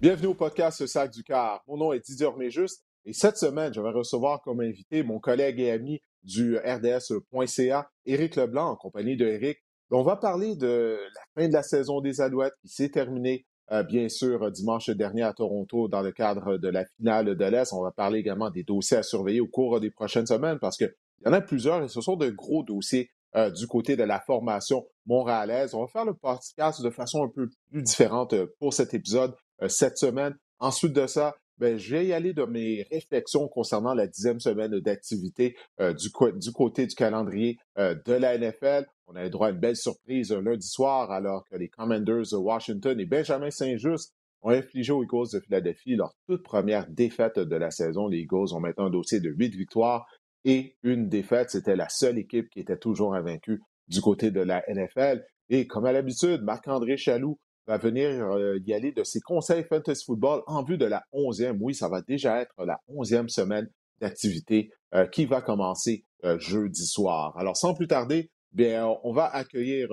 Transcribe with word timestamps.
Bienvenue 0.00 0.28
au 0.28 0.34
podcast 0.34 0.86
Sac 0.86 1.10
du 1.10 1.24
Car. 1.24 1.60
Mon 1.66 1.76
nom 1.76 1.92
est 1.92 1.98
Didier 1.98 2.26
Orméjuste 2.26 2.84
et 3.04 3.12
cette 3.12 3.36
semaine, 3.36 3.74
je 3.74 3.80
vais 3.80 3.90
recevoir 3.90 4.40
comme 4.42 4.60
invité 4.60 5.02
mon 5.02 5.18
collègue 5.18 5.58
et 5.58 5.72
ami 5.72 6.00
du 6.22 6.56
RDS.ca, 6.56 7.90
Éric 8.06 8.36
Leblanc, 8.36 8.70
en 8.70 8.76
compagnie 8.76 9.16
de 9.16 9.26
Éric. 9.26 9.58
On 9.90 10.04
va 10.04 10.14
parler 10.14 10.54
de 10.54 11.00
la 11.16 11.42
fin 11.42 11.48
de 11.48 11.52
la 11.52 11.64
saison 11.64 12.00
des 12.00 12.20
Alouettes 12.20 12.54
qui 12.62 12.68
s'est 12.68 12.90
terminée, 12.90 13.44
euh, 13.72 13.82
bien 13.82 14.08
sûr, 14.08 14.52
dimanche 14.52 14.88
dernier 14.90 15.24
à 15.24 15.32
Toronto 15.32 15.88
dans 15.88 16.02
le 16.02 16.12
cadre 16.12 16.58
de 16.58 16.68
la 16.68 16.84
finale 16.96 17.34
de 17.34 17.44
l'Est. 17.44 17.72
On 17.72 17.82
va 17.82 17.90
parler 17.90 18.20
également 18.20 18.50
des 18.50 18.62
dossiers 18.62 18.98
à 18.98 19.02
surveiller 19.02 19.40
au 19.40 19.48
cours 19.48 19.80
des 19.80 19.90
prochaines 19.90 20.26
semaines 20.26 20.60
parce 20.60 20.76
qu'il 20.76 20.94
y 21.26 21.28
en 21.28 21.32
a 21.32 21.40
plusieurs 21.40 21.82
et 21.82 21.88
ce 21.88 22.00
sont 22.00 22.14
de 22.14 22.30
gros 22.30 22.62
dossiers 22.62 23.10
euh, 23.34 23.50
du 23.50 23.66
côté 23.66 23.96
de 23.96 24.04
la 24.04 24.20
formation 24.20 24.86
montréalaise. 25.06 25.74
On 25.74 25.80
va 25.80 25.88
faire 25.88 26.04
le 26.04 26.14
podcast 26.14 26.82
de 26.82 26.90
façon 26.90 27.24
un 27.24 27.28
peu 27.28 27.50
plus 27.68 27.82
différente 27.82 28.32
euh, 28.34 28.46
pour 28.60 28.72
cet 28.72 28.94
épisode 28.94 29.34
cette 29.66 29.98
semaine. 29.98 30.36
Ensuite 30.60 30.92
de 30.92 31.06
ça, 31.06 31.34
ben, 31.58 31.76
je 31.76 31.90
vais 31.90 32.06
y 32.06 32.12
aller 32.12 32.32
de 32.32 32.44
mes 32.44 32.86
réflexions 32.90 33.48
concernant 33.48 33.92
la 33.92 34.06
dixième 34.06 34.38
semaine 34.38 34.78
d'activité 34.78 35.56
euh, 35.80 35.92
du, 35.92 36.08
du, 36.36 36.52
côté 36.52 36.86
du 36.86 36.94
calendrier 36.94 37.58
euh, 37.78 37.96
de 38.06 38.12
la 38.12 38.38
NFL. 38.38 38.86
On 39.08 39.16
a 39.16 39.26
eu 39.26 39.30
droit 39.30 39.48
à 39.48 39.50
une 39.50 39.58
belle 39.58 39.76
surprise 39.76 40.32
lundi 40.32 40.66
soir 40.66 41.10
alors 41.10 41.44
que 41.50 41.56
les 41.56 41.68
Commanders 41.68 42.30
de 42.30 42.36
Washington 42.36 43.00
et 43.00 43.06
Benjamin 43.06 43.50
Saint-Just 43.50 44.14
ont 44.42 44.50
infligé 44.50 44.92
aux 44.92 45.02
Eagles 45.02 45.32
de 45.32 45.40
Philadelphie 45.40 45.96
leur 45.96 46.14
toute 46.28 46.44
première 46.44 46.86
défaite 46.88 47.40
de 47.40 47.56
la 47.56 47.72
saison. 47.72 48.06
Les 48.06 48.18
Eagles 48.18 48.54
ont 48.54 48.60
maintenant 48.60 48.86
un 48.86 48.90
dossier 48.90 49.18
de 49.18 49.30
huit 49.30 49.54
victoires 49.56 50.06
et 50.44 50.76
une 50.84 51.08
défaite. 51.08 51.50
C'était 51.50 51.74
la 51.74 51.88
seule 51.88 52.18
équipe 52.18 52.50
qui 52.50 52.60
était 52.60 52.78
toujours 52.78 53.14
invaincue 53.16 53.60
du 53.88 54.00
côté 54.00 54.30
de 54.30 54.40
la 54.40 54.62
NFL. 54.68 55.24
Et 55.48 55.66
comme 55.66 55.86
à 55.86 55.92
l'habitude, 55.92 56.42
Marc-André 56.42 56.96
Chaloux 56.96 57.40
va 57.68 57.76
venir 57.76 58.08
euh, 58.08 58.58
y 58.64 58.72
aller 58.72 58.92
de 58.92 59.04
ses 59.04 59.20
conseils 59.20 59.62
fantasy 59.62 60.04
football 60.04 60.42
en 60.46 60.64
vue 60.64 60.78
de 60.78 60.86
la 60.86 61.04
onzième. 61.12 61.58
Oui, 61.60 61.74
ça 61.74 61.88
va 61.88 62.00
déjà 62.00 62.40
être 62.40 62.64
la 62.64 62.80
onzième 62.88 63.28
semaine 63.28 63.68
d'activité 64.00 64.70
euh, 64.94 65.06
qui 65.06 65.26
va 65.26 65.42
commencer 65.42 66.04
euh, 66.24 66.38
jeudi 66.38 66.86
soir. 66.86 67.36
Alors, 67.36 67.58
sans 67.58 67.74
plus 67.74 67.86
tarder, 67.86 68.30
bien, 68.52 68.88
on 69.04 69.12
va 69.12 69.26
accueillir 69.26 69.90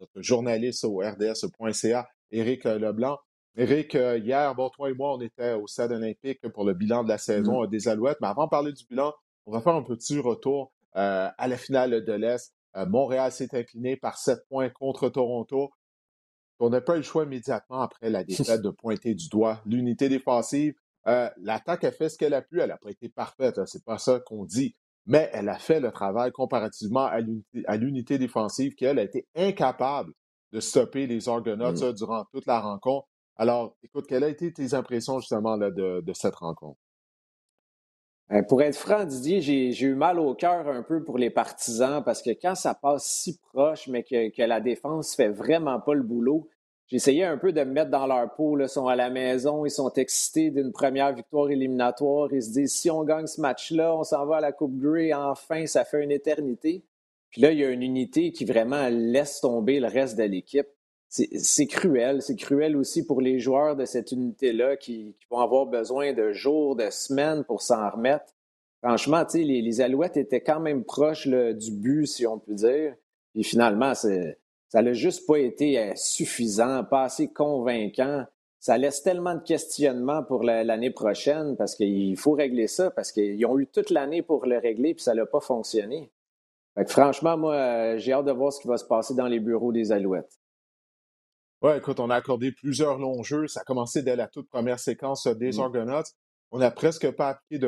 notre 0.00 0.20
journaliste 0.20 0.84
au 0.84 0.98
rds.ca, 0.98 2.08
Éric 2.32 2.64
Leblanc. 2.64 3.18
Éric, 3.56 3.94
hier, 3.94 4.54
bon, 4.56 4.70
toi 4.70 4.90
et 4.90 4.94
moi, 4.94 5.14
on 5.14 5.20
était 5.20 5.52
au 5.52 5.68
stade 5.68 5.92
olympique 5.92 6.40
pour 6.52 6.64
le 6.64 6.74
bilan 6.74 7.04
de 7.04 7.08
la 7.08 7.18
saison 7.18 7.62
mmh. 7.62 7.68
des 7.68 7.86
Alouettes. 7.86 8.18
Mais 8.20 8.26
avant 8.26 8.46
de 8.46 8.50
parler 8.50 8.72
du 8.72 8.84
bilan, 8.90 9.12
on 9.46 9.52
va 9.52 9.60
faire 9.60 9.74
un 9.74 9.82
petit 9.82 10.18
retour 10.18 10.72
à 10.94 11.46
la 11.46 11.56
finale 11.56 12.04
de 12.04 12.12
l'Est. 12.12 12.52
Montréal 12.74 13.30
s'est 13.30 13.54
incliné 13.54 13.96
par 13.96 14.18
sept 14.18 14.40
points 14.48 14.70
contre 14.70 15.08
Toronto. 15.08 15.70
On 16.64 16.70
n'a 16.70 16.80
pas 16.80 16.94
eu 16.94 16.98
le 16.98 17.02
choix 17.02 17.24
immédiatement 17.24 17.80
après 17.80 18.08
la 18.08 18.22
défaite 18.22 18.62
de 18.62 18.70
pointer 18.70 19.16
du 19.16 19.28
doigt 19.28 19.60
l'unité 19.66 20.08
défensive. 20.08 20.74
Euh, 21.08 21.28
l'attaque 21.38 21.82
a 21.82 21.90
fait 21.90 22.08
ce 22.08 22.16
qu'elle 22.16 22.34
a 22.34 22.40
pu. 22.40 22.60
Elle 22.60 22.68
n'a 22.68 22.76
pas 22.76 22.92
été 22.92 23.08
parfaite, 23.08 23.58
hein, 23.58 23.66
c'est 23.66 23.84
pas 23.84 23.98
ça 23.98 24.20
qu'on 24.20 24.44
dit. 24.44 24.76
Mais 25.04 25.28
elle 25.32 25.48
a 25.48 25.58
fait 25.58 25.80
le 25.80 25.90
travail 25.90 26.30
comparativement 26.30 27.10
à 27.66 27.76
l'unité 27.76 28.16
défensive 28.16 28.76
qui, 28.76 28.84
elle, 28.84 29.00
a 29.00 29.02
été 29.02 29.26
incapable 29.34 30.12
de 30.52 30.60
stopper 30.60 31.08
les 31.08 31.28
Argonauts 31.28 31.72
mmh. 31.72 31.94
durant 31.94 32.24
toute 32.32 32.46
la 32.46 32.60
rencontre. 32.60 33.08
Alors, 33.34 33.76
écoute, 33.82 34.06
quelles 34.06 34.22
ont 34.22 34.28
été 34.28 34.52
tes 34.52 34.74
impressions 34.74 35.18
justement 35.18 35.56
là, 35.56 35.72
de 35.72 36.12
cette 36.14 36.36
rencontre? 36.36 36.78
Euh, 38.32 38.42
pour 38.42 38.62
être 38.62 38.76
franc, 38.76 39.04
Didier, 39.04 39.42
j'ai 39.72 39.86
eu 39.86 39.94
mal 39.94 40.18
au 40.18 40.34
cœur 40.34 40.66
un 40.66 40.82
peu 40.82 41.04
pour 41.04 41.18
les 41.18 41.28
partisans 41.28 42.02
parce 42.02 42.22
que 42.22 42.30
quand 42.30 42.54
ça 42.54 42.74
passe 42.74 43.04
si 43.04 43.38
proche, 43.52 43.88
mais 43.88 44.04
que, 44.04 44.42
la 44.42 44.60
défense 44.60 45.14
fait 45.14 45.28
vraiment 45.28 45.80
pas 45.80 45.92
le 45.92 46.02
boulot, 46.02 46.48
j'essayais 46.86 47.24
un 47.24 47.36
peu 47.36 47.52
de 47.52 47.60
me 47.60 47.72
mettre 47.72 47.90
dans 47.90 48.06
leur 48.06 48.34
peau. 48.34 48.58
Ils 48.58 48.68
sont 48.68 48.86
à 48.86 48.96
la 48.96 49.10
maison, 49.10 49.66
ils 49.66 49.70
sont 49.70 49.92
excités 49.94 50.50
d'une 50.50 50.72
première 50.72 51.12
victoire 51.12 51.50
éliminatoire. 51.50 52.32
Ils 52.32 52.42
se 52.42 52.52
disent 52.52 52.72
si 52.72 52.90
on 52.90 53.04
gagne 53.04 53.26
ce 53.26 53.40
match-là, 53.40 53.94
on 53.94 54.04
s'en 54.04 54.24
va 54.24 54.36
à 54.38 54.40
la 54.40 54.52
Coupe 54.52 54.78
Grey, 54.78 55.12
enfin, 55.12 55.66
ça 55.66 55.84
fait 55.84 56.02
une 56.02 56.12
éternité. 56.12 56.84
Puis 57.30 57.42
là, 57.42 57.52
il 57.52 57.58
y 57.58 57.64
a 57.64 57.70
une 57.70 57.82
unité 57.82 58.32
qui 58.32 58.46
vraiment 58.46 58.88
laisse 58.88 59.40
tomber 59.40 59.78
le 59.78 59.88
reste 59.88 60.16
de 60.16 60.24
l'équipe 60.24 60.68
c'est 61.12 61.66
cruel. 61.66 62.22
C'est 62.22 62.36
cruel 62.36 62.74
aussi 62.74 63.04
pour 63.04 63.20
les 63.20 63.38
joueurs 63.38 63.76
de 63.76 63.84
cette 63.84 64.12
unité-là 64.12 64.76
qui, 64.76 65.14
vont 65.30 65.40
avoir 65.40 65.66
besoin 65.66 66.14
de 66.14 66.32
jours, 66.32 66.74
de 66.74 66.88
semaines 66.90 67.44
pour 67.44 67.60
s'en 67.60 67.90
remettre. 67.90 68.34
Franchement, 68.82 69.24
les, 69.34 69.60
les 69.60 69.80
Alouettes 69.82 70.16
étaient 70.16 70.40
quand 70.40 70.60
même 70.60 70.84
proches 70.84 71.28
du 71.28 71.70
but, 71.70 72.06
si 72.06 72.26
on 72.26 72.38
peut 72.38 72.54
dire. 72.54 72.94
Et 73.34 73.42
finalement, 73.42 73.94
ça 73.94 74.82
n'a 74.82 74.92
juste 74.92 75.26
pas 75.26 75.38
été 75.38 75.78
euh, 75.78 75.92
suffisant, 75.96 76.82
pas 76.84 77.04
assez 77.04 77.28
convaincant. 77.28 78.24
Ça 78.58 78.78
laisse 78.78 79.02
tellement 79.02 79.34
de 79.34 79.42
questionnements 79.42 80.22
pour 80.22 80.44
l'année 80.44 80.90
prochaine 80.90 81.56
parce 81.56 81.74
qu'il 81.74 82.16
faut 82.16 82.32
régler 82.32 82.68
ça, 82.68 82.90
parce 82.90 83.12
qu'ils 83.12 83.44
ont 83.44 83.58
eu 83.58 83.66
toute 83.66 83.90
l'année 83.90 84.22
pour 84.22 84.46
le 84.46 84.58
régler, 84.58 84.94
puis 84.94 85.02
ça 85.02 85.14
n'a 85.14 85.26
pas 85.26 85.40
fonctionné. 85.40 86.10
franchement, 86.86 87.36
moi, 87.36 87.54
euh, 87.54 87.98
j'ai 87.98 88.12
hâte 88.12 88.24
de 88.24 88.32
voir 88.32 88.52
ce 88.52 88.60
qui 88.60 88.68
va 88.68 88.78
se 88.78 88.84
passer 88.84 89.14
dans 89.14 89.26
les 89.26 89.40
bureaux 89.40 89.72
des 89.72 89.90
Alouettes. 89.92 90.41
Oui, 91.62 91.76
écoute, 91.76 92.00
on 92.00 92.10
a 92.10 92.16
accordé 92.16 92.50
plusieurs 92.50 92.98
longs 92.98 93.22
jeux. 93.22 93.46
Ça 93.46 93.60
a 93.60 93.62
commencé 93.64 94.02
dès 94.02 94.16
la 94.16 94.26
toute 94.26 94.48
première 94.48 94.80
séquence 94.80 95.28
euh, 95.28 95.34
des 95.34 95.58
mmh. 95.58 95.60
Argonauts. 95.60 96.02
On 96.50 96.58
n'a 96.58 96.72
presque 96.72 97.08
pas 97.12 97.28
appliqué 97.28 97.60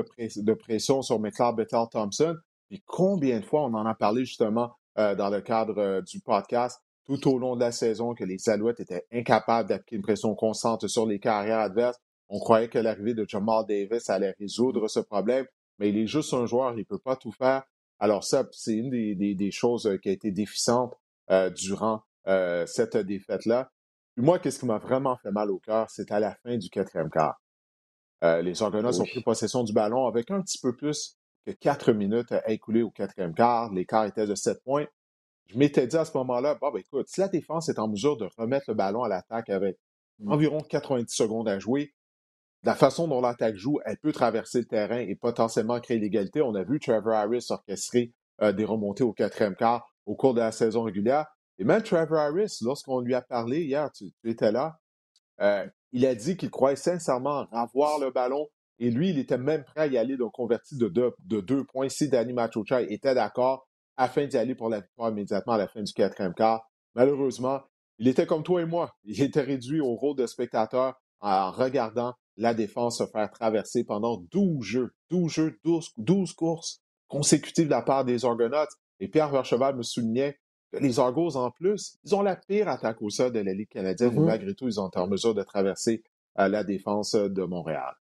de, 0.42 0.54
pression 0.54 1.00
sur 1.00 1.20
McLeod 1.20 1.54
Bethel 1.54 1.84
Thompson. 1.92 2.36
Puis 2.68 2.82
combien 2.86 3.38
de 3.38 3.44
fois 3.44 3.62
on 3.62 3.72
en 3.74 3.86
a 3.86 3.94
parlé 3.94 4.24
justement 4.24 4.72
euh, 4.98 5.14
dans 5.14 5.30
le 5.30 5.40
cadre 5.40 5.78
euh, 5.78 6.02
du 6.02 6.18
podcast 6.18 6.80
tout 7.06 7.28
au 7.28 7.38
long 7.38 7.54
de 7.54 7.60
la 7.60 7.70
saison 7.70 8.14
que 8.14 8.24
les 8.24 8.48
Alouettes 8.48 8.80
étaient 8.80 9.06
incapables 9.12 9.68
d'appliquer 9.68 9.94
une 9.94 10.02
pression 10.02 10.34
constante 10.34 10.88
sur 10.88 11.06
les 11.06 11.20
carrières 11.20 11.60
adverses. 11.60 11.98
On 12.28 12.40
croyait 12.40 12.68
que 12.68 12.80
l'arrivée 12.80 13.14
de 13.14 13.24
Jamal 13.28 13.64
Davis 13.68 14.10
allait 14.10 14.34
résoudre 14.40 14.88
ce 14.88 15.00
problème, 15.00 15.46
mais 15.78 15.90
il 15.90 15.98
est 15.98 16.08
juste 16.08 16.34
un 16.34 16.46
joueur, 16.46 16.72
il 16.72 16.78
ne 16.78 16.84
peut 16.84 16.98
pas 16.98 17.14
tout 17.14 17.30
faire. 17.30 17.62
Alors 18.00 18.24
ça, 18.24 18.44
c'est 18.50 18.74
une 18.74 18.90
des, 18.90 19.50
choses 19.52 19.98
qui 20.02 20.08
a 20.08 20.12
été 20.12 20.32
déficiente 20.32 20.94
durant 21.54 22.02
cette 22.66 22.96
défaite-là 22.96 23.70
moi, 24.16 24.38
qu'est-ce 24.38 24.60
qui 24.60 24.66
m'a 24.66 24.78
vraiment 24.78 25.16
fait 25.16 25.30
mal 25.30 25.50
au 25.50 25.58
cœur, 25.58 25.90
c'est 25.90 26.10
à 26.12 26.20
la 26.20 26.34
fin 26.36 26.56
du 26.56 26.70
quatrième 26.70 27.10
quart. 27.10 27.40
Euh, 28.22 28.42
les 28.42 28.62
Argonauts 28.62 29.00
ont 29.00 29.04
pris 29.04 29.22
possession 29.22 29.64
du 29.64 29.72
ballon 29.72 30.06
avec 30.06 30.30
un 30.30 30.40
petit 30.40 30.58
peu 30.58 30.74
plus 30.74 31.16
que 31.44 31.50
quatre 31.50 31.92
minutes 31.92 32.32
à 32.32 32.50
écouler 32.50 32.82
au 32.82 32.90
quatrième 32.90 33.34
quart. 33.34 33.72
L'écart 33.72 34.06
était 34.06 34.26
de 34.26 34.34
sept 34.34 34.62
points. 34.62 34.86
Je 35.46 35.58
m'étais 35.58 35.86
dit 35.86 35.96
à 35.96 36.04
ce 36.04 36.16
moment-là, 36.16 36.54
bah, 36.54 36.70
ben, 36.72 36.78
écoute, 36.78 37.08
si 37.08 37.20
la 37.20 37.28
défense 37.28 37.68
est 37.68 37.78
en 37.78 37.88
mesure 37.88 38.16
de 38.16 38.28
remettre 38.38 38.66
le 38.68 38.74
ballon 38.74 39.02
à 39.02 39.08
l'attaque 39.08 39.50
avec 39.50 39.78
mmh. 40.20 40.32
environ 40.32 40.60
90 40.60 41.14
secondes 41.14 41.48
à 41.48 41.58
jouer, 41.58 41.92
la 42.62 42.74
façon 42.74 43.08
dont 43.08 43.20
l'attaque 43.20 43.56
joue, 43.56 43.78
elle 43.84 43.98
peut 43.98 44.12
traverser 44.12 44.60
le 44.60 44.64
terrain 44.64 45.00
et 45.00 45.14
potentiellement 45.16 45.78
créer 45.80 45.98
l'égalité. 45.98 46.40
On 46.40 46.54
a 46.54 46.62
vu 46.64 46.80
Trevor 46.80 47.12
Harris 47.12 47.46
orchestrer 47.50 48.14
euh, 48.40 48.52
des 48.52 48.64
remontées 48.64 49.04
au 49.04 49.12
quatrième 49.12 49.54
quart 49.54 49.94
au 50.06 50.14
cours 50.14 50.32
de 50.32 50.40
la 50.40 50.50
saison 50.50 50.82
régulière. 50.82 51.26
Et 51.58 51.64
même 51.64 51.82
Trevor 51.82 52.18
Harris, 52.18 52.58
lorsqu'on 52.62 53.00
lui 53.00 53.14
a 53.14 53.22
parlé 53.22 53.62
hier, 53.62 53.90
tu, 53.92 54.12
étais 54.24 54.52
là, 54.52 54.78
euh, 55.40 55.66
il 55.92 56.04
a 56.06 56.14
dit 56.14 56.36
qu'il 56.36 56.50
croyait 56.50 56.76
sincèrement 56.76 57.46
avoir 57.52 57.98
le 57.98 58.10
ballon 58.10 58.48
et 58.78 58.90
lui, 58.90 59.10
il 59.10 59.18
était 59.18 59.38
même 59.38 59.64
prêt 59.64 59.82
à 59.82 59.86
y 59.86 59.96
aller, 59.96 60.16
donc 60.16 60.32
converti 60.32 60.76
de 60.76 60.88
deux, 60.88 61.12
de 61.20 61.40
deux 61.40 61.64
points 61.64 61.88
si 61.88 62.08
Danny 62.08 62.32
Machocha 62.32 62.82
était 62.82 63.14
d'accord 63.14 63.68
afin 63.96 64.26
d'y 64.26 64.36
aller 64.36 64.54
pour 64.54 64.68
la 64.68 64.80
victoire 64.80 65.10
immédiatement 65.10 65.52
à 65.52 65.58
la 65.58 65.68
fin 65.68 65.82
du 65.82 65.92
quatrième 65.92 66.34
quart. 66.34 66.68
Malheureusement, 66.94 67.60
il 67.98 68.08
était 68.08 68.26
comme 68.26 68.42
toi 68.42 68.62
et 68.62 68.66
moi. 68.66 68.96
Il 69.04 69.22
était 69.22 69.42
réduit 69.42 69.80
au 69.80 69.94
rôle 69.94 70.16
de 70.16 70.26
spectateur 70.26 71.00
en 71.20 71.52
regardant 71.52 72.14
la 72.36 72.52
défense 72.52 72.98
se 72.98 73.06
faire 73.06 73.30
traverser 73.30 73.84
pendant 73.84 74.16
12 74.32 74.64
jeux, 74.64 74.90
12 75.10 75.32
jeux, 75.32 75.60
12, 75.62 75.90
12 75.98 76.32
courses 76.32 76.82
consécutives 77.06 77.66
de 77.66 77.70
la 77.70 77.82
part 77.82 78.04
des 78.04 78.24
Argonauts. 78.24 78.66
Et 78.98 79.06
Pierre 79.06 79.30
Vercheval 79.30 79.76
me 79.76 79.82
soulignait 79.82 80.36
les 80.80 80.98
Argos, 80.98 81.36
en 81.36 81.50
plus, 81.50 81.98
ils 82.04 82.14
ont 82.14 82.22
la 82.22 82.36
pire 82.36 82.68
attaque 82.68 83.02
au 83.02 83.10
sol 83.10 83.32
de 83.32 83.40
la 83.40 83.52
Ligue 83.52 83.68
canadienne, 83.68 84.10
mais 84.12 84.20
mm-hmm. 84.20 84.26
malgré 84.26 84.54
tout, 84.54 84.68
ils 84.68 84.80
ont 84.80 84.88
été 84.88 84.98
en 84.98 85.06
mesure 85.06 85.34
de 85.34 85.42
traverser 85.42 86.02
euh, 86.38 86.48
la 86.48 86.64
défense 86.64 87.14
de 87.14 87.42
Montréal. 87.44 87.94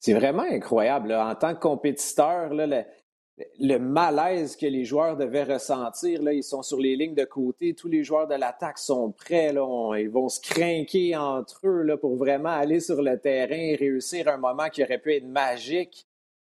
C'est 0.00 0.14
vraiment 0.14 0.44
incroyable. 0.50 1.12
En 1.12 1.34
tant 1.34 1.54
que 1.54 1.60
compétiteur, 1.60 2.54
le, 2.54 3.78
malaise 3.78 4.56
que 4.56 4.66
les 4.66 4.84
joueurs 4.84 5.16
devaient 5.16 5.44
ressentir, 5.44 6.22
là, 6.22 6.32
ils 6.32 6.42
sont 6.42 6.62
sur 6.62 6.78
les 6.78 6.96
lignes 6.96 7.14
de 7.14 7.24
côté, 7.24 7.74
tous 7.74 7.88
les 7.88 8.02
joueurs 8.02 8.26
de 8.26 8.34
l'attaque 8.34 8.78
sont 8.78 9.12
prêts, 9.12 9.52
ils 9.52 10.10
vont 10.10 10.30
se 10.30 10.40
craquer 10.40 11.16
entre 11.16 11.60
eux 11.66 11.82
là, 11.82 11.98
pour 11.98 12.16
vraiment 12.16 12.48
aller 12.48 12.80
sur 12.80 13.02
le 13.02 13.18
terrain 13.18 13.54
et 13.54 13.76
réussir 13.76 14.28
un 14.28 14.38
moment 14.38 14.70
qui 14.70 14.82
aurait 14.82 14.98
pu 14.98 15.14
être 15.14 15.26
magique. 15.26 16.06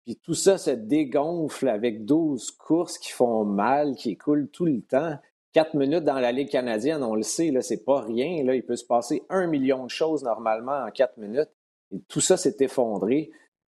Puis 0.07 0.15
tout 0.23 0.35
ça 0.35 0.57
se 0.57 0.71
dégonfle 0.71 1.67
avec 1.67 2.05
12 2.05 2.51
courses 2.51 2.97
qui 2.97 3.11
font 3.11 3.43
mal, 3.43 3.93
qui 3.95 4.15
coulent 4.15 4.47
tout 4.47 4.63
le 4.63 4.81
temps. 4.81 5.17
Quatre 5.51 5.73
minutes 5.73 6.05
dans 6.05 6.21
la 6.21 6.31
Ligue 6.31 6.49
canadienne, 6.49 7.03
on 7.03 7.13
le 7.13 7.23
sait, 7.23 7.51
là, 7.51 7.59
c'est 7.59 7.83
pas 7.83 7.99
rien. 7.99 8.41
Là, 8.45 8.55
il 8.55 8.65
peut 8.65 8.77
se 8.77 8.85
passer 8.85 9.23
un 9.27 9.47
million 9.47 9.83
de 9.83 9.89
choses 9.89 10.23
normalement 10.23 10.85
en 10.85 10.91
quatre 10.91 11.17
minutes. 11.17 11.49
Et 11.93 11.99
tout 12.07 12.21
ça 12.21 12.37
s'est 12.37 12.55
effondré. 12.61 13.31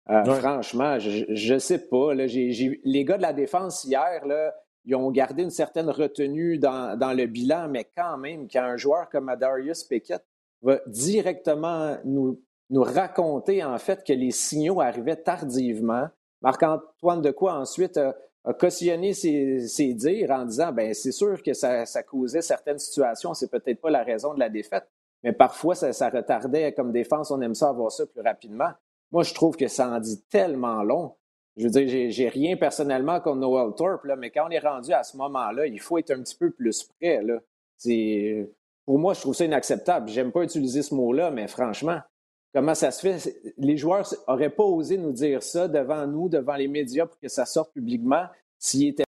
Euh, 0.10 0.26
franchement, 0.26 1.00
je 1.00 1.54
ne 1.54 1.58
sais 1.58 1.88
pas. 1.88 2.14
Là, 2.14 2.26
les 2.26 3.06
gars 3.06 3.16
de 3.16 3.22
la 3.22 3.32
défense 3.32 3.86
hier, 3.86 4.26
là, 4.26 4.54
ils 4.84 4.96
ont 4.96 5.12
gardé 5.12 5.44
une 5.44 5.50
certaine 5.52 5.90
retenue 5.90 6.60
dans, 6.60 7.00
dans, 7.00 7.14
le 7.14 7.28
bilan, 7.28 7.70
mais 7.70 7.90
quand 7.96 8.18
même, 8.18 8.50
quand 8.52 8.62
un 8.62 8.76
joueur 8.76 9.08
comme 9.10 9.34
Darius 9.40 9.86
Pickett 9.86 10.26
va 10.62 10.82
directement 10.86 11.96
nous, 12.04 12.42
nous 12.72 12.84
raconter 12.84 13.64
en 13.64 13.78
fait 13.78 14.04
que 14.06 14.12
les 14.12 14.32
signaux 14.32 14.82
arrivaient 14.82 15.16
tardivement. 15.16 16.10
Marc-Antoine 16.46 17.24
de 17.24 17.32
quoi 17.32 17.56
ensuite 17.56 17.98
a, 17.98 18.16
cautionné 18.60 19.14
ses, 19.14 19.94
dires 19.96 20.30
en 20.30 20.46
disant 20.46 20.72
ben 20.72 20.94
c'est 20.94 21.12
sûr 21.12 21.42
que 21.42 21.54
ça, 21.54 21.86
causait 22.04 22.44
certaines 22.44 22.78
situations, 22.78 23.34
c'est 23.34 23.50
peut-être 23.50 23.82
pas 23.82 23.90
la 23.90 24.04
raison 24.04 24.36
de 24.36 24.40
la 24.40 24.50
défaite, 24.50 24.88
mais 25.24 25.34
parfois 25.34 25.74
ça, 25.74 25.92
ça, 25.92 26.10
retardait 26.10 26.72
comme 26.74 26.92
défense, 26.92 27.32
on 27.32 27.42
aime 27.42 27.56
ça 27.56 27.70
avoir 27.70 27.92
ça 27.92 28.06
plus 28.06 28.22
rapidement. 28.22 28.70
Moi, 29.12 29.24
je 29.24 29.34
trouve 29.34 29.56
que 29.56 29.68
ça 29.68 29.90
en 29.90 30.00
dit 30.00 30.22
tellement 30.30 30.84
long. 30.84 31.16
Je 31.58 31.64
veux 31.64 31.72
dire, 31.72 32.12
j'ai 32.12 32.30
rien 32.30 32.58
personnellement 32.58 33.20
contre 33.20 33.38
Noel 33.38 33.74
Thorpe, 33.74 34.04
là, 34.04 34.16
mais 34.16 34.30
quand 34.30 34.46
on 34.46 34.52
est 34.52 34.60
rendu 34.60 34.94
à 34.94 35.04
ce 35.04 35.18
moment-là, 35.18 35.66
il 35.66 35.80
faut 35.80 35.98
être 35.98 36.12
un 36.12 36.22
petit 36.22 36.36
peu 36.36 36.52
plus 36.52 36.84
près. 37.00 37.24
Là. 37.24 37.40
Pour 38.86 39.00
moi, 39.00 39.14
je 39.14 39.22
trouve 39.22 39.34
ça 39.34 39.46
inacceptable. 39.46 40.10
J'aime 40.10 40.32
pas 40.32 40.44
utiliser 40.44 40.84
ce 40.84 40.94
mot-là, 40.94 41.32
mais 41.32 41.48
franchement, 41.48 42.00
comment 42.56 42.74
ça 42.74 42.90
se 42.90 43.02
fait? 43.02 43.54
Les 43.58 43.76
joueurs 43.76 44.08
n'auraient 44.28 44.50
pas 44.50 44.64
osé 44.64 44.98
nous 44.98 45.12
dire 45.12 45.44
ça 45.44 45.68
devant 45.68 46.08
nous, 46.08 46.30
devant 46.30 46.56
les 46.56 46.70
médias 46.70 47.06
pour 47.06 47.20
que 47.20 47.28
ça 47.28 47.46
sorte 47.46 47.74
publiquement 47.74 48.28
s'ils 48.58 48.88
étaient 48.88 49.04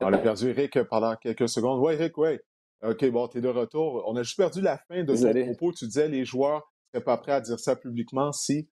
On 0.00 0.12
a 0.12 0.18
perdu 0.18 0.50
Eric 0.50 0.84
pendant 0.84 1.16
quelques 1.16 1.48
secondes. 1.48 1.80
Oui, 1.84 1.94
Eric, 1.94 2.16
oui. 2.18 2.38
OK, 2.82 3.10
bon, 3.10 3.26
tu 3.26 3.38
es 3.38 3.40
de 3.40 3.48
retour. 3.48 4.04
On 4.06 4.14
a 4.14 4.22
juste 4.22 4.36
perdu 4.36 4.60
la 4.60 4.78
fin 4.78 5.02
de 5.02 5.16
ton 5.16 5.44
propos. 5.46 5.72
Tu 5.72 5.86
disais 5.86 6.06
les 6.06 6.24
joueurs 6.24 6.58
ne 6.94 7.00
seraient 7.00 7.04
pas 7.04 7.16
prêts 7.16 7.32
à 7.32 7.40
dire 7.40 7.58
ça 7.58 7.74
publiquement 7.74 8.30
si. 8.30 8.68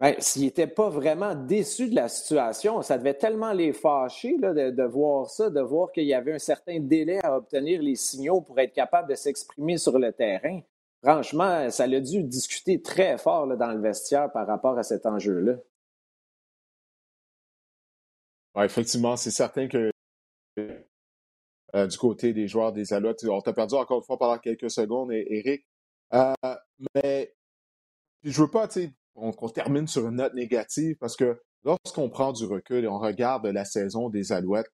Ben, 0.00 0.14
S'ils 0.18 0.44
n'étaient 0.44 0.68
pas 0.68 0.90
vraiment 0.90 1.34
déçus 1.34 1.88
de 1.88 1.96
la 1.96 2.08
situation, 2.08 2.82
ça 2.82 2.98
devait 2.98 3.14
tellement 3.14 3.52
les 3.52 3.72
fâcher 3.72 4.36
de, 4.38 4.84
voir 4.84 5.28
ça, 5.28 5.50
de 5.50 5.60
voir 5.60 5.90
qu'il 5.90 6.04
y 6.04 6.14
avait 6.14 6.34
un 6.34 6.38
certain 6.38 6.78
délai 6.78 7.18
à 7.24 7.36
obtenir 7.36 7.82
les 7.82 7.96
signaux 7.96 8.40
pour 8.40 8.58
être 8.60 8.72
capable 8.72 9.08
de 9.08 9.16
s'exprimer 9.16 9.76
sur 9.76 9.98
le 9.98 10.12
terrain. 10.12 10.60
Franchement, 11.02 11.68
ça 11.70 11.84
a 11.84 12.00
dû 12.00 12.22
discuter 12.22 12.80
très 12.80 13.18
fort 13.18 13.46
dans 13.56 13.72
le 13.72 13.80
vestiaire 13.80 14.30
par 14.32 14.46
rapport 14.46 14.78
à 14.78 14.82
cet 14.82 15.04
enjeu-là. 15.06 15.54
Effectivement, 18.64 19.16
c'est 19.16 19.30
certain 19.30 19.68
que 19.68 19.92
euh, 21.74 21.86
du 21.86 21.98
côté 21.98 22.32
des 22.32 22.48
joueurs 22.48 22.72
des 22.72 22.92
Alouettes. 22.92 23.24
On 23.28 23.40
t'a 23.40 23.52
perdu 23.52 23.74
encore 23.74 23.98
une 23.98 24.04
fois 24.04 24.18
pendant 24.18 24.38
quelques 24.38 24.70
secondes, 24.70 25.12
Eric. 25.12 25.66
Euh, 26.14 26.32
mais 26.94 27.34
je 28.22 28.40
veux 28.40 28.50
pas 28.50 28.66
qu'on 29.18 29.48
termine 29.48 29.86
sur 29.86 30.08
une 30.08 30.16
note 30.16 30.34
négative 30.34 30.96
parce 31.00 31.16
que 31.16 31.40
lorsqu'on 31.64 32.08
prend 32.08 32.32
du 32.32 32.44
recul 32.44 32.84
et 32.84 32.88
on 32.88 32.98
regarde 32.98 33.46
la 33.46 33.64
saison 33.64 34.08
des 34.08 34.32
Alouettes, 34.32 34.70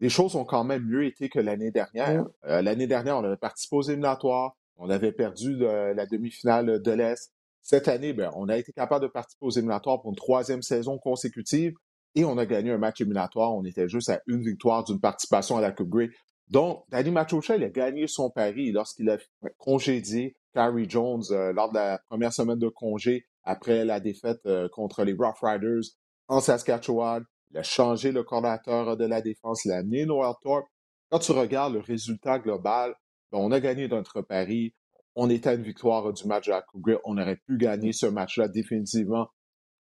les 0.00 0.08
choses 0.08 0.36
ont 0.36 0.44
quand 0.44 0.64
même 0.64 0.84
mieux 0.84 1.06
été 1.06 1.28
que 1.28 1.38
l'année 1.38 1.70
dernière. 1.70 2.26
Euh, 2.44 2.60
l'année 2.62 2.86
dernière, 2.86 3.16
on 3.16 3.24
avait 3.24 3.36
participé 3.36 3.76
aux 3.76 3.82
éliminatoires, 3.82 4.56
on 4.76 4.90
avait 4.90 5.12
perdu 5.12 5.56
la 5.56 6.06
demi-finale 6.06 6.82
de 6.82 6.90
l'Est. 6.90 7.32
Cette 7.62 7.88
année, 7.88 8.12
ben, 8.12 8.30
on 8.36 8.48
a 8.48 8.58
été 8.58 8.72
capable 8.72 9.06
de 9.06 9.10
participer 9.10 9.46
aux 9.46 9.50
éliminatoires 9.50 10.00
pour 10.00 10.10
une 10.10 10.16
troisième 10.16 10.62
saison 10.62 10.98
consécutive 10.98 11.74
et 12.14 12.24
on 12.24 12.38
a 12.38 12.46
gagné 12.46 12.70
un 12.70 12.78
match 12.78 13.00
éliminatoire. 13.00 13.54
On 13.54 13.64
était 13.64 13.88
juste 13.88 14.10
à 14.10 14.20
une 14.26 14.42
victoire 14.42 14.84
d'une 14.84 15.00
participation 15.00 15.56
à 15.56 15.60
la 15.60 15.72
Coupe 15.72 15.88
Grey. 15.88 16.10
Donc, 16.48 16.84
Danny 16.90 17.10
Machocha, 17.10 17.56
il 17.56 17.64
a 17.64 17.68
gagné 17.68 18.06
son 18.06 18.30
pari 18.30 18.70
lorsqu'il 18.70 19.10
a 19.10 19.18
congédié 19.58 20.36
Carrie 20.54 20.88
Jones 20.88 21.24
euh, 21.30 21.52
lors 21.52 21.70
de 21.70 21.74
la 21.74 22.00
première 22.08 22.32
semaine 22.32 22.58
de 22.58 22.68
congé 22.68 23.26
après 23.46 23.84
la 23.84 24.00
défaite 24.00 24.44
euh, 24.44 24.68
contre 24.68 25.04
les 25.04 25.14
Rough 25.14 25.38
Riders 25.40 25.84
en 26.28 26.40
Saskatchewan. 26.40 27.24
Il 27.52 27.58
a 27.58 27.62
changé 27.62 28.12
le 28.12 28.24
coordinateur 28.24 28.96
de 28.96 29.06
la 29.06 29.22
défense, 29.22 29.64
il 29.64 29.72
a 29.72 29.78
amené 29.78 30.04
Noel 30.04 30.34
Thorpe. 30.42 30.66
Quand 31.10 31.20
tu 31.20 31.32
regardes 31.32 31.74
le 31.74 31.80
résultat 31.80 32.40
global, 32.40 32.94
ben, 33.30 33.38
on 33.38 33.52
a 33.52 33.60
gagné 33.60 33.88
notre 33.88 34.20
pari. 34.20 34.74
On 35.14 35.30
était 35.30 35.50
à 35.50 35.54
une 35.54 35.62
victoire 35.62 36.12
du 36.12 36.26
match 36.26 36.50
Coupe 36.68 36.82
Grey. 36.82 36.98
On 37.04 37.16
aurait 37.16 37.40
pu 37.46 37.56
gagner 37.56 37.92
ce 37.92 38.06
match-là 38.06 38.48
définitivement. 38.48 39.28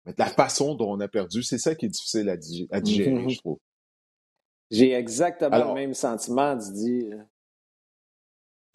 Mais 0.05 0.13
la 0.17 0.27
façon 0.27 0.75
dont 0.75 0.91
on 0.91 0.99
a 0.99 1.07
perdu, 1.07 1.41
c'est 1.43 1.57
ça 1.57 1.73
qui 1.75 1.87
est 1.87 1.89
difficile 1.89 2.29
à, 2.29 2.37
digérer, 2.37 3.27
je 3.27 3.39
trouve. 3.39 3.57
J'ai 4.69 4.93
exactement 4.93 5.69
le 5.69 5.73
même 5.73 5.93
sentiment, 5.93 6.55
Didier. 6.55 7.09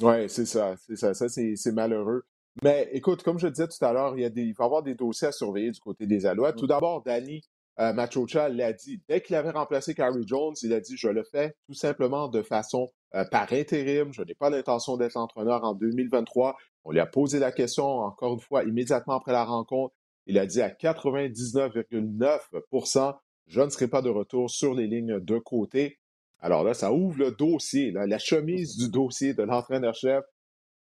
Oui, 0.02 0.28
c'est 0.28 0.46
ça, 0.46 0.76
c'est 0.76 0.96
ça. 0.96 1.14
Ça, 1.14 1.28
c'est 1.28 1.72
malheureux. 1.72 2.24
Mais 2.62 2.88
écoute, 2.92 3.22
comme 3.22 3.38
je 3.38 3.48
disais 3.48 3.68
tout 3.68 3.84
à 3.84 3.92
l'heure, 3.92 4.16
il, 4.16 4.22
y 4.22 4.24
a 4.24 4.30
des, 4.30 4.42
il 4.42 4.54
va 4.54 4.64
y 4.64 4.66
avoir 4.66 4.82
des 4.82 4.94
dossiers 4.94 5.28
à 5.28 5.32
surveiller 5.32 5.70
du 5.70 5.80
côté 5.80 6.06
des 6.06 6.24
Alouettes. 6.26 6.56
Tout 6.56 6.66
d'abord, 6.66 7.02
Danny 7.02 7.42
euh, 7.78 7.92
Machocha 7.92 8.48
l'a 8.48 8.72
dit. 8.72 9.00
Dès 9.08 9.20
qu'il 9.20 9.36
avait 9.36 9.50
remplacé 9.50 9.94
Carrie 9.94 10.26
Jones, 10.26 10.54
il 10.62 10.72
a 10.72 10.80
dit 10.80 10.96
Je 10.96 11.08
le 11.08 11.22
fais 11.22 11.54
tout 11.66 11.74
simplement 11.74 12.28
de 12.28 12.42
façon 12.42 12.88
euh, 13.14 13.24
par 13.24 13.52
intérim. 13.52 14.12
Je 14.12 14.22
n'ai 14.22 14.34
pas 14.34 14.50
l'intention 14.50 14.96
d'être 14.96 15.16
entraîneur 15.16 15.62
en 15.64 15.74
2023. 15.74 16.56
On 16.84 16.92
lui 16.92 17.00
a 17.00 17.06
posé 17.06 17.38
la 17.38 17.52
question 17.52 17.84
encore 17.84 18.34
une 18.34 18.40
fois 18.40 18.64
immédiatement 18.64 19.14
après 19.14 19.32
la 19.32 19.44
rencontre. 19.44 19.94
Il 20.26 20.38
a 20.38 20.46
dit 20.46 20.60
à 20.60 20.70
99,9% 20.70 23.14
je 23.50 23.60
ne 23.60 23.68
serai 23.68 23.88
pas 23.88 24.00
de 24.00 24.08
retour 24.08 24.48
sur 24.48 24.74
les 24.74 24.86
lignes 24.86 25.18
de 25.18 25.38
côté. 25.38 25.98
Alors 26.38 26.62
là, 26.62 26.72
ça 26.72 26.92
ouvre 26.92 27.18
le 27.18 27.32
dossier, 27.32 27.90
la 27.90 28.18
chemise 28.18 28.76
du 28.76 28.88
dossier 28.88 29.34
de 29.34 29.42
l'entraîneur-chef. 29.42 30.24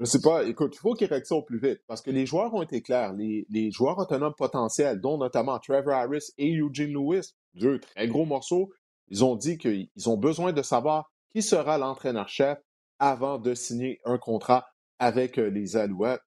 Je 0.01 0.05
ne 0.05 0.09
sais 0.09 0.21
pas, 0.23 0.45
écoute, 0.45 0.75
il 0.75 0.79
faut 0.79 0.95
qu'il 0.95 1.09
règle 1.09 1.27
ça 1.27 1.35
au 1.35 1.43
plus 1.43 1.59
vite 1.59 1.83
parce 1.87 2.01
que 2.01 2.11
les 2.11 2.25
joueurs 2.25 2.55
ont 2.55 2.63
été 2.63 2.81
clairs. 2.81 3.13
Les, 3.13 3.71
joueurs 3.71 3.99
autonomes 3.99 4.33
potentiels, 4.35 4.99
dont 4.99 5.19
notamment 5.19 5.59
Trevor 5.59 5.93
Harris 5.93 6.33
et 6.39 6.57
Eugene 6.57 6.95
Lewis, 6.95 7.35
deux 7.53 7.79
très 7.79 8.09
gros 8.09 8.25
morceaux, 8.25 8.73
ils 9.09 9.27
ont 9.27 9.37
dit 9.37 9.59
qu'ils 9.59 9.91
ont 10.07 10.17
besoin 10.17 10.55
de 10.55 10.63
savoir 10.63 11.13
qui 11.29 11.43
sera 11.43 11.77
l'entraîneur-chef 11.77 12.59
avant 12.99 13.39
de 13.39 13.53
signer 13.53 14.01
un 14.07 14.17
contrat 14.17 14.67
avec 14.99 15.39
euh, 15.39 15.51
les 15.51 15.77
Alouettes. 15.77 16.23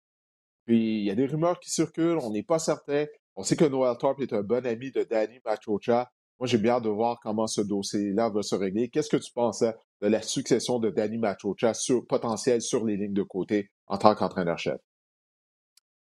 Puis 0.65 1.01
il 1.01 1.03
y 1.03 1.11
a 1.11 1.15
des 1.15 1.27
rumeurs 1.27 1.59
qui 1.59 1.69
circulent, 1.69 2.17
on 2.17 2.31
n'est 2.31 2.41
pas 2.41 2.57
certain. 2.57 3.05
On 3.35 3.43
sait 3.43 3.55
que 3.55 3.65
Noel 3.65 3.95
Thorpe 3.99 4.21
est 4.21 4.33
un 4.33 4.41
bon 4.41 4.65
ami 4.65 4.89
de 4.89 5.03
Danny 5.03 5.39
Machocha. 5.45 6.09
Moi, 6.39 6.47
j'ai 6.47 6.57
bien 6.57 6.73
hâte 6.73 6.85
de 6.85 6.89
voir 6.89 7.19
comment 7.21 7.45
ce 7.45 7.61
dossier-là 7.61 8.29
va 8.29 8.41
se 8.41 8.55
régler. 8.55 8.89
Qu'est-ce 8.89 9.09
que 9.09 9.17
tu 9.17 9.31
penses 9.31 9.63
de 10.01 10.07
la 10.07 10.21
succession 10.21 10.79
de 10.79 10.89
Danny 10.89 11.17
Machocha 11.17 11.73
sur, 11.73 12.05
potentiel 12.07 12.61
sur 12.61 12.85
les 12.85 12.97
lignes 12.97 13.13
de 13.13 13.23
côté 13.23 13.69
en 13.87 13.97
tant 13.97 14.15
qu'entraîneur-chef? 14.15 14.79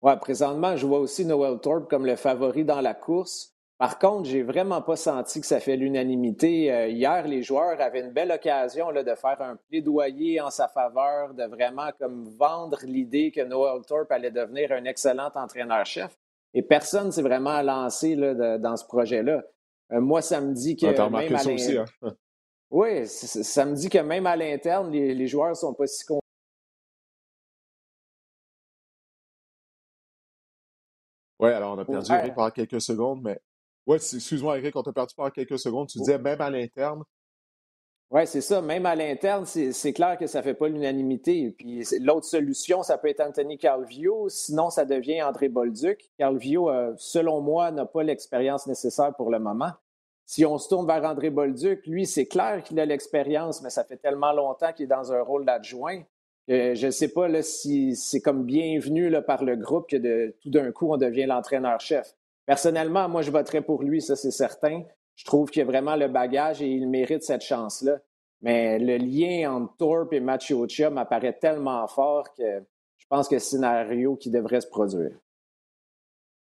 Oui, 0.01 0.13
présentement, 0.21 0.75
je 0.75 0.85
vois 0.85 0.99
aussi 0.99 1.25
Noel 1.25 1.59
Thorpe 1.59 1.89
comme 1.89 2.05
le 2.05 2.15
favori 2.15 2.63
dans 2.63 2.81
la 2.81 2.93
course. 2.93 3.55
Par 3.77 3.99
contre, 3.99 4.29
j'ai 4.29 4.41
vraiment 4.41 4.81
pas 4.81 4.95
senti 4.95 5.41
que 5.41 5.47
ça 5.47 5.59
fait 5.59 5.75
l'unanimité. 5.75 6.71
Euh, 6.71 6.87
hier, 6.87 7.27
les 7.27 7.43
joueurs 7.43 7.81
avaient 7.81 7.99
une 7.99 8.13
belle 8.13 8.31
occasion 8.31 8.89
là, 8.89 9.03
de 9.03 9.15
faire 9.15 9.41
un 9.41 9.57
plaidoyer 9.67 10.39
en 10.39 10.49
sa 10.49 10.69
faveur, 10.69 11.33
de 11.33 11.43
vraiment 11.43 11.89
comme 11.99 12.29
vendre 12.37 12.79
l'idée 12.83 13.31
que 13.31 13.41
Noel 13.41 13.81
Thorpe 13.85 14.11
allait 14.11 14.31
devenir 14.31 14.71
un 14.71 14.85
excellent 14.85 15.29
entraîneur-chef. 15.35 16.15
Et 16.53 16.61
personne 16.61 17.11
s'est 17.11 17.21
vraiment 17.21 17.61
lancé 17.61 18.15
là, 18.15 18.57
dans 18.57 18.77
ce 18.77 18.85
projet-là. 18.85 19.43
Euh, 19.91 19.99
moi, 19.99 20.21
ça 20.21 20.39
me 20.39 20.53
dit 20.53 20.77
que 20.77 20.85
même 20.85 21.13
à. 21.13 22.07
Hein? 22.07 22.15
Oui, 22.75 23.07
ça 23.07 23.63
me 23.63 23.73
dit 23.73 23.87
que 23.87 23.99
même 23.99 24.27
à 24.27 24.35
l'interne, 24.35 24.91
les, 24.91 25.15
les 25.15 25.27
joueurs 25.27 25.51
ne 25.51 25.53
sont 25.53 25.73
pas 25.73 25.87
si 25.87 26.03
Oui, 31.39 31.51
alors 31.51 31.77
on 31.77 31.79
a 31.79 31.85
perdu 31.85 32.11
Eric 32.11 32.35
pendant 32.35 32.51
quelques 32.51 32.81
secondes, 32.81 33.21
mais 33.23 33.39
oui, 33.87 33.95
excuse-moi, 33.95 34.57
Eric, 34.57 34.75
on 34.75 34.83
t'a 34.83 34.91
perdu 34.91 35.15
pendant 35.15 35.29
quelques 35.29 35.57
secondes. 35.57 35.87
Tu 35.87 35.99
disais 35.99 36.17
même 36.17 36.41
à 36.41 36.49
l'interne. 36.49 37.03
Oui, 38.11 38.27
c'est 38.27 38.41
ça. 38.41 38.61
Même 38.61 38.85
à 38.85 38.95
l'interne, 38.95 39.45
c'est 39.45 39.93
clair 39.93 40.17
que 40.17 40.27
ça 40.27 40.39
ne 40.39 40.43
fait 40.43 40.53
pas 40.53 40.67
l'unanimité. 40.67 41.51
Puis 41.51 41.81
l'autre 42.01 42.25
solution, 42.25 42.83
ça 42.83 42.97
peut 42.97 43.07
être 43.07 43.21
Anthony 43.21 43.57
Calvio. 43.57 44.27
Sinon, 44.27 44.69
ça 44.69 44.83
devient 44.83 45.23
André 45.23 45.47
Bolduc. 45.47 46.11
Calvio, 46.17 46.69
euh, 46.69 46.93
selon 46.97 47.39
moi, 47.39 47.71
n'a 47.71 47.85
pas 47.85 48.03
l'expérience 48.03 48.67
nécessaire 48.67 49.15
pour 49.15 49.31
le 49.31 49.39
moment. 49.39 49.71
Si 50.25 50.45
on 50.45 50.57
se 50.57 50.69
tourne 50.69 50.87
vers 50.87 51.03
André 51.03 51.29
Bolduc, 51.29 51.85
lui, 51.85 52.05
c'est 52.05 52.25
clair 52.25 52.63
qu'il 52.63 52.79
a 52.79 52.85
l'expérience, 52.85 53.61
mais 53.61 53.69
ça 53.69 53.83
fait 53.83 53.97
tellement 53.97 54.31
longtemps 54.31 54.73
qu'il 54.73 54.85
est 54.85 54.87
dans 54.87 55.13
un 55.13 55.21
rôle 55.21 55.45
d'adjoint 55.45 56.01
que 56.47 56.75
je 56.75 56.85
ne 56.85 56.91
sais 56.91 57.07
pas 57.07 57.41
si 57.41 57.95
c'est 57.95 58.21
comme 58.21 58.45
bienvenu 58.45 59.11
par 59.23 59.43
le 59.43 59.55
groupe 59.55 59.89
que 59.89 60.29
tout 60.41 60.49
d'un 60.49 60.71
coup, 60.71 60.91
on 60.93 60.97
devient 60.97 61.25
l'entraîneur-chef. 61.25 62.15
Personnellement, 62.45 63.09
moi, 63.09 63.21
je 63.23 63.31
voterais 63.31 63.61
pour 63.61 63.81
lui, 63.81 64.01
ça 64.01 64.15
c'est 64.15 64.31
certain. 64.31 64.83
Je 65.15 65.25
trouve 65.25 65.49
qu'il 65.49 65.61
a 65.61 65.65
vraiment 65.65 65.95
le 65.95 66.07
bagage 66.07 66.61
et 66.61 66.67
il 66.67 66.87
mérite 66.87 67.23
cette 67.23 67.41
chance-là. 67.41 67.99
Mais 68.41 68.77
le 68.77 68.97
lien 68.97 69.51
entre 69.51 69.75
Thorpe 69.77 70.13
et 70.13 70.19
Machiocha 70.19 70.89
m'apparaît 70.91 71.37
tellement 71.39 71.87
fort 71.87 72.31
que 72.35 72.63
je 72.97 73.05
pense 73.07 73.27
que 73.27 73.39
c'est 73.39 73.57
un 73.57 73.59
scénario 73.61 74.15
qui 74.15 74.29
devrait 74.29 74.61
se 74.61 74.67
produire. 74.67 75.17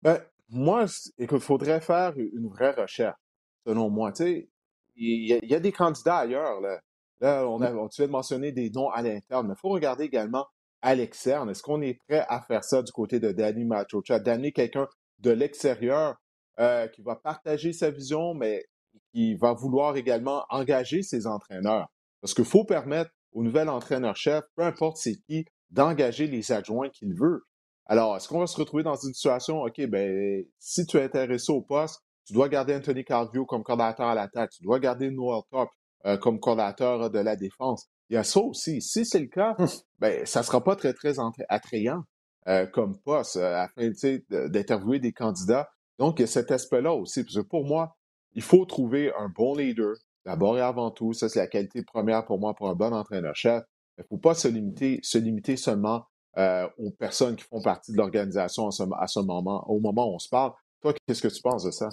Ben, 0.01 0.19
moi, 0.49 0.85
il 1.17 1.27
faudrait 1.39 1.81
faire 1.81 2.13
une 2.17 2.47
vraie 2.47 2.71
recherche, 2.71 3.19
selon 3.65 3.89
moi. 3.89 4.11
il 4.19 4.47
y, 4.95 5.55
a 5.55 5.59
des 5.59 5.71
candidats 5.71 6.17
ailleurs. 6.17 6.61
Là, 6.61 6.79
là 7.19 7.47
on, 7.47 7.61
a, 7.61 7.73
on 7.73 7.87
tu 7.87 8.01
viens 8.01 8.07
de 8.07 8.11
mentionner 8.11 8.51
des 8.51 8.69
noms 8.69 8.89
à 8.89 9.01
l'interne, 9.01 9.47
mais 9.47 9.53
il 9.57 9.59
faut 9.59 9.69
regarder 9.69 10.05
également 10.05 10.45
à 10.81 10.95
l'externe. 10.95 11.49
Est-ce 11.49 11.63
qu'on 11.63 11.81
est 11.81 11.99
prêt 12.07 12.25
à 12.29 12.41
faire 12.41 12.63
ça 12.63 12.83
du 12.83 12.91
côté 12.91 13.19
de 13.19 13.31
Danny 13.31 13.65
Machocha, 13.65 14.19
d'amener 14.19 14.51
quelqu'un 14.51 14.87
de 15.19 15.31
l'extérieur 15.31 16.15
euh, 16.59 16.87
qui 16.87 17.01
va 17.01 17.15
partager 17.15 17.73
sa 17.73 17.89
vision, 17.89 18.33
mais 18.33 18.65
qui 19.11 19.35
va 19.35 19.53
vouloir 19.53 19.97
également 19.97 20.45
engager 20.49 21.01
ses 21.01 21.27
entraîneurs. 21.27 21.87
Parce 22.21 22.33
qu'il 22.33 22.45
faut 22.45 22.65
permettre 22.65 23.11
au 23.33 23.43
nouvel 23.43 23.67
entraîneur-chef, 23.67 24.43
peu 24.55 24.63
importe 24.63 24.97
c'est 24.97 25.17
qui, 25.27 25.45
d'engager 25.69 26.27
les 26.27 26.51
adjoints 26.51 26.89
qu'il 26.89 27.13
veut. 27.13 27.43
Alors, 27.87 28.15
est-ce 28.15 28.27
qu'on 28.27 28.39
va 28.39 28.47
se 28.47 28.57
retrouver 28.57 28.83
dans 28.83 28.95
une 28.95 29.13
situation, 29.13 29.61
OK, 29.61 29.85
ben, 29.87 30.45
si 30.59 30.85
tu 30.85 30.97
es 30.97 31.03
intéressé 31.03 31.51
au 31.51 31.61
poste, 31.61 32.01
tu 32.25 32.33
dois 32.33 32.49
garder 32.49 32.75
Anthony 32.75 33.03
Carvio 33.03 33.45
comme 33.45 33.63
coordinateur 33.63 34.07
à 34.07 34.15
l'attaque, 34.15 34.51
tu 34.51 34.63
dois 34.63 34.79
garder 34.79 35.11
Noel 35.11 35.41
Top 35.51 35.69
euh, 36.05 36.17
comme 36.17 36.39
coordinateur 36.39 37.09
de 37.09 37.19
la 37.19 37.35
défense. 37.35 37.87
Il 38.09 38.15
y 38.15 38.17
a 38.17 38.23
ça 38.23 38.39
aussi. 38.39 38.81
Si 38.81 39.05
c'est 39.05 39.19
le 39.19 39.27
cas, 39.27 39.55
hum. 39.57 39.67
ben, 39.99 40.25
ça 40.25 40.43
sera 40.43 40.63
pas 40.63 40.75
très, 40.75 40.93
très 40.93 41.15
attrayant 41.49 42.03
euh, 42.47 42.67
comme 42.67 42.99
poste 42.99 43.37
euh, 43.37 43.55
afin 43.55 43.89
d'interviewer 44.29 44.99
des 44.99 45.13
candidats. 45.13 45.67
Donc, 45.97 46.19
il 46.19 46.23
y 46.23 46.25
a 46.25 46.27
cet 46.27 46.51
aspect-là 46.51 46.93
aussi. 46.93 47.23
Parce 47.23 47.35
que 47.35 47.41
pour 47.41 47.65
moi, 47.65 47.95
il 48.33 48.43
faut 48.43 48.65
trouver 48.65 49.11
un 49.17 49.29
bon 49.29 49.55
leader, 49.55 49.95
d'abord 50.25 50.57
et 50.57 50.61
avant 50.61 50.91
tout. 50.91 51.13
Ça, 51.13 51.29
c'est 51.29 51.39
la 51.39 51.47
qualité 51.47 51.83
première 51.83 52.25
pour 52.25 52.39
moi 52.39 52.53
pour 52.53 52.69
un 52.69 52.75
bon 52.75 52.93
entraîneur-chef. 52.93 53.63
Il 53.97 54.01
ne 54.01 54.07
faut 54.07 54.17
pas 54.17 54.35
se 54.35 54.47
limiter, 54.47 54.99
se 55.01 55.17
limiter 55.17 55.57
seulement 55.57 56.03
euh, 56.37 56.67
aux 56.77 56.91
personnes 56.91 57.35
qui 57.35 57.45
font 57.45 57.61
partie 57.61 57.93
de 57.93 57.97
l'organisation 57.97 58.67
à 58.67 58.71
ce, 59.07 59.19
moment, 59.21 59.65
au 59.69 59.79
moment 59.79 60.11
où 60.11 60.15
on 60.15 60.19
se 60.19 60.29
parle. 60.29 60.51
Toi, 60.81 60.93
qu'est-ce 61.07 61.21
que 61.21 61.33
tu 61.33 61.41
penses 61.41 61.63
de 61.63 61.71
ça? 61.71 61.89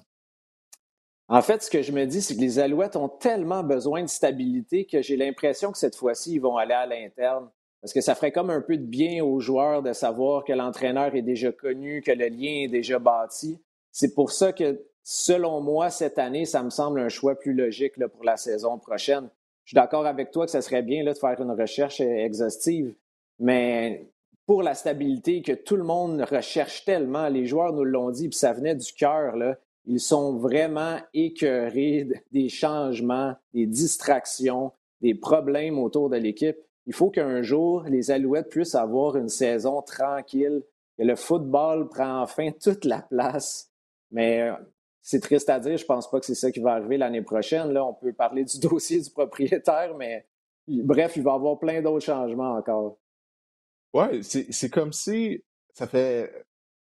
En 1.28 1.40
fait, 1.40 1.62
ce 1.62 1.70
que 1.70 1.82
je 1.82 1.92
me 1.92 2.04
dis, 2.04 2.20
c'est 2.20 2.34
que 2.34 2.40
les 2.40 2.58
Alouettes 2.58 2.96
ont 2.96 3.08
tellement 3.08 3.62
besoin 3.62 4.02
de 4.02 4.08
stabilité 4.08 4.84
que 4.84 5.02
j'ai 5.02 5.16
l'impression 5.16 5.72
que 5.72 5.78
cette 5.78 5.96
fois-ci, 5.96 6.34
ils 6.34 6.40
vont 6.40 6.56
aller 6.56 6.74
à 6.74 6.86
l'interne. 6.86 7.48
Parce 7.80 7.92
que 7.92 8.00
ça 8.00 8.14
ferait 8.14 8.32
comme 8.32 8.50
un 8.50 8.60
peu 8.60 8.76
de 8.76 8.84
bien 8.84 9.24
aux 9.24 9.40
joueurs 9.40 9.82
de 9.82 9.92
savoir 9.92 10.44
que 10.44 10.52
l'entraîneur 10.52 11.14
est 11.16 11.22
déjà 11.22 11.50
connu, 11.50 12.00
que 12.00 12.12
le 12.12 12.28
lien 12.28 12.64
est 12.64 12.68
déjà 12.68 12.98
bâti. 12.98 13.60
C'est 13.90 14.14
pour 14.14 14.30
ça 14.30 14.52
que, 14.52 14.84
selon 15.02 15.60
moi, 15.60 15.90
cette 15.90 16.18
année, 16.18 16.44
ça 16.44 16.62
me 16.62 16.70
semble 16.70 17.00
un 17.00 17.08
choix 17.08 17.34
plus 17.34 17.54
logique 17.54 17.94
pour 18.06 18.24
la 18.24 18.36
saison 18.36 18.78
prochaine. 18.78 19.28
Je 19.64 19.70
suis 19.70 19.74
d'accord 19.74 20.06
avec 20.06 20.30
toi 20.30 20.44
que 20.44 20.52
ça 20.52 20.62
serait 20.62 20.82
bien 20.82 21.04
de 21.04 21.12
faire 21.12 21.40
une 21.40 21.52
recherche 21.52 22.00
euh, 22.00 22.24
exhaustive, 22.24 22.94
mais 23.38 24.06
pour 24.46 24.62
la 24.62 24.74
stabilité 24.74 25.42
que 25.42 25.52
tout 25.52 25.76
le 25.76 25.84
monde 25.84 26.20
recherche 26.22 26.84
tellement, 26.84 27.28
les 27.28 27.46
joueurs 27.46 27.72
nous 27.72 27.84
l'ont 27.84 28.10
dit, 28.10 28.28
puis 28.28 28.38
ça 28.38 28.52
venait 28.52 28.74
du 28.74 28.92
cœur, 28.92 29.36
ils 29.86 30.00
sont 30.00 30.36
vraiment 30.36 30.98
écœurés 31.12 32.08
des 32.30 32.48
changements, 32.48 33.34
des 33.52 33.66
distractions, 33.66 34.72
des 35.00 35.14
problèmes 35.14 35.78
autour 35.78 36.08
de 36.08 36.16
l'équipe. 36.16 36.56
Il 36.86 36.94
faut 36.94 37.10
qu'un 37.10 37.42
jour, 37.42 37.82
les 37.84 38.10
Alouettes 38.10 38.48
puissent 38.48 38.74
avoir 38.74 39.16
une 39.16 39.28
saison 39.28 39.82
tranquille, 39.82 40.62
que 40.96 41.02
le 41.02 41.16
football 41.16 41.88
prend 41.88 42.22
enfin 42.22 42.50
toute 42.52 42.84
la 42.84 43.02
place. 43.02 43.70
Mais 44.10 44.42
euh, 44.42 44.54
c'est 45.00 45.20
triste 45.20 45.48
à 45.50 45.58
dire, 45.58 45.76
je 45.76 45.82
ne 45.82 45.86
pense 45.86 46.10
pas 46.10 46.20
que 46.20 46.26
c'est 46.26 46.34
ça 46.34 46.52
qui 46.52 46.60
va 46.60 46.72
arriver 46.72 46.98
l'année 46.98 47.22
prochaine. 47.22 47.72
Là, 47.72 47.84
on 47.84 47.94
peut 47.94 48.12
parler 48.12 48.44
du 48.44 48.58
dossier 48.60 49.00
du 49.00 49.10
propriétaire, 49.10 49.96
mais 49.96 50.26
bref, 50.68 51.16
il 51.16 51.22
va 51.22 51.32
y 51.32 51.34
avoir 51.34 51.58
plein 51.58 51.82
d'autres 51.82 52.04
changements 52.04 52.54
encore. 52.54 52.98
Oui, 53.94 54.22
c'est 54.22 54.70
comme 54.70 54.92
si 54.92 55.42
ça 55.74 55.86
fait 55.86 56.32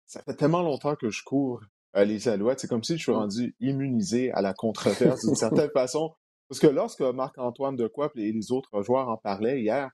ça 0.06 0.22
fait 0.22 0.34
tellement 0.34 0.62
longtemps 0.62 0.96
que 0.96 1.08
je 1.08 1.22
cours 1.22 1.62
euh, 1.96 2.04
les 2.04 2.28
Alouettes, 2.28 2.60
c'est 2.60 2.68
comme 2.68 2.84
si 2.84 2.96
je 2.96 3.02
suis 3.02 3.12
rendu 3.12 3.54
immunisé 3.60 4.30
à 4.32 4.42
la 4.42 4.54
controverse 4.54 5.24
d'une 5.24 5.34
certaine 5.34 5.70
façon. 5.74 6.12
Parce 6.48 6.60
que 6.60 6.66
lorsque 6.66 7.00
Marc-Antoine 7.00 7.76
Decoip 7.76 8.12
et 8.16 8.32
les 8.32 8.52
autres 8.52 8.82
joueurs 8.82 9.08
en 9.08 9.16
parlaient 9.16 9.60
hier, 9.60 9.90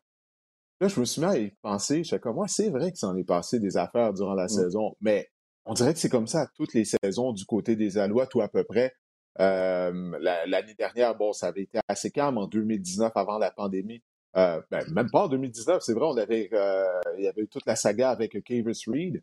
là, 0.81 0.89
je 0.89 1.01
me 1.01 1.05
suis 1.05 1.21
mis 1.21 1.27
à 1.27 1.39
y 1.39 1.51
penser. 1.63 2.05
Je 2.05 2.17
comme, 2.17 2.37
moi, 2.37 2.49
c'est 2.49 2.71
vrai 2.71 2.93
que 2.93 2.99
ça 2.99 3.09
en 3.09 3.17
est 3.17 3.25
passé 3.25 3.61
des 3.61 3.77
affaires 3.77 4.13
durant 4.13 4.35
la 4.35 4.49
saison, 4.49 4.95
mais 5.01 5.29
on 5.65 5.75
dirait 5.75 5.93
que 5.93 5.99
c'est 5.99 6.09
comme 6.09 6.27
ça 6.27 6.43
à 6.43 6.47
toutes 6.55 6.75
les 6.75 6.85
saisons 6.85 7.33
du 7.33 7.45
côté 7.45 7.77
des 7.77 7.99
Alouettes 7.99 8.35
ou 8.35 8.41
à 8.41 8.49
peu 8.49 8.65
près. 8.65 8.95
Euh, 9.41 10.19
l'année 10.21 10.75
dernière, 10.79 11.15
bon, 11.15 11.33
ça 11.33 11.49
avait 11.49 11.63
été 11.63 11.79
assez 11.89 12.11
calme 12.11 12.39
en 12.39 12.47
2019 12.47 13.13
avant 13.15 13.39
la 13.39 13.51
pandémie. 13.51 14.03
Euh, 14.37 14.61
ben, 14.71 14.85
même 14.93 15.11
pas 15.11 15.25
en 15.25 15.29
2019, 15.29 15.83
c'est 15.83 15.95
vrai, 15.95 16.07
on 16.07 16.17
avait, 16.17 16.49
euh, 16.53 16.85
il 17.19 17.25
y 17.25 17.29
avait 17.29 17.43
eu 17.43 17.49
toute 17.49 17.67
la 17.67 17.77
saga 17.77 18.11
avec 18.11 18.43
Cavis 18.45 18.83
Reed. 18.87 19.23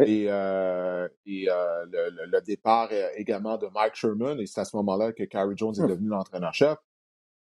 Et, 0.00 0.26
euh, 0.28 1.08
et 1.24 1.48
euh, 1.48 1.86
le, 1.90 2.26
le, 2.26 2.40
départ 2.40 2.88
euh, 2.90 3.08
également 3.14 3.56
de 3.58 3.68
Mike 3.72 3.94
Sherman, 3.94 4.40
et 4.40 4.46
c'est 4.46 4.60
à 4.60 4.64
ce 4.64 4.76
moment-là 4.76 5.12
que 5.12 5.22
Carrie 5.24 5.56
Jones 5.56 5.74
est 5.76 5.82
hum. 5.82 5.88
devenu 5.88 6.08
l'entraîneur-chef. 6.08 6.78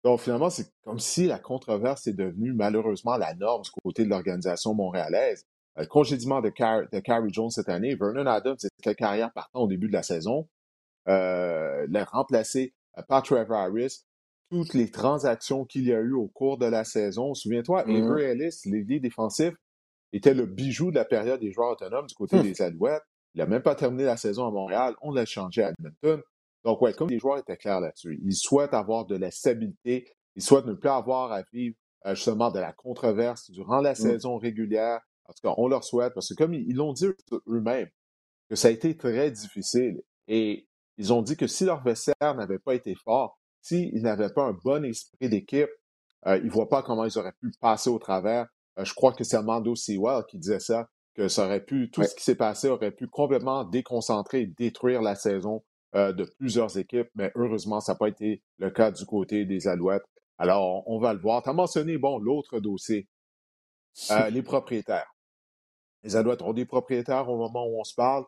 Donc 0.05 0.21
finalement, 0.21 0.49
c'est 0.49 0.71
comme 0.85 0.99
si 0.99 1.27
la 1.27 1.39
controverse 1.39 2.07
est 2.07 2.15
devenue 2.15 2.53
malheureusement 2.55 3.17
la 3.17 3.35
norme 3.35 3.63
du 3.63 3.71
côté 3.83 4.05
de 4.05 4.09
l'organisation 4.09 4.73
montréalaise. 4.73 5.45
Le 5.77 5.87
congédiement 5.87 6.41
de, 6.41 6.49
Car 6.49 6.89
de 6.91 6.99
Carrie 7.01 7.33
Jones 7.33 7.51
cette 7.51 7.69
année, 7.69 7.95
Vernon 7.95 8.27
Adams 8.27 8.57
était 8.81 8.95
carrière 8.95 9.33
partant 9.33 9.61
au 9.61 9.69
début 9.69 9.89
de 9.89 9.93
la 9.93 10.03
saison, 10.03 10.49
euh, 11.09 11.87
l'a 11.91 12.05
remplacé 12.05 12.75
par 13.09 13.23
Trevor 13.23 13.59
Harris. 13.59 14.05
Toutes 14.51 14.73
les 14.73 14.91
transactions 14.91 15.67
qu'il 15.67 15.85
y 15.85 15.93
a 15.93 16.01
eu 16.01 16.15
au 16.15 16.27
cours 16.29 16.57
de 16.57 16.67
la 16.67 16.85
saison, 16.85 17.35
souviens-toi, 17.35 17.85
mmh. 17.85 17.91
Avery 17.91 18.23
Ellis, 18.23 18.61
l'ailier 18.65 18.99
défensif, 18.99 19.55
était 20.13 20.35
le 20.35 20.47
bijou 20.47 20.91
de 20.91 20.97
la 20.97 21.05
période 21.05 21.41
des 21.41 21.53
joueurs 21.53 21.71
autonomes 21.71 22.07
du 22.07 22.15
côté 22.15 22.37
hum. 22.37 22.43
des 22.43 22.61
Alouettes. 22.63 23.03
Il 23.35 23.39
n'a 23.39 23.47
même 23.47 23.63
pas 23.63 23.75
terminé 23.75 24.05
la 24.05 24.17
saison 24.17 24.47
à 24.47 24.51
Montréal. 24.51 24.95
On 25.03 25.13
l'a 25.13 25.27
changé 25.27 25.63
à 25.63 25.71
Edmonton. 25.71 26.23
Donc, 26.65 26.83
ouais, 26.83 26.93
comme 26.93 27.09
les 27.09 27.19
joueurs 27.19 27.39
étaient 27.39 27.57
clairs 27.57 27.81
là-dessus, 27.81 28.19
ils 28.25 28.35
souhaitent 28.35 28.75
avoir 28.75 29.07
de 29.07 29.17
la 29.17 29.31
stabilité. 29.31 30.09
Ils 30.35 30.43
souhaitent 30.43 30.67
ne 30.67 30.75
plus 30.75 30.89
avoir 30.89 31.33
à 31.33 31.43
vivre 31.53 31.77
euh, 32.07 32.15
justement 32.15 32.51
de 32.51 32.59
la 32.59 32.73
controverse 32.73 33.51
durant 33.51 33.81
la 33.81 33.91
hum. 33.91 33.97
saison 33.97 34.39
régulière. 34.39 35.01
En 35.25 35.33
tout 35.33 35.47
cas, 35.47 35.55
on 35.59 35.69
leur 35.69 35.85
souhaite, 35.85 36.15
parce 36.15 36.29
que 36.31 36.35
comme 36.35 36.55
ils 36.55 36.75
l'ont 36.75 36.95
dit 36.95 37.07
eux-mêmes, 37.47 37.91
que 38.49 38.57
ça 38.57 38.69
a 38.69 38.71
été 38.71 38.97
très 38.97 39.31
difficile. 39.31 40.01
Et 40.27 40.67
ils 40.97 41.13
ont 41.13 41.23
dit 41.23 41.37
que 41.37 41.47
si 41.47 41.65
leur 41.65 41.83
vestiaire 41.83 42.35
n'avait 42.35 42.59
pas 42.59 42.75
été 42.75 42.95
fort, 42.95 43.39
s'ils 43.61 44.03
n'avaient 44.03 44.33
pas 44.33 44.45
un 44.45 44.57
bon 44.65 44.85
esprit 44.85 45.29
d'équipe, 45.29 45.69
euh, 46.27 46.39
ils 46.39 46.47
ne 46.47 46.51
voient 46.51 46.69
pas 46.69 46.83
comment 46.83 47.05
ils 47.05 47.19
auraient 47.19 47.35
pu 47.41 47.53
passer 47.61 47.91
au 47.91 47.99
travers 47.99 48.47
je 48.85 48.95
crois 48.95 49.13
que 49.13 49.25
c'est 49.25 49.37
Armando 49.37 49.75
Sewell 49.75 50.25
qui 50.29 50.39
disait 50.39 50.61
ça, 50.61 50.89
que 51.15 51.29
ça 51.29 51.47
aurait 51.47 51.65
pu, 51.65 51.91
tout 51.91 52.03
ce 52.05 52.15
qui 52.15 52.23
s'est 52.23 52.37
passé 52.37 52.69
aurait 52.69 52.93
pu 52.93 53.09
complètement 53.09 53.65
déconcentrer 53.65 54.43
et 54.43 54.47
détruire 54.47 55.03
la 55.03 55.17
saison 55.17 55.65
euh, 55.97 56.13
de 56.13 56.25
plusieurs 56.39 56.79
équipes, 56.79 57.09
mais 57.15 57.33
heureusement, 57.35 57.81
ça 57.81 57.93
n'a 57.93 57.99
pas 57.99 58.09
été 58.09 58.43
le 58.59 58.71
cas 58.71 58.91
du 58.91 59.05
côté 59.05 59.45
des 59.45 59.67
Alouettes. 59.67 60.05
Alors, 60.39 60.85
on, 60.87 61.01
va 61.01 61.13
le 61.13 61.19
voir. 61.19 61.43
Tu 61.43 61.49
as 61.49 61.53
mentionné, 61.53 61.99
bon, 61.99 62.19
l'autre 62.19 62.61
dossier, 62.61 63.09
euh, 64.13 64.31
les 64.31 64.43
propriétaires. 64.43 65.13
Les 66.05 66.15
Alouettes 66.15 66.43
ont 66.43 66.53
des 66.53 66.67
propriétaires 66.67 67.29
au 67.29 67.37
moment 67.37 67.67
où 67.67 67.81
on 67.81 67.85
se 67.85 67.95
parle, 67.95 68.25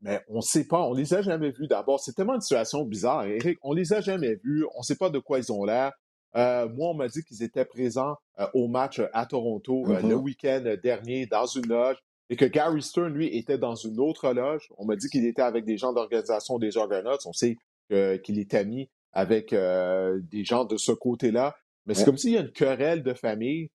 mais 0.00 0.24
on 0.28 0.36
ne 0.36 0.40
sait 0.40 0.66
pas, 0.66 0.80
on 0.80 0.94
les 0.94 1.12
a 1.12 1.20
jamais 1.20 1.50
vus 1.50 1.66
d'abord. 1.66 2.00
C'est 2.00 2.14
tellement 2.14 2.36
une 2.36 2.40
situation 2.40 2.84
bizarre, 2.84 3.24
Eric. 3.24 3.58
On 3.60 3.74
les 3.74 3.92
a 3.92 4.00
jamais 4.00 4.36
vus, 4.36 4.64
on 4.74 4.78
ne 4.78 4.84
sait 4.84 4.96
pas 4.96 5.10
de 5.10 5.18
quoi 5.18 5.38
ils 5.38 5.52
ont 5.52 5.64
l'air. 5.64 5.92
Euh, 6.36 6.68
moi, 6.68 6.90
on 6.90 6.94
m'a 6.94 7.08
dit 7.08 7.22
qu'ils 7.22 7.42
étaient 7.42 7.64
présents 7.64 8.16
euh, 8.40 8.46
au 8.54 8.66
match 8.66 8.98
euh, 8.98 9.06
à 9.12 9.26
Toronto 9.26 9.84
le 9.86 9.94
mm-hmm. 9.94 10.12
week-end 10.14 10.74
dernier 10.82 11.26
dans 11.26 11.46
une 11.46 11.66
loge 11.66 11.96
et 12.28 12.36
que 12.36 12.44
Gary 12.44 12.82
Stern, 12.82 13.12
lui, 13.12 13.36
était 13.36 13.58
dans 13.58 13.74
une 13.74 14.00
autre 14.00 14.32
loge. 14.32 14.68
On 14.78 14.84
m'a 14.84 14.96
dit 14.96 15.08
qu'il 15.08 15.26
était 15.26 15.42
avec 15.42 15.64
des 15.64 15.76
gens 15.76 15.92
d'organisation 15.92 16.58
des 16.58 16.76
Argonauts. 16.76 17.18
On 17.26 17.32
sait 17.32 17.56
qu'il 17.90 18.38
est 18.38 18.54
ami 18.54 18.88
avec 19.12 19.54
des 19.54 20.44
gens 20.44 20.64
de 20.64 20.78
ce 20.78 20.90
côté-là. 20.90 21.54
Mais 21.84 21.92
c'est 21.92 22.06
comme 22.06 22.16
s'il 22.16 22.32
y 22.32 22.38
a 22.38 22.40
une 22.40 22.50
querelle 22.50 23.02
de 23.02 23.12
famille. 23.12 23.70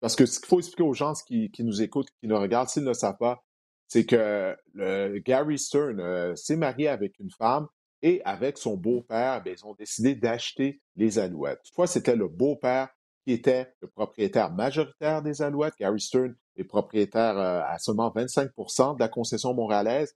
Parce 0.00 0.14
que 0.14 0.26
ce 0.26 0.40
qu'il 0.40 0.48
faut 0.48 0.58
expliquer 0.58 0.82
aux 0.82 0.92
gens 0.92 1.14
qui, 1.26 1.50
qui 1.50 1.64
nous 1.64 1.80
écoutent, 1.80 2.10
qui 2.20 2.28
nous 2.28 2.38
regardent, 2.38 2.68
s'ils 2.68 2.82
ne 2.82 2.88
le 2.88 2.94
savent 2.94 3.16
pas, 3.18 3.42
c'est 3.88 4.04
que 4.04 4.54
Gary 5.20 5.58
Stern 5.58 6.36
s'est 6.36 6.56
marié 6.56 6.86
avec 6.86 7.18
une 7.18 7.30
femme 7.30 7.66
et 8.02 8.22
avec 8.24 8.58
son 8.58 8.76
beau-père, 8.76 9.42
ben, 9.42 9.54
ils 9.56 9.66
ont 9.66 9.74
décidé 9.74 10.14
d'acheter 10.14 10.80
les 10.96 11.18
Alouettes. 11.18 11.60
Toutefois, 11.64 11.86
c'était 11.86 12.16
le 12.16 12.28
beau-père 12.28 12.88
qui 13.26 13.32
était 13.32 13.72
le 13.80 13.88
propriétaire 13.88 14.50
majoritaire 14.52 15.22
des 15.22 15.42
Alouettes. 15.42 15.74
Gary 15.78 16.00
Stern 16.00 16.34
est 16.56 16.64
propriétaire 16.64 17.38
euh, 17.38 17.62
à 17.66 17.78
seulement 17.78 18.10
25% 18.10 18.94
de 18.94 19.00
la 19.00 19.08
concession 19.08 19.54
montréalaise 19.54 20.14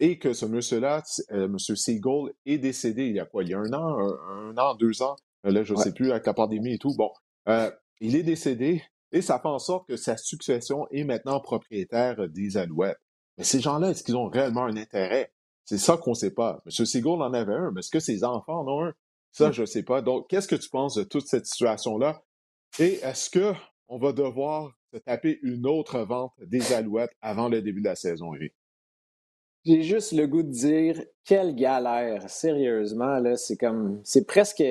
et 0.00 0.18
que 0.18 0.32
ce 0.32 0.44
monsieur-là, 0.44 1.02
euh, 1.32 1.46
M. 1.46 1.58
Seagull, 1.58 2.32
est 2.46 2.58
décédé 2.58 3.06
il 3.06 3.16
y 3.16 3.20
a 3.20 3.24
quoi? 3.24 3.44
Il 3.44 3.50
y 3.50 3.54
a 3.54 3.58
un 3.58 3.72
an, 3.72 3.98
un, 4.28 4.56
an, 4.58 4.74
deux 4.74 5.02
ans? 5.02 5.16
Là, 5.44 5.62
je 5.62 5.74
ne 5.74 5.78
sais 5.78 5.92
plus, 5.92 6.10
avec 6.10 6.26
la 6.26 6.34
pandémie 6.34 6.74
et 6.74 6.78
tout. 6.78 6.94
Bon, 6.96 7.10
euh, 7.48 7.70
il 8.00 8.16
est 8.16 8.22
décédé 8.22 8.82
et 9.12 9.22
ça 9.22 9.38
fait 9.38 9.48
en 9.48 9.58
sorte 9.58 9.86
que 9.86 9.96
sa 9.96 10.16
succession 10.16 10.86
est 10.90 11.04
maintenant 11.04 11.38
propriétaire 11.40 12.28
des 12.28 12.56
Alouettes. 12.56 12.98
Mais 13.38 13.44
ces 13.44 13.60
gens-là, 13.60 13.90
est-ce 13.90 14.02
qu'ils 14.02 14.16
ont 14.16 14.28
réellement 14.28 14.64
un 14.64 14.76
intérêt? 14.76 15.32
C'est 15.64 15.78
ça 15.78 15.96
qu'on 15.96 16.10
ne 16.10 16.16
sait 16.16 16.32
pas. 16.32 16.62
M. 16.66 16.86
Seagull 16.86 17.22
en 17.22 17.32
avait 17.32 17.54
un, 17.54 17.70
mais 17.72 17.80
est-ce 17.80 17.90
que 17.90 18.00
ses 18.00 18.24
enfants 18.24 18.60
en 18.60 18.68
ont 18.68 18.84
un? 18.84 18.94
Ça, 19.32 19.50
je 19.50 19.62
ne 19.62 19.66
sais 19.66 19.82
pas. 19.82 20.00
Donc, 20.00 20.28
qu'est-ce 20.28 20.46
que 20.46 20.54
tu 20.54 20.68
penses 20.68 20.94
de 20.94 21.02
toute 21.02 21.26
cette 21.26 21.46
situation-là? 21.46 22.22
Et 22.78 23.00
est-ce 23.02 23.30
qu'on 23.30 23.98
va 23.98 24.12
devoir 24.12 24.72
se 24.92 24.98
taper 24.98 25.40
une 25.42 25.66
autre 25.66 26.00
vente 26.00 26.32
des 26.40 26.72
Alouettes 26.72 27.16
avant 27.20 27.48
le 27.48 27.60
début 27.60 27.80
de 27.80 27.88
la 27.88 27.96
saison, 27.96 28.34
Eric? 28.34 28.54
J'ai 29.64 29.82
juste 29.82 30.12
le 30.12 30.26
goût 30.26 30.42
de 30.42 30.50
dire 30.50 31.02
quelle 31.24 31.54
galère, 31.54 32.28
sérieusement 32.28 33.18
là, 33.18 33.34
c'est 33.36 33.56
comme 33.56 34.00
c'est 34.04 34.26
presque 34.26 34.62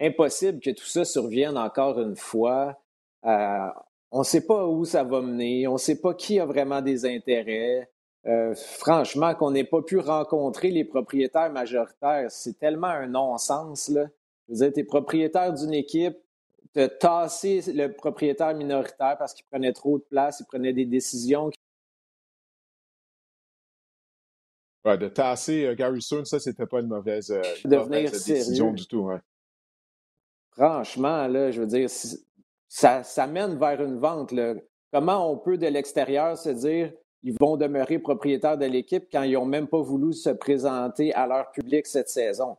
impossible 0.00 0.58
que 0.58 0.70
tout 0.70 0.86
ça 0.86 1.04
survienne 1.04 1.56
encore 1.56 2.00
une 2.00 2.16
fois. 2.16 2.76
Euh, 3.24 3.68
on 4.10 4.18
ne 4.20 4.24
sait 4.24 4.44
pas 4.44 4.66
où 4.66 4.84
ça 4.84 5.04
va 5.04 5.20
mener, 5.20 5.68
on 5.68 5.74
ne 5.74 5.78
sait 5.78 6.00
pas 6.00 6.14
qui 6.14 6.40
a 6.40 6.46
vraiment 6.46 6.82
des 6.82 7.06
intérêts. 7.06 7.88
Euh, 8.26 8.54
franchement, 8.54 9.34
qu'on 9.34 9.50
n'ait 9.50 9.64
pas 9.64 9.80
pu 9.80 9.98
rencontrer 9.98 10.70
les 10.70 10.84
propriétaires 10.84 11.50
majoritaires, 11.50 12.30
c'est 12.30 12.58
tellement 12.58 12.88
un 12.88 13.06
non-sens. 13.06 13.88
Là. 13.88 14.08
Je 14.48 14.52
veux 14.52 14.58
dire, 14.58 14.72
tu 14.72 14.80
es 14.80 14.84
propriétaire 14.84 15.52
d'une 15.54 15.72
équipe, 15.72 16.18
de 16.74 16.86
tasser 16.86 17.62
le 17.72 17.88
propriétaire 17.88 18.54
minoritaire 18.54 19.16
parce 19.18 19.32
qu'il 19.32 19.46
prenait 19.46 19.72
trop 19.72 19.98
de 19.98 20.04
place, 20.04 20.40
il 20.40 20.46
prenait 20.46 20.72
des 20.72 20.84
décisions. 20.84 21.50
Ouais, 24.84 24.98
de 24.98 25.08
tasser 25.08 25.66
euh, 25.66 25.74
Gary 25.74 26.02
Soon, 26.02 26.24
ça, 26.24 26.38
c'était 26.38 26.66
pas 26.66 26.80
une 26.80 26.88
mauvaise, 26.88 27.30
euh, 27.30 27.42
décision 27.88 28.72
du 28.72 28.86
tout. 28.86 29.10
Franchement, 30.52 31.26
là, 31.26 31.50
je 31.50 31.60
veux 31.60 31.66
dire, 31.66 31.88
ça, 32.68 33.02
ça 33.02 33.26
mène 33.26 33.58
vers 33.58 33.82
une 33.82 33.98
vente. 33.98 34.32
Là. 34.32 34.54
Comment 34.92 35.30
on 35.30 35.38
peut, 35.38 35.56
de 35.56 35.66
l'extérieur, 35.66 36.36
se 36.36 36.50
dire 36.50 36.92
ils 37.22 37.36
vont 37.38 37.56
demeurer 37.56 37.98
propriétaires 37.98 38.58
de 38.58 38.66
l'équipe 38.66 39.08
quand 39.12 39.22
ils 39.22 39.34
n'ont 39.34 39.44
même 39.44 39.68
pas 39.68 39.80
voulu 39.80 40.12
se 40.12 40.30
présenter 40.30 41.12
à 41.14 41.26
leur 41.26 41.50
public 41.50 41.86
cette 41.86 42.08
saison? 42.08 42.56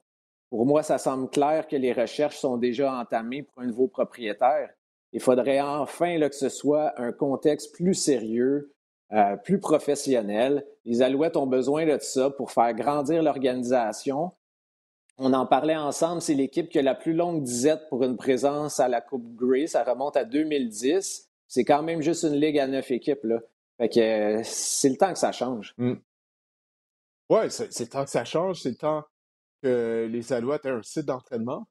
Pour 0.49 0.65
moi, 0.65 0.83
ça 0.83 0.97
semble 0.97 1.29
clair 1.29 1.67
que 1.67 1.77
les 1.77 1.93
recherches 1.93 2.37
sont 2.37 2.57
déjà 2.57 2.93
entamées 2.93 3.43
pour 3.43 3.63
un 3.63 3.67
nouveau 3.67 3.87
propriétaire. 3.87 4.69
Il 5.13 5.21
faudrait 5.21 5.61
enfin 5.61 6.19
que 6.19 6.35
ce 6.35 6.49
soit 6.49 6.93
un 6.99 7.11
contexte 7.11 7.73
plus 7.73 7.93
sérieux, 7.93 8.73
euh, 9.13 9.35
plus 9.37 9.59
professionnel. 9.59 10.65
Les 10.85 11.01
Alouettes 11.01 11.37
ont 11.37 11.47
besoin 11.47 11.85
de 11.85 11.97
ça 11.99 12.29
pour 12.29 12.51
faire 12.51 12.73
grandir 12.73 13.23
l'organisation. 13.23 14.31
On 15.17 15.33
en 15.33 15.45
parlait 15.45 15.75
ensemble, 15.75 16.21
c'est 16.21 16.33
l'équipe 16.33 16.69
qui 16.69 16.79
a 16.79 16.81
la 16.81 16.95
plus 16.95 17.13
longue 17.13 17.43
disette 17.43 17.87
pour 17.89 18.03
une 18.03 18.17
présence 18.17 18.79
à 18.79 18.87
la 18.87 19.01
Coupe 19.01 19.35
Grey. 19.35 19.67
Ça 19.67 19.83
remonte 19.83 20.17
à 20.17 20.23
2010. 20.23 21.29
C'est 21.47 21.65
quand 21.65 21.83
même 21.83 22.01
juste 22.01 22.23
une 22.23 22.35
ligue 22.35 22.57
à 22.57 22.67
neuf 22.67 22.89
équipes. 22.91 23.23
Là. 23.23 23.39
Fait 23.81 23.89
que 23.89 23.99
euh, 23.99 24.41
c'est 24.43 24.89
le 24.89 24.95
temps 24.95 25.11
que 25.11 25.17
ça 25.17 25.31
change. 25.31 25.73
Mm. 25.77 25.95
Oui, 27.29 27.39
c'est 27.49 27.79
le 27.79 27.89
temps 27.89 28.03
que 28.03 28.11
ça 28.11 28.25
change. 28.25 28.61
C'est 28.61 28.69
le 28.69 28.75
temps 28.75 29.03
que 29.63 30.07
les 30.07 30.33
Alouettes 30.33 30.65
aient 30.65 30.69
un 30.69 30.83
site 30.83 31.05
d'entraînement. 31.05 31.67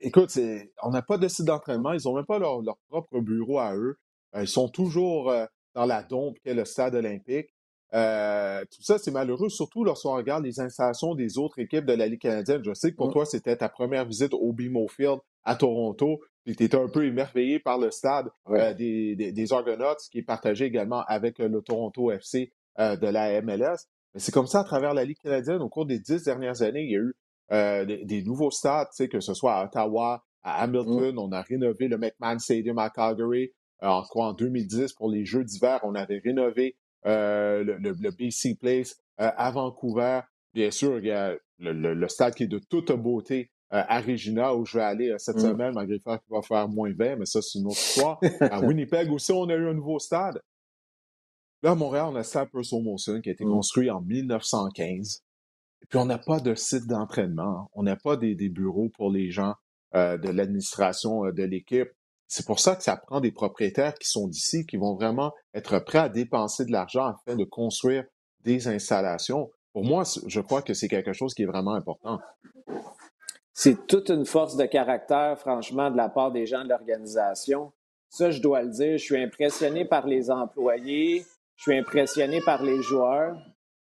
Écoute, 0.00 0.38
on 0.82 0.90
n'a 0.90 1.00
pas 1.00 1.16
de 1.16 1.26
site 1.26 1.46
d'entraînement. 1.46 1.94
Ils 1.94 2.02
n'ont 2.04 2.14
même 2.14 2.26
pas 2.26 2.38
leur, 2.38 2.60
propre 2.88 3.20
bureau 3.20 3.58
à 3.58 3.74
eux. 3.74 3.96
Euh, 4.34 4.42
ils 4.42 4.48
sont 4.48 4.68
toujours 4.68 5.30
euh, 5.30 5.46
dans 5.74 5.86
la 5.86 6.02
dompe 6.02 6.36
qu'est 6.44 6.52
le 6.52 6.66
stade 6.66 6.94
olympique. 6.94 7.48
Euh, 7.94 8.62
tout 8.70 8.82
ça, 8.82 8.98
c'est 8.98 9.10
malheureux, 9.10 9.48
surtout 9.48 9.84
lorsqu'on 9.84 10.14
regarde 10.14 10.44
les 10.44 10.60
installations 10.60 11.14
des 11.14 11.38
autres 11.38 11.58
équipes 11.58 11.86
de 11.86 11.94
la 11.94 12.06
Ligue 12.06 12.20
canadienne. 12.20 12.62
Je 12.62 12.74
sais 12.74 12.90
que 12.90 12.96
pour 12.96 13.08
mm. 13.08 13.12
toi, 13.12 13.24
c'était 13.24 13.56
ta 13.56 13.70
première 13.70 14.04
visite 14.04 14.34
au 14.34 14.52
BMO 14.52 14.88
Field 14.88 15.20
à 15.44 15.56
Toronto. 15.56 16.20
Tu 16.46 16.52
étais 16.52 16.74
un 16.76 16.88
peu 16.88 17.04
émerveillé 17.04 17.58
par 17.58 17.78
le 17.78 17.90
stade 17.90 18.30
euh, 18.48 18.72
des, 18.74 19.14
des, 19.16 19.52
Argonauts, 19.52 19.96
qui 20.10 20.18
est 20.18 20.22
partagé 20.22 20.64
également 20.64 21.02
avec 21.06 21.38
le 21.38 21.60
Toronto 21.60 22.10
FC 22.10 22.52
euh, 22.78 22.96
de 22.96 23.06
la 23.06 23.42
MLS. 23.42 23.76
Mais 24.14 24.20
c'est 24.20 24.32
comme 24.32 24.46
ça 24.46 24.60
à 24.60 24.64
travers 24.64 24.94
la 24.94 25.04
Ligue 25.04 25.18
canadienne. 25.22 25.60
Au 25.60 25.68
cours 25.68 25.84
des 25.84 25.98
dix 25.98 26.24
dernières 26.24 26.62
années, 26.62 26.84
il 26.84 26.90
y 26.90 26.96
a 26.96 27.00
eu 27.00 28.06
des, 28.06 28.22
nouveaux 28.22 28.50
stades, 28.50 28.88
que 29.10 29.20
ce 29.20 29.34
soit 29.34 29.54
à 29.54 29.64
Ottawa, 29.66 30.24
à 30.42 30.62
Hamilton. 30.62 31.14
Mm. 31.14 31.18
On 31.18 31.32
a 31.32 31.42
rénové 31.42 31.88
le 31.88 31.98
McMahon 31.98 32.38
Stadium 32.38 32.78
à 32.78 32.88
Calgary. 32.88 33.52
en, 33.82 34.02
en 34.14 34.32
2010, 34.32 34.94
pour 34.94 35.10
les 35.10 35.24
Jeux 35.26 35.44
d'hiver, 35.44 35.80
on 35.82 35.94
avait 35.94 36.20
rénové 36.24 36.76
euh, 37.06 37.62
le, 37.64 38.10
BC 38.10 38.56
Place 38.56 38.96
euh, 39.20 39.30
à 39.36 39.50
Vancouver. 39.50 40.20
Bien 40.52 40.70
sûr, 40.70 40.98
il 40.98 41.06
y 41.06 41.12
a 41.12 41.36
le, 41.58 42.08
stade 42.08 42.34
qui 42.34 42.44
est 42.44 42.48
de 42.48 42.58
toute 42.58 42.90
beauté 42.92 43.50
euh, 43.50 43.57
à 43.70 44.00
Regina, 44.00 44.54
où 44.54 44.64
je 44.64 44.78
vais 44.78 44.84
aller 44.84 45.14
cette 45.18 45.36
mm. 45.36 45.40
semaine, 45.40 45.74
malgré 45.74 45.96
le 45.96 46.00
fait 46.00 46.18
qu'il 46.24 46.34
va 46.34 46.42
faire 46.42 46.68
moins 46.68 46.92
20, 46.92 47.16
mais 47.16 47.26
ça, 47.26 47.42
c'est 47.42 47.58
une 47.58 47.66
autre 47.66 47.78
histoire. 47.78 48.18
à 48.40 48.60
Winnipeg 48.60 49.10
aussi, 49.12 49.32
on 49.32 49.48
a 49.48 49.54
eu 49.54 49.68
un 49.68 49.74
nouveau 49.74 49.98
stade. 49.98 50.40
Là, 51.62 51.72
à 51.72 51.74
Montréal, 51.74 52.06
on 52.10 52.14
a 52.14 52.18
le 52.18 52.24
stade 52.24 52.48
Purcell 52.50 52.82
Molson 52.82 53.20
qui 53.22 53.28
a 53.28 53.32
été 53.32 53.44
mm. 53.44 53.50
construit 53.50 53.90
en 53.90 54.00
1915. 54.00 55.22
Et 55.82 55.86
puis, 55.86 55.98
on 55.98 56.06
n'a 56.06 56.18
pas 56.18 56.40
de 56.40 56.54
site 56.54 56.86
d'entraînement. 56.86 57.68
On 57.72 57.82
n'a 57.82 57.96
pas 57.96 58.16
des, 58.16 58.34
bureaux 58.48 58.90
pour 58.96 59.10
les 59.10 59.30
gens 59.30 59.54
de 59.94 60.30
l'administration 60.30 61.24
de 61.24 61.42
l'équipe. 61.42 61.88
C'est 62.26 62.46
pour 62.46 62.60
ça 62.60 62.76
que 62.76 62.82
ça 62.82 62.96
prend 62.96 63.20
des 63.20 63.32
propriétaires 63.32 63.94
qui 63.94 64.06
sont 64.06 64.28
d'ici, 64.28 64.66
qui 64.66 64.76
vont 64.76 64.94
vraiment 64.94 65.32
être 65.54 65.78
prêts 65.78 65.98
à 65.98 66.08
dépenser 66.10 66.66
de 66.66 66.72
l'argent 66.72 67.06
afin 67.06 67.36
de 67.36 67.44
construire 67.44 68.04
des 68.44 68.68
installations. 68.68 69.50
Pour 69.72 69.84
moi, 69.84 70.04
je 70.26 70.40
crois 70.40 70.60
que 70.60 70.74
c'est 70.74 70.88
quelque 70.88 71.14
chose 71.14 71.32
qui 71.32 71.42
est 71.42 71.46
vraiment 71.46 71.74
important. 71.74 72.20
C'est 73.60 73.88
toute 73.88 74.08
une 74.08 74.24
force 74.24 74.54
de 74.54 74.66
caractère, 74.66 75.36
franchement, 75.36 75.90
de 75.90 75.96
la 75.96 76.08
part 76.08 76.30
des 76.30 76.46
gens 76.46 76.62
de 76.62 76.68
l'organisation. 76.68 77.72
Ça, 78.08 78.30
je 78.30 78.40
dois 78.40 78.62
le 78.62 78.68
dire, 78.68 78.92
je 78.98 79.02
suis 79.02 79.20
impressionné 79.20 79.84
par 79.84 80.06
les 80.06 80.30
employés, 80.30 81.24
je 81.56 81.62
suis 81.62 81.76
impressionné 81.76 82.40
par 82.40 82.62
les 82.62 82.80
joueurs. 82.82 83.36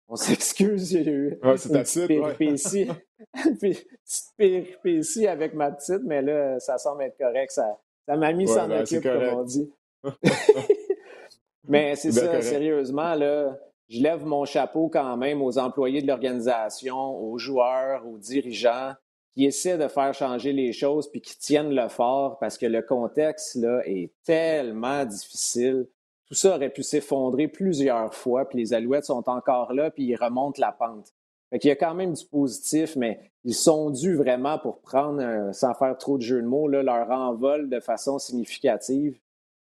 On 0.07 0.15
s'excuse, 0.15 0.93
il 0.93 1.03
y 1.03 1.07
a 1.07 1.11
eu 1.11 1.39
une 1.43 1.57
petite 1.57 2.07
péripétie, 2.07 2.87
petite 3.61 3.87
péripétie 4.35 5.27
avec 5.27 5.53
ma 5.53 5.69
petite, 5.69 6.01
mais 6.05 6.23
là, 6.23 6.59
ça 6.59 6.79
semble 6.79 7.03
être 7.03 7.19
correct. 7.19 7.51
Ça, 7.51 7.79
ça 8.07 8.15
m'a 8.15 8.33
mis 8.33 8.47
s'en 8.47 8.67
ben, 8.67 8.81
occupe, 8.81 9.03
comme 9.03 9.29
on 9.31 9.43
dit. 9.43 9.71
Mais 11.67 11.95
c'est 11.95 12.11
ça, 12.11 12.41
sérieusement, 12.41 13.13
là, 13.13 13.55
je 13.89 14.01
lève 14.01 14.25
mon 14.25 14.43
chapeau 14.43 14.89
quand 14.89 15.15
même 15.17 15.39
aux 15.43 15.59
employés 15.59 16.01
de 16.01 16.07
l'organisation, 16.07 16.97
aux 16.97 17.37
joueurs, 17.37 18.07
aux 18.07 18.17
dirigeants 18.17 18.95
qui 19.33 19.45
essaient 19.45 19.77
de 19.77 19.87
faire 19.87 20.13
changer 20.13 20.53
les 20.53 20.73
choses 20.73 21.09
puis 21.09 21.21
qui 21.21 21.37
tiennent 21.37 21.73
le 21.73 21.87
fort 21.87 22.37
parce 22.39 22.57
que 22.57 22.65
le 22.65 22.81
contexte 22.81 23.55
là, 23.55 23.81
est 23.85 24.11
tellement 24.23 25.05
difficile. 25.05 25.87
Tout 26.25 26.33
ça 26.33 26.55
aurait 26.55 26.69
pu 26.69 26.83
s'effondrer 26.83 27.47
plusieurs 27.47 28.13
fois, 28.13 28.47
puis 28.47 28.59
les 28.59 28.73
Alouettes 28.73 29.05
sont 29.05 29.27
encore 29.29 29.73
là, 29.73 29.91
puis 29.91 30.05
ils 30.05 30.15
remontent 30.15 30.61
la 30.61 30.71
pente. 30.71 31.13
Fait 31.49 31.59
qu'il 31.59 31.67
y 31.67 31.71
a 31.71 31.75
quand 31.75 31.93
même 31.93 32.13
du 32.13 32.25
positif, 32.25 32.95
mais 32.95 33.31
ils 33.43 33.53
sont 33.53 33.89
dus 33.89 34.15
vraiment 34.15 34.57
pour 34.57 34.79
prendre, 34.79 35.21
euh, 35.21 35.51
sans 35.51 35.73
faire 35.73 35.97
trop 35.97 36.17
de 36.17 36.23
jeu 36.23 36.41
de 36.41 36.47
mots, 36.47 36.69
leur 36.69 37.09
envol 37.09 37.69
de 37.69 37.81
façon 37.81 38.19
significative, 38.19 39.19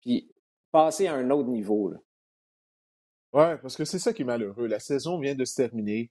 puis 0.00 0.30
passer 0.70 1.08
à 1.08 1.14
un 1.14 1.30
autre 1.30 1.48
niveau. 1.48 1.90
Là. 1.90 1.98
Ouais, 3.32 3.56
parce 3.58 3.76
que 3.76 3.84
c'est 3.84 3.98
ça 3.98 4.12
qui 4.12 4.22
est 4.22 4.26
malheureux. 4.26 4.66
La 4.66 4.78
saison 4.78 5.18
vient 5.18 5.34
de 5.34 5.44
se 5.44 5.56
terminer. 5.56 6.10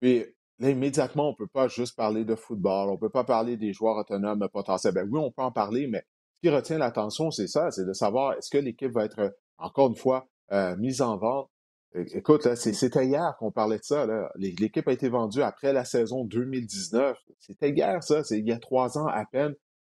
Puis 0.00 0.24
là, 0.58 0.70
immédiatement, 0.70 1.30
on 1.30 1.34
peut 1.34 1.46
pas 1.46 1.68
juste 1.68 1.96
parler 1.96 2.24
de 2.24 2.34
football. 2.34 2.90
On 2.90 2.98
peut 2.98 3.10
pas 3.10 3.24
parler 3.24 3.56
des 3.56 3.72
joueurs 3.72 3.96
autonomes 3.96 4.48
potentiels. 4.52 4.94
Ben 4.94 5.08
oui, 5.10 5.20
on 5.22 5.30
peut 5.30 5.42
en 5.42 5.52
parler, 5.52 5.86
mais 5.86 6.04
ce 6.36 6.48
qui 6.48 6.54
retient 6.54 6.78
l'attention, 6.78 7.30
c'est 7.30 7.48
ça, 7.48 7.70
c'est 7.70 7.84
de 7.84 7.92
savoir 7.92 8.34
est-ce 8.34 8.50
que 8.50 8.58
l'équipe 8.58 8.92
va 8.92 9.04
être, 9.04 9.34
encore 9.58 9.88
une 9.88 9.96
fois, 9.96 10.28
euh, 10.52 10.76
mise 10.76 11.02
en 11.02 11.16
vente 11.16 11.48
Écoute, 11.94 12.54
c'était 12.54 13.04
hier 13.04 13.36
qu'on 13.38 13.50
parlait 13.50 13.78
de 13.78 13.84
ça. 13.84 14.06
L'équipe 14.36 14.88
a 14.88 14.92
été 14.92 15.10
vendue 15.10 15.42
après 15.42 15.74
la 15.74 15.84
saison 15.84 16.24
2019. 16.24 17.18
C'était 17.38 17.68
hier, 17.68 18.02
ça. 18.02 18.24
C'est 18.24 18.38
il 18.38 18.48
y 18.48 18.52
a 18.52 18.58
trois 18.58 18.96
ans 18.96 19.08
à 19.08 19.26
peine. 19.26 19.54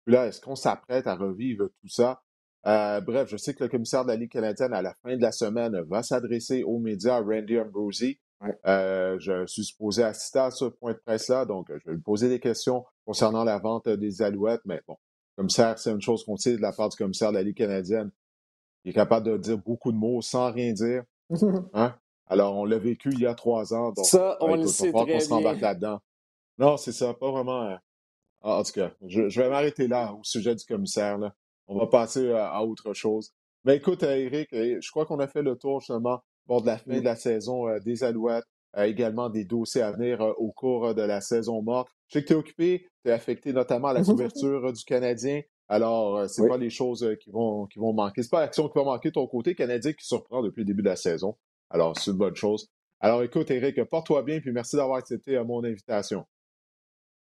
Là, 0.07 0.27
est-ce 0.27 0.41
qu'on 0.41 0.57
s'apprête 0.57 1.07
à 1.07 1.17
revivre 1.17 1.69
tout 1.81 1.89
ça? 1.89 2.23
Euh, 2.67 3.01
bref, 3.03 3.29
je 3.29 3.37
sais 3.37 3.53
que 3.55 3.65
le 3.65 3.69
commissaire 3.69 4.05
de 4.05 4.09
la 4.09 4.17
Ligue 4.17 4.31
canadienne, 4.31 4.73
à 4.73 4.81
la 4.81 4.95
fin 5.03 5.17
de 5.17 5.23
la 5.23 5.33
semaine, 5.33 5.79
va 5.83 6.03
s'adresser 6.03 6.63
aux 6.63 6.79
médias, 6.79 7.21
Randy 7.21 7.59
Ambrosi. 7.59 8.19
Euh, 8.67 9.19
je 9.19 9.47
suis 9.47 9.65
supposé 9.65 10.03
assister 10.03 10.41
à 10.41 10.51
ce 10.51 10.65
point 10.65 10.93
de 10.93 10.99
presse-là, 10.99 11.45
donc 11.45 11.69
je 11.69 11.85
vais 11.87 11.95
lui 11.95 12.03
poser 12.03 12.29
des 12.29 12.41
questions 12.41 12.85
concernant 13.05 13.45
la 13.45 13.59
vente 13.59 13.89
des 13.89 14.23
Alouettes. 14.23 14.63
Mais 14.65 14.81
bon, 14.87 14.97
commissaire, 15.37 15.79
c'est 15.79 15.91
une 15.91 16.01
chose 16.01 16.25
qu'on 16.25 16.37
sait 16.37 16.57
de 16.57 16.63
la 16.63 16.73
part 16.73 16.89
du 16.89 16.97
commissaire 16.97 17.31
de 17.31 17.37
la 17.37 17.43
Ligue 17.43 17.57
canadienne. 17.57 18.11
Il 18.85 18.91
est 18.91 18.95
capable 18.95 19.27
de 19.27 19.37
dire 19.37 19.59
beaucoup 19.59 19.93
de 19.93 19.97
mots 19.97 20.23
sans 20.23 20.51
rien 20.51 20.73
dire. 20.73 21.05
Hein? 21.73 21.95
Alors, 22.27 22.57
on 22.57 22.65
l'a 22.65 22.79
vécu 22.79 23.11
il 23.13 23.21
y 23.21 23.27
a 23.27 23.35
trois 23.35 23.75
ans. 23.75 23.93
Donc, 23.93 24.07
ça, 24.07 24.39
on 24.41 24.55
le 24.55 24.67
sait 24.67 24.93
très 24.93 25.21
se 25.21 25.61
là-dedans. 25.61 26.01
Non, 26.59 26.77
c'est 26.77 26.93
ça, 26.93 27.13
pas 27.15 27.31
vraiment. 27.31 27.65
Euh, 27.65 27.77
en 28.43 28.63
tout 28.63 28.73
cas, 28.73 28.93
je, 29.07 29.41
vais 29.41 29.49
m'arrêter 29.49 29.87
là 29.89 30.15
au 30.15 30.23
sujet 30.23 30.55
du 30.55 30.65
commissaire. 30.65 31.19
Là. 31.19 31.35
On 31.67 31.79
va 31.79 31.87
passer 31.87 32.27
euh, 32.27 32.43
à, 32.43 32.63
autre 32.63 32.93
chose. 32.93 33.33
Mais 33.65 33.77
écoute, 33.77 34.03
Eric, 34.03 34.53
euh, 34.53 34.79
je 34.81 34.91
crois 34.91 35.07
qu'on 35.07 35.21
a 35.21 35.29
fait 35.29 35.43
le 35.43 35.57
tour 35.57 35.81
justement 35.81 36.23
bon, 36.47 36.61
de 36.61 36.67
la 36.67 36.79
fin 36.79 36.99
de 36.99 37.05
la 37.05 37.17
saison 37.17 37.67
des 37.79 38.05
Alouettes, 38.05 38.45
également 38.77 39.29
des 39.31 39.45
dossiers 39.45 39.83
à 39.83 39.93
venir 39.93 40.21
au 40.39 40.53
cours 40.53 40.95
de 40.95 41.03
la 41.03 41.21
saison 41.21 41.63
morte. 41.63 41.91
Je 42.09 42.19
sais 42.19 42.23
que 42.23 42.29
tu 42.29 42.33
es 42.35 42.37
occupé, 42.37 42.87
tu 43.05 43.11
es 43.11 43.13
affecté 43.13 43.53
notamment 43.53 43.89
à 43.89 43.93
la 43.95 44.03
couverture 44.05 44.73
du 44.73 44.85
Canadien. 44.85 45.43
Alors, 45.73 46.19
euh, 46.19 46.29
c'est 46.29 46.47
pas 46.47 46.59
les 46.59 46.69
choses 46.69 47.03
euh, 47.03 47.15
qui 47.15 47.31
vont, 47.31 47.67
qui 47.67 47.79
vont 47.79 47.95
manquer. 47.95 48.23
C'est 48.23 48.31
pas 48.31 48.41
l'action 48.41 48.69
qui 48.69 48.79
va 48.79 48.85
manquer 48.85 49.11
ton 49.11 49.27
côté 49.27 49.55
canadien 49.55 49.95
qui 49.95 50.05
surprend 50.05 50.43
depuis 50.43 50.61
le 50.61 50.67
début 50.67 50.83
de 50.83 50.89
la 50.89 50.97
saison. 50.97 51.39
Alors, 51.71 51.99
c'est 51.99 52.11
une 52.11 52.19
bonne 52.19 52.37
chose. 52.37 52.71
Alors, 53.01 53.23
écoute, 53.23 53.51
Eric, 53.51 53.83
porte-toi 53.85 54.23
bien, 54.23 54.41
puis 54.41 54.53
merci 54.53 54.77
d'avoir 54.77 54.99
accepté 54.99 55.35
euh, 55.35 55.45
mon 55.45 55.65
invitation. 55.65 56.27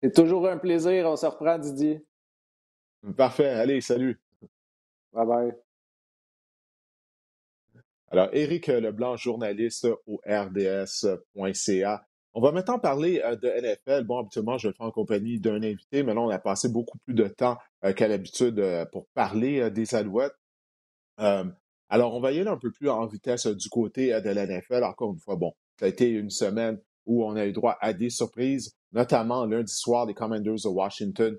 C'est 0.04 0.14
toujours 0.14 0.48
un 0.48 0.58
plaisir. 0.58 1.08
On 1.08 1.16
se 1.16 1.26
reprend, 1.26 1.58
Didier. 1.58 2.06
Parfait. 3.18 3.50
Allez, 3.50 3.82
salut. 3.82 4.22
Bye 5.12 5.26
bye. 5.26 5.65
Alors, 8.12 8.30
Éric 8.34 8.68
Leblanc, 8.68 9.18
journaliste 9.18 9.88
au 10.06 10.22
RDS.ca. 10.28 12.06
On 12.38 12.42
va 12.42 12.52
maintenant 12.52 12.80
parler 12.80 13.22
euh, 13.24 13.38
de 13.38 13.48
NFL. 13.48 14.04
Bon, 14.04 14.20
habituellement, 14.20 14.58
je 14.58 14.68
le 14.68 14.74
fais 14.74 14.84
en 14.84 14.92
compagnie 14.92 15.40
d'un 15.40 15.64
invité, 15.64 16.04
mais 16.04 16.14
là, 16.14 16.20
on 16.20 16.30
a 16.30 16.38
passé 16.38 16.68
beaucoup 16.68 16.98
plus 17.00 17.14
de 17.14 17.28
temps 17.30 17.58
euh, 17.86 17.94
qu'à 17.94 18.10
l'habitude 18.10 18.60
euh, 18.60 18.86
pour 18.92 19.08
parler 19.14 19.72
des 19.72 19.96
Alouettes. 19.96 20.36
alors, 21.18 22.14
on 22.14 22.20
va 22.20 22.34
y 22.34 22.40
aller 22.40 22.50
un 22.50 22.58
peu 22.58 22.72
plus 22.72 22.90
en 22.90 23.08
vitesse 23.08 23.48
du 23.48 23.70
côté 23.70 24.10
de 24.22 24.30
la 24.30 24.46
NFL. 24.46 24.84
Encore 24.84 25.14
une 25.14 25.20
fois, 25.20 25.38
bon, 25.38 25.54
ça 25.80 25.86
a 25.86 25.90
été 25.90 26.10
une 26.10 26.30
semaine 26.30 26.78
où 27.06 27.24
on 27.24 27.38
a 27.38 27.46
eu 27.46 27.54
droit 27.54 27.78
à 27.80 27.94
des 27.94 28.10
surprises, 28.10 28.76
notamment 28.92 29.46
lundi 29.46 29.74
soir, 29.74 30.06
les 30.06 30.14
Commanders 30.14 30.56
de 30.64 30.68
Washington 30.68 31.38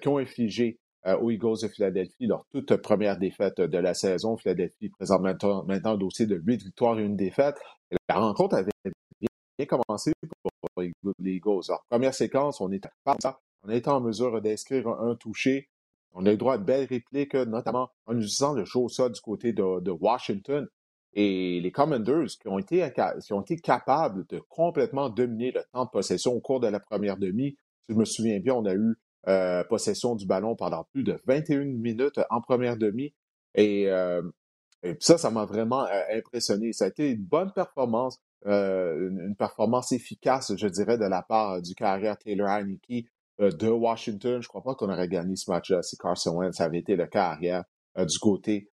qui 0.00 0.08
ont 0.08 0.18
infligé 0.18 0.80
aux 1.16 1.30
Eagles 1.30 1.62
de 1.62 1.68
Philadelphie, 1.68 2.26
leur 2.26 2.44
toute 2.50 2.76
première 2.76 3.18
défaite 3.18 3.60
de 3.60 3.78
la 3.78 3.94
saison. 3.94 4.36
Philadelphie 4.36 4.88
présente 4.90 5.22
maintenant, 5.22 5.66
un 5.68 5.96
dossier 5.96 6.26
de 6.26 6.36
huit 6.36 6.62
victoires 6.62 6.98
et 6.98 7.04
une 7.04 7.16
défaite. 7.16 7.56
la 8.08 8.16
rencontre 8.16 8.56
avait 8.56 8.70
bien 9.58 9.66
commencé 9.66 10.12
pour 10.42 10.82
les 10.82 10.92
Eagles. 11.24 11.62
Alors, 11.68 11.84
première 11.88 12.14
séquence, 12.14 12.60
on 12.60 12.70
était, 12.70 12.88
on 13.62 13.70
était 13.70 13.88
en 13.88 14.00
mesure 14.00 14.40
d'inscrire 14.40 14.88
un, 14.88 15.14
touché. 15.16 15.68
On 16.12 16.26
a 16.26 16.32
eu 16.32 16.36
droit 16.36 16.54
à 16.54 16.58
de 16.58 16.64
belles 16.64 16.86
répliques, 16.88 17.34
notamment 17.34 17.90
en 18.06 18.16
utilisant 18.16 18.54
le 18.54 18.64
sol 18.64 19.12
du 19.12 19.20
côté 19.20 19.52
de, 19.52 19.90
Washington. 19.90 20.66
Et 21.14 21.60
les 21.60 21.72
Commanders 21.72 22.28
qui 22.40 22.48
ont, 22.48 22.58
été, 22.58 22.86
qui 23.24 23.32
ont 23.32 23.40
été 23.40 23.56
capables 23.56 24.26
de 24.28 24.40
complètement 24.48 25.08
dominer 25.08 25.52
le 25.52 25.62
temps 25.72 25.86
de 25.86 25.90
possession 25.90 26.32
au 26.32 26.40
cours 26.40 26.60
de 26.60 26.68
la 26.68 26.80
première 26.80 27.16
demi. 27.16 27.56
Si 27.80 27.92
je 27.92 27.98
me 27.98 28.04
souviens 28.04 28.38
bien, 28.40 28.54
on 28.54 28.66
a 28.66 28.74
eu 28.74 28.96
euh, 29.26 29.64
possession 29.64 30.14
du 30.14 30.26
ballon 30.26 30.54
pendant 30.54 30.84
plus 30.92 31.02
de 31.02 31.20
21 31.26 31.64
minutes 31.64 32.20
en 32.30 32.40
première 32.40 32.76
demi. 32.76 33.12
Et, 33.54 33.88
euh, 33.88 34.22
ça, 35.00 35.18
ça 35.18 35.30
m'a 35.30 35.44
vraiment 35.44 35.84
euh, 35.86 36.02
impressionné. 36.12 36.72
Ça 36.72 36.84
a 36.84 36.88
été 36.88 37.10
une 37.10 37.24
bonne 37.24 37.52
performance, 37.52 38.20
une, 38.46 39.34
performance 39.36 39.90
efficace, 39.90 40.54
je 40.56 40.68
dirais, 40.68 40.98
de 40.98 41.04
la 41.04 41.22
part 41.22 41.60
du 41.60 41.74
carrière 41.74 42.16
Taylor 42.16 42.48
Heineke 42.48 43.06
de 43.40 43.68
Washington. 43.68 44.40
Je 44.40 44.48
crois 44.48 44.62
pas 44.62 44.76
qu'on 44.76 44.88
aurait 44.88 45.08
gagné 45.08 45.34
ce 45.34 45.50
match-là 45.50 45.82
si 45.82 45.96
Carson 45.96 46.36
Wentz 46.36 46.60
avait 46.60 46.78
été 46.78 46.94
le 46.94 47.08
carrière 47.08 47.64
du 47.98 48.18
côté 48.20 48.70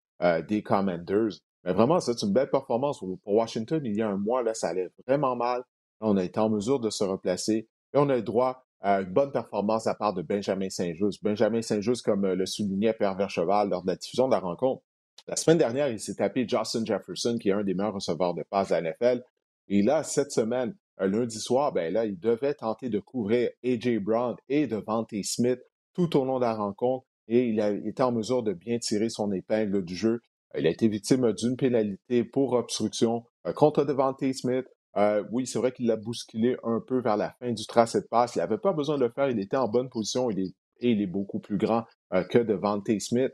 des 0.47 0.61
Commanders. 0.61 1.39
Mais 1.63 1.73
vraiment, 1.73 1.99
c'est 1.99 2.21
une 2.21 2.31
belle 2.31 2.51
performance 2.51 2.99
pour 2.99 3.19
Washington. 3.25 3.81
Il 3.83 3.95
y 3.95 4.03
a 4.03 4.07
un 4.07 4.17
mois, 4.17 4.43
là, 4.43 4.53
ça 4.53 4.69
allait 4.69 4.89
vraiment 5.07 5.35
mal. 5.35 5.63
On 6.01 6.17
a 6.17 6.23
été 6.23 6.39
en 6.39 6.49
mesure 6.49 6.79
de 6.79 6.91
se 6.91 7.03
replacer 7.03 7.67
et 7.93 7.97
on 7.97 8.09
a 8.09 8.15
le 8.15 8.21
droit 8.21 8.64
une 8.85 9.11
bonne 9.11 9.31
performance 9.31 9.87
à 9.87 9.95
part 9.95 10.13
de 10.13 10.21
Benjamin 10.21 10.69
Saint-Just. 10.69 11.23
Benjamin 11.23 11.61
Saint-Just, 11.61 12.03
comme 12.03 12.25
euh, 12.25 12.35
le 12.35 12.45
soulignait 12.45 12.93
Pierre 12.93 13.15
Vercheval 13.15 13.69
lors 13.69 13.81
de 13.81 13.87
la 13.87 13.95
diffusion 13.95 14.27
de 14.27 14.33
la 14.33 14.39
rencontre, 14.39 14.83
la 15.27 15.35
semaine 15.35 15.57
dernière, 15.57 15.89
il 15.89 15.99
s'est 15.99 16.15
tapé 16.15 16.47
Justin 16.47 16.85
Jefferson, 16.85 17.37
qui 17.39 17.49
est 17.49 17.53
un 17.53 17.63
des 17.63 17.73
meilleurs 17.73 17.95
receveurs 17.95 18.35
de 18.35 18.43
passe 18.43 18.69
de 18.69 18.75
la 18.75 18.81
NFL. 18.81 19.23
Et 19.67 19.81
là, 19.81 20.03
cette 20.03 20.31
semaine, 20.31 20.75
un 20.99 21.07
lundi 21.07 21.39
soir, 21.39 21.73
ben 21.73 21.95
il 22.05 22.19
devait 22.19 22.53
tenter 22.53 22.89
de 22.89 22.99
couvrir 22.99 23.49
A.J. 23.63 23.99
Brown 23.99 24.35
et 24.49 24.67
Devante 24.67 25.13
Smith 25.23 25.59
tout 25.93 26.15
au 26.15 26.25
long 26.25 26.37
de 26.37 26.45
la 26.45 26.53
rencontre 26.53 27.05
et 27.27 27.47
il 27.47 27.59
a 27.59 27.71
été 27.71 28.03
en 28.03 28.11
mesure 28.11 28.43
de 28.43 28.53
bien 28.53 28.77
tirer 28.77 29.09
son 29.09 29.31
épingle 29.31 29.83
du 29.83 29.95
jeu. 29.95 30.21
Il 30.57 30.67
a 30.67 30.69
été 30.69 30.87
victime 30.87 31.33
d'une 31.33 31.57
pénalité 31.57 32.23
pour 32.23 32.53
obstruction 32.53 33.25
euh, 33.47 33.53
contre 33.53 33.83
Devante 33.83 34.23
Smith. 34.33 34.65
Euh, 34.97 35.23
oui, 35.31 35.45
c'est 35.45 35.59
vrai 35.59 35.71
qu'il 35.71 35.87
l'a 35.87 35.97
bousculé 35.97 36.55
un 36.63 36.79
peu 36.79 37.01
vers 37.01 37.17
la 37.17 37.31
fin 37.39 37.51
du 37.51 37.65
tracé 37.65 38.01
de 38.01 38.07
passe. 38.07 38.35
Il 38.35 38.39
n'avait 38.39 38.57
pas 38.57 38.73
besoin 38.73 38.97
de 38.97 39.03
le 39.03 39.11
faire. 39.11 39.29
Il 39.29 39.39
était 39.39 39.57
en 39.57 39.67
bonne 39.67 39.89
position 39.89 40.29
il 40.31 40.39
est, 40.39 40.53
et 40.79 40.91
il 40.91 41.01
est 41.01 41.07
beaucoup 41.07 41.39
plus 41.39 41.57
grand 41.57 41.83
euh, 42.13 42.23
que 42.23 42.37
Devante 42.37 42.89
Smith. 42.99 43.33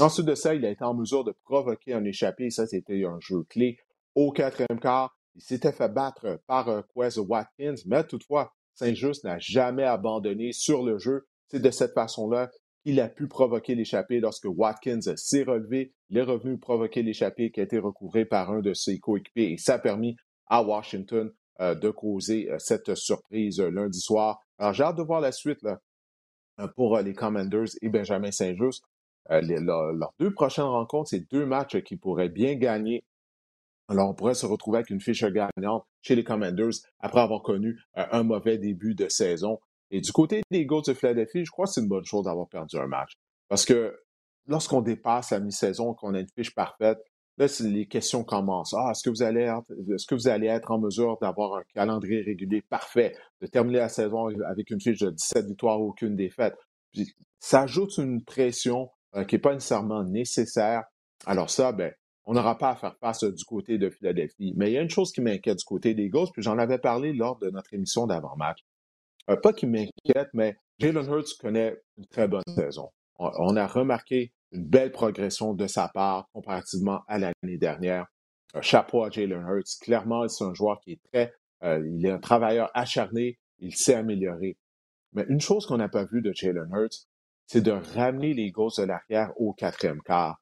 Ensuite 0.00 0.26
de 0.26 0.34
ça, 0.34 0.54
il 0.54 0.64
a 0.64 0.70
été 0.70 0.84
en 0.84 0.94
mesure 0.94 1.22
de 1.24 1.34
provoquer 1.44 1.92
un 1.92 2.04
échappé. 2.04 2.48
Ça, 2.50 2.66
c'était 2.66 3.04
un 3.04 3.18
jeu 3.20 3.42
clé. 3.50 3.76
Au 4.14 4.32
quatrième 4.32 4.80
quart, 4.80 5.14
il 5.34 5.42
s'était 5.42 5.72
fait 5.72 5.88
battre 5.88 6.40
par 6.46 6.68
euh, 6.68 6.80
Quez 6.94 7.18
Watkins, 7.18 7.74
mais 7.86 8.04
toutefois, 8.04 8.52
Saint-Just 8.74 9.24
n'a 9.24 9.38
jamais 9.38 9.84
abandonné 9.84 10.52
sur 10.52 10.82
le 10.82 10.98
jeu. 10.98 11.26
C'est 11.48 11.60
de 11.60 11.70
cette 11.70 11.92
façon-là 11.92 12.50
qu'il 12.82 13.00
a 13.00 13.08
pu 13.08 13.28
provoquer 13.28 13.74
l'échappée 13.74 14.20
lorsque 14.20 14.46
Watkins 14.46 15.14
s'est 15.16 15.44
relevé. 15.44 15.92
Il 16.08 16.18
est 16.18 16.22
revenu 16.22 16.58
provoquer 16.58 17.02
l'échappée 17.02 17.50
qui 17.50 17.60
a 17.60 17.64
été 17.64 17.78
recouvré 17.78 18.24
par 18.24 18.50
un 18.50 18.60
de 18.60 18.72
ses 18.72 18.98
coéquipiers 18.98 19.52
et 19.52 19.58
ça 19.58 19.74
a 19.74 19.78
permis 19.78 20.16
à 20.52 20.62
Washington 20.62 21.32
euh, 21.60 21.74
de 21.74 21.88
causer 21.90 22.50
euh, 22.50 22.58
cette 22.58 22.94
surprise 22.94 23.58
euh, 23.58 23.70
lundi 23.70 23.98
soir. 23.98 24.38
Alors, 24.58 24.74
j'ai 24.74 24.84
hâte 24.84 24.98
de 24.98 25.02
voir 25.02 25.20
la 25.20 25.32
suite 25.32 25.60
pour 26.76 26.98
les 26.98 27.14
Commanders 27.14 27.70
et 27.80 27.88
Benjamin 27.88 28.30
Saint-Just. 28.30 28.84
leurs 29.30 30.12
deux 30.20 30.32
prochaines 30.32 30.66
rencontres, 30.66 31.08
c'est 31.08 31.30
deux 31.32 31.46
matchs 31.46 31.80
qui 31.82 31.96
pourraient 31.96 32.28
bien 32.28 32.54
gagner. 32.54 33.02
Alors, 33.88 34.10
on 34.10 34.14
pourrait 34.14 34.34
se 34.34 34.44
retrouver 34.44 34.78
avec 34.78 34.90
une 34.90 35.00
fiche 35.00 35.24
gagnante 35.24 35.84
chez 36.02 36.14
les 36.14 36.22
Commanders 36.22 36.74
après 37.00 37.20
avoir 37.20 37.42
connu 37.42 37.80
un 37.94 38.22
mauvais 38.22 38.58
début 38.58 38.94
de 38.94 39.08
saison. 39.08 39.58
Et 39.90 40.00
du 40.00 40.12
côté 40.12 40.42
des 40.50 40.60
Eagles 40.60 40.82
de 40.86 40.94
Philadelphie, 40.94 41.44
je 41.44 41.50
crois 41.50 41.64
que 41.64 41.72
c'est 41.72 41.80
une 41.80 41.88
bonne 41.88 42.04
chose 42.04 42.26
d'avoir 42.26 42.48
perdu 42.48 42.76
un 42.76 42.86
match. 42.86 43.14
Parce 43.48 43.64
que 43.64 43.98
lorsqu'on 44.46 44.82
dépasse 44.82 45.30
la 45.30 45.40
mi-saison, 45.40 45.94
qu'on 45.94 46.14
a 46.14 46.20
une 46.20 46.28
fiche 46.36 46.54
parfaite, 46.54 46.98
Là, 47.38 47.46
les 47.60 47.86
questions 47.86 48.24
commencent. 48.24 48.74
Ah, 48.74 48.90
est-ce 48.90 49.02
que 49.02 49.10
vous 49.10 49.22
allez 49.22 49.42
être, 49.42 49.72
est-ce 49.94 50.06
que 50.06 50.14
vous 50.14 50.28
allez 50.28 50.48
être 50.48 50.70
en 50.70 50.78
mesure 50.78 51.16
d'avoir 51.20 51.56
un 51.56 51.62
calendrier 51.74 52.20
régulier? 52.20 52.62
Parfait, 52.62 53.16
de 53.40 53.46
terminer 53.46 53.78
la 53.78 53.88
saison 53.88 54.28
avec 54.46 54.70
une 54.70 54.80
fiche 54.80 54.98
de 54.98 55.10
17 55.10 55.46
victoires, 55.46 55.80
aucune 55.80 56.14
défaite? 56.14 56.54
Puis, 56.92 57.14
ça 57.38 57.62
ajoute 57.62 57.96
une 57.98 58.22
pression 58.22 58.90
euh, 59.16 59.24
qui 59.24 59.34
n'est 59.34 59.40
pas 59.40 59.54
nécessairement 59.54 60.04
nécessaire. 60.04 60.84
Alors 61.26 61.50
ça, 61.50 61.72
ben, 61.72 61.92
on 62.24 62.34
n'aura 62.34 62.56
pas 62.56 62.70
à 62.70 62.76
faire 62.76 62.96
face 62.98 63.24
du 63.24 63.44
côté 63.44 63.78
de 63.78 63.90
Philadelphie. 63.90 64.52
Mais 64.56 64.70
il 64.70 64.74
y 64.74 64.78
a 64.78 64.82
une 64.82 64.90
chose 64.90 65.12
qui 65.12 65.20
m'inquiète 65.20 65.58
du 65.58 65.64
côté 65.64 65.94
des 65.94 66.08
Ghosts, 66.08 66.32
puis 66.32 66.42
j'en 66.42 66.58
avais 66.58 66.78
parlé 66.78 67.12
lors 67.12 67.38
de 67.38 67.50
notre 67.50 67.72
émission 67.74 68.06
d'avant-match. 68.06 68.58
Euh, 69.30 69.36
pas 69.36 69.52
qui 69.52 69.66
m'inquiète, 69.66 70.28
mais 70.34 70.56
Jalen 70.78 71.06
Hurts 71.06 71.36
connaît 71.40 71.76
une 71.96 72.06
très 72.06 72.28
bonne 72.28 72.42
saison. 72.54 72.90
On 73.38 73.56
a 73.56 73.66
remarqué 73.66 74.32
une 74.52 74.66
belle 74.66 74.92
progression 74.92 75.54
de 75.54 75.66
sa 75.66 75.88
part 75.88 76.28
comparativement 76.32 77.02
à 77.08 77.18
l'année 77.18 77.58
dernière. 77.58 78.06
chapeau 78.60 79.02
à 79.02 79.10
Jalen 79.10 79.46
Hurts. 79.48 79.78
Clairement, 79.80 80.28
c'est 80.28 80.44
un 80.44 80.52
joueur 80.52 80.78
qui 80.80 80.92
est 80.92 81.00
très, 81.10 81.32
euh, 81.64 81.82
il 81.90 82.04
est 82.04 82.10
un 82.10 82.18
travailleur 82.18 82.70
acharné, 82.74 83.38
il 83.58 83.74
s'est 83.74 83.94
amélioré. 83.94 84.58
Mais 85.14 85.24
une 85.28 85.40
chose 85.40 85.66
qu'on 85.66 85.78
n'a 85.78 85.88
pas 85.88 86.04
vue 86.04 86.20
de 86.20 86.32
Jalen 86.34 86.68
Hurts, 86.70 87.06
c'est 87.46 87.62
de 87.62 87.70
ramener 87.70 88.34
les 88.34 88.44
Eagles 88.44 88.70
de 88.76 88.82
l'arrière 88.84 89.32
au 89.36 89.52
quatrième 89.54 90.02
quart. 90.02 90.38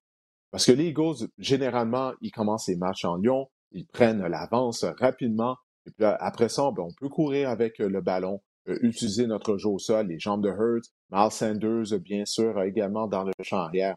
Parce 0.50 0.66
que 0.66 0.72
les 0.72 0.86
Eagles, 0.86 1.28
généralement, 1.38 2.12
ils 2.20 2.32
commencent 2.32 2.68
les 2.68 2.76
matchs 2.76 3.04
en 3.04 3.16
Lyon, 3.16 3.48
ils 3.70 3.86
prennent 3.86 4.26
l'avance 4.26 4.84
rapidement, 4.98 5.56
et 5.86 5.92
puis 5.92 6.04
après 6.04 6.48
ça, 6.48 6.70
ben, 6.74 6.82
on 6.82 6.92
peut 6.98 7.08
courir 7.08 7.48
avec 7.48 7.78
le 7.78 8.00
ballon, 8.00 8.42
utiliser 8.66 9.26
notre 9.26 9.56
jeu 9.56 9.68
au 9.68 9.78
les 10.02 10.18
jambes 10.18 10.42
de 10.42 10.50
Hurts, 10.50 10.88
Miles 11.10 11.30
Sanders, 11.30 11.98
bien 12.00 12.24
sûr, 12.24 12.60
également 12.62 13.06
dans 13.06 13.24
le 13.24 13.32
champ 13.42 13.58
arrière. 13.58 13.96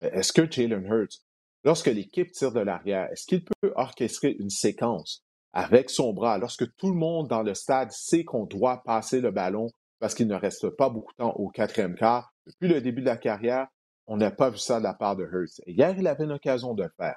Est-ce 0.00 0.32
que 0.32 0.50
Jalen 0.50 0.84
Hurts, 0.84 1.20
lorsque 1.64 1.86
l'équipe 1.86 2.32
tire 2.32 2.52
de 2.52 2.60
l'arrière, 2.60 3.08
est-ce 3.12 3.26
qu'il 3.26 3.44
peut 3.44 3.72
orchestrer 3.76 4.36
une 4.38 4.50
séquence 4.50 5.24
avec 5.52 5.90
son 5.90 6.12
bras 6.12 6.38
lorsque 6.38 6.74
tout 6.76 6.88
le 6.88 6.96
monde 6.96 7.28
dans 7.28 7.42
le 7.42 7.54
stade 7.54 7.92
sait 7.92 8.24
qu'on 8.24 8.46
doit 8.46 8.82
passer 8.84 9.20
le 9.20 9.30
ballon 9.30 9.68
parce 10.00 10.14
qu'il 10.14 10.26
ne 10.26 10.34
reste 10.34 10.70
pas 10.70 10.88
beaucoup 10.88 11.12
de 11.12 11.18
temps 11.18 11.34
au 11.34 11.48
quatrième 11.50 11.94
quart? 11.94 12.32
Depuis 12.46 12.68
le 12.68 12.80
début 12.80 13.02
de 13.02 13.06
la 13.06 13.16
carrière, 13.16 13.68
on 14.08 14.16
n'a 14.16 14.32
pas 14.32 14.50
vu 14.50 14.58
ça 14.58 14.78
de 14.78 14.84
la 14.84 14.94
part 14.94 15.14
de 15.14 15.24
Hurts. 15.24 15.60
hier, 15.66 15.94
il 15.96 16.06
avait 16.08 16.24
une 16.24 16.32
occasion 16.32 16.74
de 16.74 16.82
le 16.82 16.90
faire. 16.96 17.16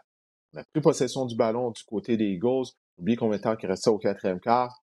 On 0.54 0.60
a 0.60 0.64
pris 0.64 0.82
possession 0.82 1.26
du 1.26 1.36
ballon 1.36 1.72
du 1.72 1.84
côté 1.84 2.16
des 2.16 2.26
Eagles. 2.26 2.68
Oublie 2.98 3.16
combien 3.16 3.38
de 3.38 3.42
temps 3.42 3.56
il 3.62 3.68
restait 3.68 3.90
au 3.90 3.98
quatrième 3.98 4.40
quart. 4.40 4.85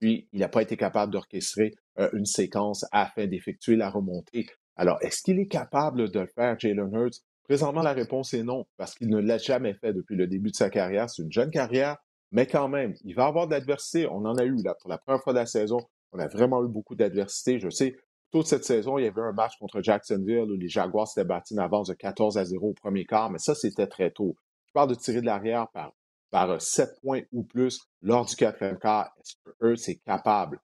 Puis, 0.00 0.28
il 0.32 0.40
n'a 0.40 0.48
pas 0.48 0.62
été 0.62 0.76
capable 0.76 1.12
d'orchestrer 1.12 1.74
euh, 1.98 2.08
une 2.14 2.24
séquence 2.24 2.86
afin 2.90 3.26
d'effectuer 3.26 3.76
la 3.76 3.90
remontée. 3.90 4.46
Alors, 4.76 4.98
est-ce 5.02 5.22
qu'il 5.22 5.38
est 5.38 5.46
capable 5.46 6.10
de 6.10 6.20
le 6.20 6.26
faire, 6.26 6.58
Jalen 6.58 6.90
Hurts? 6.92 7.20
Présentement, 7.44 7.82
la 7.82 7.92
réponse 7.92 8.32
est 8.32 8.42
non, 8.42 8.64
parce 8.76 8.94
qu'il 8.94 9.08
ne 9.08 9.18
l'a 9.18 9.36
jamais 9.36 9.74
fait 9.74 9.92
depuis 9.92 10.16
le 10.16 10.26
début 10.26 10.50
de 10.50 10.56
sa 10.56 10.70
carrière. 10.70 11.10
C'est 11.10 11.22
une 11.22 11.32
jeune 11.32 11.50
carrière, 11.50 11.96
mais 12.32 12.46
quand 12.46 12.68
même, 12.68 12.94
il 13.04 13.14
va 13.14 13.26
avoir 13.26 13.46
de 13.46 13.52
l'adversité. 13.52 14.06
On 14.06 14.24
en 14.24 14.36
a 14.36 14.44
eu 14.44 14.56
là, 14.62 14.74
pour 14.80 14.88
la 14.88 14.98
première 14.98 15.22
fois 15.22 15.32
de 15.32 15.38
la 15.38 15.46
saison. 15.46 15.80
On 16.12 16.18
a 16.18 16.28
vraiment 16.28 16.64
eu 16.64 16.68
beaucoup 16.68 16.94
d'adversité. 16.94 17.58
Je 17.58 17.68
sais, 17.68 17.96
toute 18.30 18.46
cette 18.46 18.64
saison, 18.64 18.98
il 18.98 19.04
y 19.04 19.08
avait 19.08 19.20
un 19.20 19.32
match 19.32 19.58
contre 19.58 19.82
Jacksonville 19.82 20.50
où 20.50 20.56
les 20.56 20.68
Jaguars 20.68 21.08
s'étaient 21.08 21.26
battus 21.26 21.56
une 21.56 21.62
avance 21.62 21.88
de 21.88 21.94
14 21.94 22.38
à 22.38 22.44
0 22.44 22.68
au 22.68 22.72
premier 22.72 23.04
quart, 23.04 23.30
mais 23.30 23.38
ça, 23.38 23.54
c'était 23.54 23.88
très 23.88 24.10
tôt. 24.10 24.36
Je 24.66 24.72
parle 24.72 24.88
de 24.88 24.94
tirer 24.94 25.20
de 25.20 25.26
l'arrière 25.26 25.68
par 25.72 25.92
par 26.30 26.60
7 26.60 27.00
points 27.02 27.22
ou 27.32 27.42
plus 27.42 27.80
lors 28.02 28.24
du 28.24 28.36
quatrième 28.36 28.78
quart, 28.78 29.12
est-ce 29.18 29.34
que 29.60 29.76
c'est 29.76 29.96
capable 29.96 30.60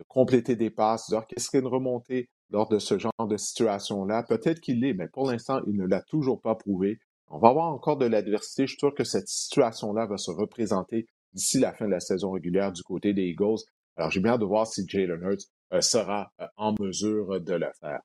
de 0.00 0.04
compléter 0.08 0.56
des 0.56 0.70
passes, 0.70 1.10
d'orchestrer 1.10 1.58
une 1.58 1.66
remontée 1.66 2.28
lors 2.50 2.68
de 2.68 2.78
ce 2.78 2.98
genre 2.98 3.12
de 3.28 3.36
situation-là? 3.36 4.24
Peut-être 4.24 4.60
qu'il 4.60 4.80
l'est, 4.80 4.94
mais 4.94 5.08
pour 5.08 5.30
l'instant, 5.30 5.60
il 5.66 5.76
ne 5.76 5.86
l'a 5.86 6.02
toujours 6.02 6.40
pas 6.40 6.54
prouvé. 6.54 6.98
On 7.28 7.38
va 7.38 7.48
avoir 7.48 7.72
encore 7.72 7.96
de 7.96 8.06
l'adversité. 8.06 8.66
Je 8.66 8.76
suis 8.76 8.94
que 8.94 9.04
cette 9.04 9.28
situation-là 9.28 10.06
va 10.06 10.18
se 10.18 10.30
représenter 10.30 11.06
d'ici 11.32 11.58
la 11.58 11.72
fin 11.72 11.86
de 11.86 11.90
la 11.90 12.00
saison 12.00 12.30
régulière 12.30 12.72
du 12.72 12.82
côté 12.82 13.12
des 13.12 13.22
Eagles. 13.22 13.62
Alors, 13.96 14.10
j'ai 14.10 14.20
bien 14.20 14.32
hâte 14.32 14.40
de 14.40 14.44
voir 14.44 14.66
si 14.66 14.86
Jalen 14.86 15.20
Hurts 15.22 15.46
euh, 15.72 15.80
sera 15.80 16.32
euh, 16.40 16.46
en 16.56 16.74
mesure 16.78 17.40
de 17.40 17.54
le 17.54 17.70
faire. 17.80 18.00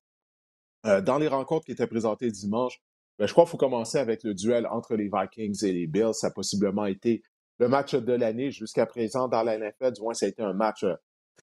Euh, 0.86 1.02
dans 1.02 1.18
les 1.18 1.28
rencontres 1.28 1.66
qui 1.66 1.72
étaient 1.72 1.88
présentées 1.88 2.32
dimanche, 2.32 2.80
ben, 3.20 3.28
je 3.28 3.34
crois 3.34 3.44
qu'il 3.44 3.52
faut 3.52 3.58
commencer 3.58 3.98
avec 3.98 4.24
le 4.24 4.34
duel 4.34 4.66
entre 4.68 4.96
les 4.96 5.10
Vikings 5.14 5.66
et 5.66 5.74
les 5.74 5.88
Bills. 5.88 6.14
Ça 6.14 6.28
a 6.28 6.32
possiblement 6.32 6.86
été 6.86 7.22
le 7.60 7.68
match 7.68 7.94
de 7.94 8.14
l'année 8.14 8.50
jusqu'à 8.50 8.86
présent 8.86 9.28
dans 9.28 9.44
la 9.44 9.58
NFL. 9.58 9.92
Du 9.92 10.02
moins, 10.02 10.14
ça 10.14 10.26
a 10.26 10.30
été 10.30 10.42
un 10.42 10.54
match 10.54 10.84
euh, 10.86 10.96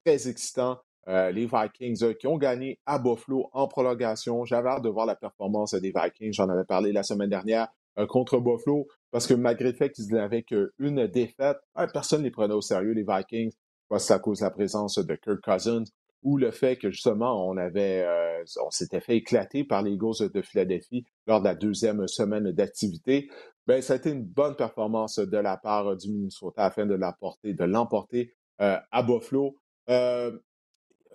très 0.02 0.26
excitant. 0.28 0.78
Euh, 1.08 1.30
les 1.30 1.46
Vikings 1.46 2.02
euh, 2.02 2.14
qui 2.14 2.26
ont 2.26 2.38
gagné 2.38 2.80
à 2.86 2.98
Buffalo 2.98 3.50
en 3.52 3.68
prolongation. 3.68 4.44
J'avais 4.46 4.70
hâte 4.70 4.82
de 4.82 4.88
voir 4.88 5.04
la 5.04 5.14
performance 5.16 5.74
des 5.74 5.92
Vikings. 5.94 6.32
J'en 6.32 6.48
avais 6.48 6.64
parlé 6.64 6.92
la 6.92 7.02
semaine 7.02 7.30
dernière 7.30 7.68
contre 8.08 8.38
Buffalo 8.38 8.88
parce 9.10 9.26
que 9.26 9.32
malgré 9.32 9.70
le 9.70 9.76
fait 9.76 9.90
qu'ils 9.90 10.08
n'avaient 10.08 10.42
qu'une 10.42 11.06
défaite, 11.06 11.56
personne 11.94 12.20
ne 12.20 12.24
les 12.24 12.30
prenait 12.30 12.52
au 12.52 12.60
sérieux, 12.60 12.92
les 12.92 13.06
Vikings. 13.08 13.52
C'est 13.98 14.12
à 14.12 14.18
cause 14.18 14.40
de 14.40 14.44
la 14.44 14.50
présence 14.50 14.98
de 14.98 15.14
Kirk 15.14 15.40
Cousins 15.42 15.84
ou 16.26 16.36
le 16.38 16.50
fait 16.50 16.76
que 16.76 16.90
justement 16.90 17.48
on 17.48 17.56
avait 17.56 18.04
euh, 18.04 18.44
on 18.60 18.70
s'était 18.70 19.00
fait 19.00 19.16
éclater 19.16 19.62
par 19.62 19.82
les 19.82 19.92
Eagles 19.92 20.28
de 20.34 20.42
Philadelphie 20.42 21.04
lors 21.28 21.38
de 21.38 21.44
la 21.44 21.54
deuxième 21.54 22.06
semaine 22.08 22.50
d'activité, 22.50 23.30
ben 23.68 23.80
ça 23.80 23.92
a 23.92 23.96
été 23.96 24.10
une 24.10 24.24
bonne 24.24 24.56
performance 24.56 25.20
de 25.20 25.38
la 25.38 25.56
part 25.56 25.96
du 25.96 26.10
Minnesota 26.10 26.64
afin 26.64 26.84
de 26.84 26.94
l'emporter, 26.94 27.54
de 27.54 27.64
l'emporter 27.64 28.34
euh, 28.60 28.76
à 28.90 29.02
Buffalo. 29.04 29.56
Euh, 29.88 30.36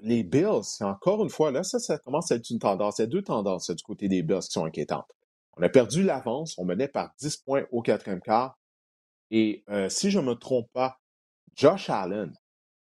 les 0.02 0.24
Bills, 0.24 0.80
encore 0.80 1.24
une 1.24 1.30
fois, 1.30 1.52
là, 1.52 1.62
ça, 1.63 1.78
ça 1.78 1.97
commence 2.00 2.32
à 2.32 2.36
être 2.36 2.50
une 2.50 2.60
tendance. 2.60 2.97
Il 2.97 3.02
y 3.02 3.04
a 3.04 3.08
deux 3.08 3.21
tendances 3.21 3.69
du 3.69 3.84
côté 3.84 4.08
des 4.08 4.24
Bills 4.24 4.39
qui 4.39 4.52
sont 4.52 4.65
inquiétantes. 4.65 5.12
On 5.58 5.62
a 5.62 5.69
perdu 5.69 6.04
l'avance, 6.04 6.58
on 6.58 6.65
menait 6.65 6.88
par 6.88 7.12
10 7.19 7.38
points 7.38 7.65
au 7.71 7.82
quatrième 7.82 8.21
quart. 8.21 8.58
Et 9.30 9.63
si 9.89 10.10
je 10.10 10.19
ne 10.19 10.26
me 10.26 10.34
trompe 10.34 10.71
pas, 10.74 10.97
Josh 11.56 11.89
Allen 11.89 12.34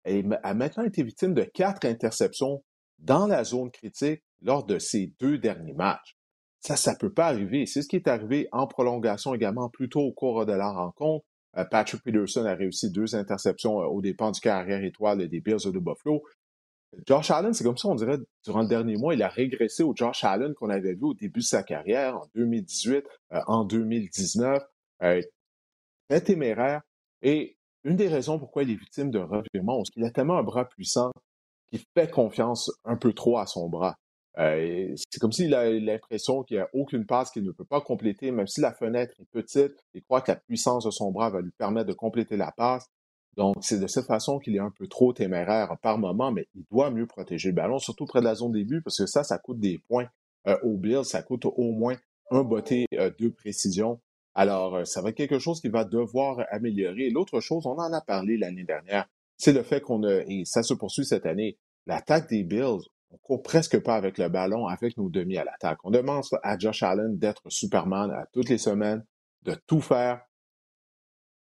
a 0.05 0.53
maintenant 0.53 0.83
été 0.83 1.03
victime 1.03 1.33
de 1.33 1.43
quatre 1.43 1.85
interceptions 1.85 2.63
dans 2.99 3.27
la 3.27 3.43
zone 3.43 3.71
critique 3.71 4.21
lors 4.41 4.65
de 4.65 4.79
ses 4.79 5.13
deux 5.19 5.37
derniers 5.37 5.73
matchs. 5.73 6.17
Ça, 6.59 6.77
ça 6.77 6.95
peut 6.95 7.11
pas 7.11 7.27
arriver. 7.27 7.65
C'est 7.65 7.81
ce 7.81 7.87
qui 7.87 7.97
est 7.97 8.07
arrivé 8.07 8.47
en 8.51 8.67
prolongation 8.67 9.33
également 9.33 9.69
plus 9.69 9.89
tôt 9.89 10.01
au 10.01 10.13
cours 10.13 10.45
de 10.45 10.53
la 10.53 10.71
rencontre. 10.71 11.25
Euh, 11.57 11.65
Patrick 11.65 12.01
Peterson 12.03 12.45
a 12.45 12.55
réussi 12.55 12.89
deux 12.89 13.15
interceptions 13.15 13.81
euh, 13.81 13.85
au 13.85 14.01
dépens 14.01 14.31
du 14.31 14.39
carrière 14.39 14.83
étoile 14.83 15.27
des 15.27 15.41
Bills 15.41 15.71
de 15.71 15.79
Buffalo. 15.79 16.23
Josh 17.07 17.31
Allen, 17.31 17.53
c'est 17.53 17.63
comme 17.63 17.77
ça, 17.77 17.87
on 17.89 17.95
dirait, 17.95 18.19
durant 18.45 18.61
le 18.61 18.67
dernier 18.67 18.97
mois, 18.97 19.15
il 19.15 19.23
a 19.23 19.27
régressé 19.27 19.83
au 19.83 19.93
Josh 19.95 20.23
Allen 20.23 20.53
qu'on 20.53 20.69
avait 20.69 20.93
vu 20.93 21.03
au 21.03 21.13
début 21.13 21.39
de 21.39 21.45
sa 21.45 21.63
carrière, 21.63 22.17
en 22.17 22.27
2018, 22.35 23.03
euh, 23.33 23.39
en 23.47 23.65
2019. 23.65 24.63
très 24.99 26.21
téméraire. 26.21 26.81
Et 27.23 27.57
une 27.83 27.95
des 27.95 28.07
raisons 28.07 28.39
pourquoi 28.39 28.63
il 28.63 28.71
est 28.71 28.75
victime 28.75 29.11
de 29.11 29.19
revirement, 29.19 29.83
c'est 29.83 29.91
qu'il 29.91 30.03
a 30.05 30.11
tellement 30.11 30.37
un 30.37 30.43
bras 30.43 30.65
puissant 30.65 31.11
qu'il 31.69 31.81
fait 31.95 32.09
confiance 32.09 32.71
un 32.85 32.95
peu 32.95 33.13
trop 33.13 33.37
à 33.37 33.45
son 33.45 33.69
bras. 33.69 33.97
Euh, 34.39 34.95
c'est 34.95 35.19
comme 35.19 35.31
s'il 35.31 35.53
a 35.53 35.69
l'impression 35.69 36.43
qu'il 36.43 36.57
n'y 36.57 36.63
a 36.63 36.69
aucune 36.73 37.05
passe 37.05 37.29
qu'il 37.29 37.43
ne 37.43 37.51
peut 37.51 37.65
pas 37.65 37.81
compléter, 37.81 38.31
même 38.31 38.47
si 38.47 38.61
la 38.61 38.73
fenêtre 38.73 39.13
est 39.19 39.29
petite, 39.29 39.75
il 39.93 40.01
croit 40.03 40.21
que 40.21 40.31
la 40.31 40.37
puissance 40.37 40.85
de 40.85 40.91
son 40.91 41.11
bras 41.11 41.29
va 41.29 41.41
lui 41.41 41.51
permettre 41.51 41.87
de 41.87 41.93
compléter 41.93 42.37
la 42.37 42.51
passe. 42.51 42.87
Donc, 43.35 43.55
c'est 43.61 43.79
de 43.79 43.87
cette 43.87 44.05
façon 44.05 44.39
qu'il 44.39 44.55
est 44.55 44.59
un 44.59 44.71
peu 44.71 44.87
trop 44.87 45.11
téméraire 45.11 45.75
par 45.81 45.97
moment, 45.97 46.31
mais 46.31 46.47
il 46.55 46.65
doit 46.71 46.91
mieux 46.91 47.07
protéger 47.07 47.49
le 47.49 47.55
ballon, 47.55 47.79
surtout 47.79 48.05
près 48.05 48.19
de 48.19 48.25
la 48.25 48.35
zone 48.35 48.51
début, 48.51 48.81
parce 48.81 48.97
que 48.97 49.05
ça, 49.07 49.23
ça 49.23 49.37
coûte 49.39 49.59
des 49.59 49.79
points 49.87 50.07
euh, 50.47 50.57
au 50.63 50.77
Bills, 50.77 51.05
ça 51.05 51.23
coûte 51.23 51.45
au 51.45 51.71
moins 51.71 51.95
un 52.29 52.43
botté 52.43 52.85
euh, 52.93 53.11
de 53.19 53.29
précision. 53.29 53.99
Alors, 54.35 54.75
euh, 54.75 54.85
ça 54.85 55.01
va 55.01 55.09
être 55.09 55.17
quelque 55.17 55.39
chose 55.39 55.61
qui 55.61 55.69
va 55.69 55.85
devoir 55.85 56.45
améliorer. 56.51 57.09
L'autre 57.09 57.39
chose, 57.39 57.65
on 57.65 57.77
en 57.77 57.93
a 57.93 58.01
parlé 58.01 58.37
l'année 58.37 58.63
dernière, 58.63 59.07
c'est 59.37 59.53
le 59.53 59.63
fait 59.63 59.81
qu'on 59.81 60.03
a, 60.03 60.21
et 60.27 60.43
ça 60.45 60.63
se 60.63 60.73
poursuit 60.73 61.05
cette 61.05 61.25
année, 61.25 61.57
l'attaque 61.85 62.29
des 62.29 62.43
Bills, 62.43 62.81
on 63.11 63.17
court 63.17 63.43
presque 63.43 63.79
pas 63.79 63.95
avec 63.95 64.17
le 64.17 64.27
ballon, 64.29 64.67
avec 64.67 64.97
nos 64.97 65.09
demi 65.09 65.37
à 65.37 65.43
l'attaque. 65.43 65.79
On 65.83 65.91
demande 65.91 66.23
à 66.41 66.57
Josh 66.57 66.81
Allen 66.81 67.17
d'être 67.17 67.43
Superman 67.47 68.09
à 68.09 68.25
toutes 68.33 68.49
les 68.49 68.57
semaines, 68.57 69.05
de 69.43 69.55
tout 69.67 69.81
faire. 69.81 70.21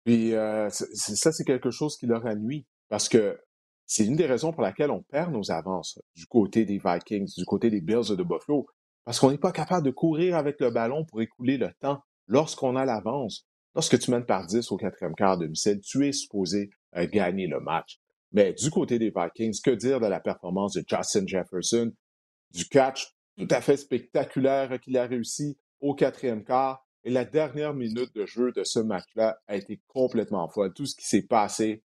Puis 0.03 0.33
euh, 0.33 0.69
ça, 0.69 1.31
c'est 1.31 1.45
quelque 1.45 1.71
chose 1.71 1.95
qui 1.95 2.07
leur 2.07 2.23
nuit, 2.35 2.65
parce 2.89 3.07
que 3.07 3.39
c'est 3.85 4.05
une 4.05 4.15
des 4.15 4.25
raisons 4.25 4.51
pour 4.51 4.63
laquelle 4.63 4.91
on 4.91 5.01
perd 5.01 5.31
nos 5.31 5.51
avances 5.51 5.99
du 6.15 6.25
côté 6.25 6.65
des 6.65 6.81
Vikings, 6.83 7.31
du 7.37 7.45
côté 7.45 7.69
des 7.69 7.81
Bills 7.81 8.15
de 8.17 8.23
Buffalo, 8.23 8.65
parce 9.05 9.19
qu'on 9.19 9.31
n'est 9.31 9.37
pas 9.37 9.51
capable 9.51 9.85
de 9.85 9.91
courir 9.91 10.35
avec 10.35 10.59
le 10.59 10.71
ballon 10.71 11.05
pour 11.05 11.21
écouler 11.21 11.57
le 11.57 11.71
temps 11.79 12.01
lorsqu'on 12.31 12.75
a 12.75 12.85
l'avance, 12.85 13.45
lorsque 13.75 13.99
tu 13.99 14.09
mènes 14.09 14.25
par 14.25 14.47
10 14.47 14.71
au 14.71 14.77
quatrième 14.77 15.13
quart 15.15 15.37
de 15.37 15.45
domicile, 15.45 15.81
tu 15.81 16.07
es 16.07 16.13
supposé 16.13 16.71
euh, 16.95 17.05
gagner 17.07 17.47
le 17.47 17.59
match. 17.59 17.99
Mais 18.31 18.53
du 18.53 18.71
côté 18.71 18.97
des 18.97 19.11
Vikings, 19.15 19.59
que 19.61 19.71
dire 19.71 19.99
de 19.99 20.07
la 20.07 20.21
performance 20.21 20.73
de 20.73 20.83
Justin 20.87 21.27
Jefferson, 21.27 21.91
du 22.51 22.65
catch 22.67 23.13
tout 23.37 23.47
à 23.49 23.61
fait 23.61 23.77
spectaculaire 23.77 24.79
qu'il 24.79 24.97
a 24.97 25.05
réussi 25.05 25.57
au 25.81 25.93
quatrième 25.93 26.43
quart. 26.43 26.85
Et 27.03 27.09
la 27.09 27.25
dernière 27.25 27.73
minute 27.73 28.13
de 28.15 28.25
jeu 28.25 28.51
de 28.51 28.63
ce 28.63 28.79
match-là 28.79 29.39
a 29.47 29.55
été 29.55 29.81
complètement 29.87 30.47
folle. 30.47 30.73
Tout 30.73 30.85
ce 30.85 30.95
qui 30.95 31.05
s'est 31.05 31.23
passé, 31.23 31.83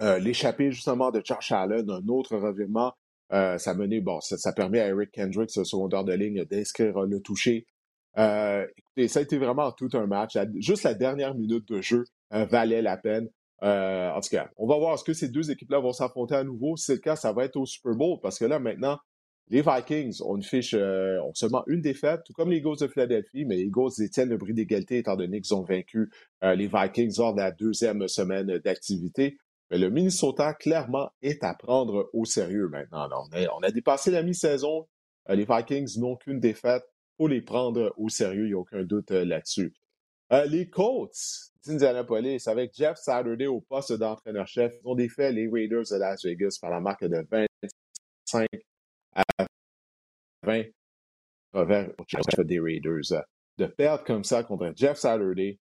euh, 0.00 0.18
l'échappée 0.18 0.72
justement 0.72 1.10
de 1.10 1.20
Josh 1.24 1.52
Allen, 1.52 1.88
un 1.90 2.08
autre 2.08 2.36
revirement, 2.36 2.94
euh, 3.32 3.58
ça 3.58 3.74
mené, 3.74 4.00
bon, 4.00 4.20
ça, 4.20 4.52
permet 4.52 4.80
à 4.80 4.88
Eric 4.88 5.12
Kendricks, 5.12 5.54
le 5.56 5.64
secondaire 5.64 6.04
de 6.04 6.12
ligne, 6.12 6.44
d'inscrire 6.44 7.02
le 7.02 7.20
toucher. 7.20 7.66
Euh, 8.18 8.66
écoutez, 8.76 9.08
ça 9.08 9.20
a 9.20 9.22
été 9.22 9.38
vraiment 9.38 9.72
tout 9.72 9.88
un 9.94 10.06
match. 10.06 10.36
Juste 10.56 10.84
la 10.84 10.94
dernière 10.94 11.34
minute 11.34 11.66
de 11.68 11.80
jeu 11.80 12.04
euh, 12.32 12.44
valait 12.44 12.82
la 12.82 12.96
peine. 12.96 13.28
Euh, 13.62 14.10
en 14.10 14.20
tout 14.20 14.30
cas, 14.30 14.50
on 14.56 14.66
va 14.66 14.76
voir 14.76 14.94
est-ce 14.94 15.04
que 15.04 15.12
ces 15.12 15.28
deux 15.28 15.50
équipes-là 15.50 15.78
vont 15.78 15.92
s'affronter 15.92 16.34
à 16.34 16.44
nouveau. 16.44 16.76
Si 16.76 16.86
c'est 16.86 16.94
le 16.94 16.98
cas, 16.98 17.16
ça 17.16 17.32
va 17.32 17.44
être 17.44 17.56
au 17.56 17.66
Super 17.66 17.94
Bowl 17.94 18.18
parce 18.20 18.38
que 18.38 18.44
là, 18.44 18.58
maintenant, 18.58 18.98
les 19.48 19.62
Vikings 19.62 20.20
ont 20.22 20.36
une 20.36 20.42
fiche, 20.42 20.74
ont 20.74 21.34
seulement 21.34 21.62
une 21.66 21.80
défaite, 21.80 22.22
tout 22.24 22.32
comme 22.32 22.50
les 22.50 22.58
Eagles 22.58 22.78
de 22.80 22.88
Philadelphie, 22.88 23.44
mais 23.44 23.56
les 23.56 23.64
Eagles 23.64 23.90
détiennent 23.98 24.30
le 24.30 24.38
bris 24.38 24.54
d'égalité 24.54 24.98
étant 24.98 25.16
donné 25.16 25.40
qu'ils 25.40 25.54
ont 25.54 25.62
vaincu 25.62 26.10
les 26.42 26.68
Vikings 26.68 27.14
lors 27.18 27.34
de 27.34 27.40
la 27.40 27.50
deuxième 27.50 28.08
semaine 28.08 28.58
d'activité. 28.64 29.36
Mais 29.70 29.78
le 29.78 29.90
Minnesota, 29.90 30.54
clairement, 30.54 31.10
est 31.22 31.44
à 31.44 31.54
prendre 31.54 32.08
au 32.12 32.24
sérieux 32.24 32.68
maintenant. 32.68 33.08
on 33.32 33.62
a 33.62 33.70
dépassé 33.70 34.10
la 34.10 34.22
mi-saison. 34.22 34.86
les 35.28 35.44
Vikings 35.44 35.98
n'ont 35.98 36.16
qu'une 36.16 36.40
défaite 36.40 36.84
faut 37.22 37.28
les 37.28 37.40
prendre 37.40 37.94
au 37.98 38.08
sérieux, 38.08 38.46
il 38.46 38.48
n'y 38.48 38.54
a 38.54 38.58
aucun 38.58 38.82
doute 38.82 39.12
euh, 39.12 39.24
là-dessus. 39.24 39.72
Euh, 40.32 40.44
les 40.46 40.68
Colts 40.68 41.52
d'Indianapolis, 41.64 42.48
avec 42.48 42.74
Jeff 42.74 42.96
Saturday 42.96 43.46
au 43.46 43.60
poste 43.60 43.92
d'entraîneur-chef, 43.92 44.72
ont 44.84 44.96
défait 44.96 45.30
les 45.30 45.48
Raiders 45.48 45.84
de 45.88 45.96
Las 45.98 46.24
Vegas 46.24 46.58
par 46.60 46.70
la 46.70 46.80
marque 46.80 47.04
de 47.04 47.24
25 47.30 48.48
à 49.14 49.22
20 50.42 50.64
travers 51.52 51.90
au 51.96 52.42
des 52.42 52.58
Raiders. 52.58 53.24
De 53.58 53.66
perdre 53.66 54.02
comme 54.02 54.24
ça 54.24 54.42
contre 54.42 54.72
Jeff 54.74 54.96
Saturday, 54.96 55.60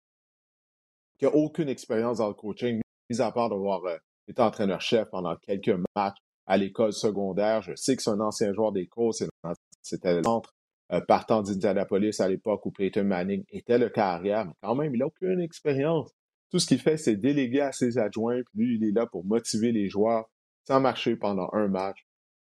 qui 1.17 1.25
n'a 1.25 1.35
aucune 1.35 1.67
expérience 1.67 2.19
dans 2.19 2.29
le 2.29 2.35
coaching, 2.35 2.79
mis 3.09 3.19
à 3.19 3.33
part 3.33 3.49
d'avoir 3.49 3.83
euh, 3.83 3.97
été 4.29 4.41
entraîneur-chef 4.41 5.09
pendant 5.09 5.35
quelques 5.35 5.77
matchs 5.93 6.19
à 6.45 6.55
l'école 6.55 6.93
secondaire. 6.93 7.61
Je 7.63 7.75
sais 7.75 7.97
que 7.97 8.01
c'est 8.01 8.11
un 8.11 8.21
ancien 8.21 8.53
joueur 8.53 8.71
des 8.71 8.87
Colts, 8.87 9.23
c'était 9.81 10.15
le 10.15 10.23
centre 10.23 10.53
euh, 10.91 11.01
partant 11.01 11.41
d'Indianapolis 11.41 12.19
à 12.19 12.27
l'époque 12.27 12.65
où 12.65 12.71
Peyton 12.71 13.03
Manning 13.03 13.43
était 13.49 13.77
le 13.77 13.89
carrière, 13.89 14.45
mais 14.45 14.53
quand 14.61 14.75
même, 14.75 14.93
il 14.95 14.99
n'a 14.99 15.05
aucune 15.05 15.39
expérience. 15.39 16.09
Tout 16.49 16.59
ce 16.59 16.65
qu'il 16.65 16.79
fait, 16.79 16.97
c'est 16.97 17.15
déléguer 17.15 17.61
à 17.61 17.71
ses 17.71 17.97
adjoints, 17.99 18.41
puis 18.41 18.65
lui, 18.65 18.75
il 18.77 18.89
est 18.89 18.91
là 18.91 19.05
pour 19.05 19.23
motiver 19.23 19.71
les 19.71 19.87
joueurs. 19.87 20.25
Ça 20.63 20.77
a 20.77 20.79
marché 20.79 21.15
pendant 21.15 21.49
un 21.53 21.67
match. 21.67 21.99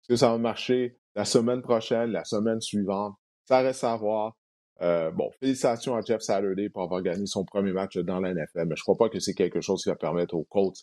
Est-ce 0.03 0.09
que 0.09 0.16
ça 0.16 0.31
va 0.31 0.38
marcher 0.38 0.99
la 1.14 1.25
semaine 1.25 1.62
prochaine, 1.62 2.11
la 2.11 2.25
semaine 2.25 2.61
suivante? 2.61 3.14
Ça 3.44 3.61
reste 3.61 3.85
à 3.85 3.96
voir. 3.96 4.37
Euh, 4.83 5.11
bon, 5.11 5.31
félicitations 5.40 5.96
à 5.96 6.03
Jeff 6.03 6.20
Saturday 6.20 6.68
pour 6.68 6.83
avoir 6.83 7.01
gagné 7.01 7.25
son 7.25 7.46
premier 7.46 7.72
match 7.72 7.96
dans 7.96 8.20
la 8.20 8.35
NFL, 8.35 8.66
mais 8.66 8.77
je 8.77 8.83
crois 8.83 8.96
pas 8.99 9.09
que 9.09 9.18
c'est 9.18 9.33
quelque 9.33 9.62
chose 9.62 9.83
qui 9.83 9.88
va 9.88 9.96
permettre 9.96 10.35
aux 10.35 10.44
Colts 10.44 10.83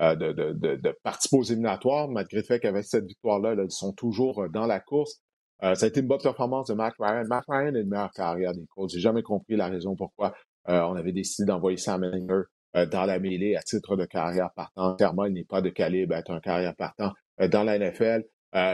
euh, 0.00 0.14
de, 0.14 0.32
de, 0.32 0.76
de, 0.76 0.98
participer 1.02 1.36
aux 1.38 1.42
éliminatoires, 1.42 2.08
malgré 2.08 2.36
le 2.36 2.44
fait 2.44 2.60
qu'avec 2.60 2.84
cette 2.84 3.04
victoire-là, 3.04 3.56
ils 3.60 3.70
sont 3.70 3.92
toujours 3.92 4.48
dans 4.48 4.66
la 4.66 4.78
course. 4.78 5.20
Euh, 5.62 5.74
ça 5.76 5.86
a 5.86 5.88
été 5.88 6.00
une 6.00 6.08
bonne 6.08 6.20
performance 6.20 6.68
de 6.68 6.74
Matt 6.74 6.94
Ryan. 6.98 7.24
Matt 7.28 7.44
Ryan 7.48 7.68
est 7.68 7.82
le 7.82 7.84
meilleur 7.84 8.10
carrière 8.12 8.52
des 8.52 8.66
Colts. 8.74 8.90
J'ai 8.90 9.00
jamais 9.00 9.22
compris 9.22 9.56
la 9.56 9.68
raison 9.68 9.94
pourquoi 9.94 10.34
euh, 10.68 10.80
on 10.82 10.96
avait 10.96 11.12
décidé 11.12 11.46
d'envoyer 11.46 11.76
Sam 11.76 12.02
Ellinger 12.02 12.42
euh, 12.76 12.86
dans 12.86 13.04
la 13.04 13.20
mêlée 13.20 13.54
à 13.54 13.62
titre 13.62 13.96
de 13.96 14.04
carrière 14.04 14.50
partant. 14.56 14.96
Clairement, 14.96 15.26
il 15.26 15.34
n'est 15.34 15.44
pas 15.44 15.60
de 15.60 15.68
calibre 15.68 16.14
à 16.14 16.18
être 16.18 16.32
un 16.32 16.40
carrière 16.40 16.74
partant 16.74 17.12
dans 17.50 17.64
la 17.64 17.78
NFL. 17.78 18.24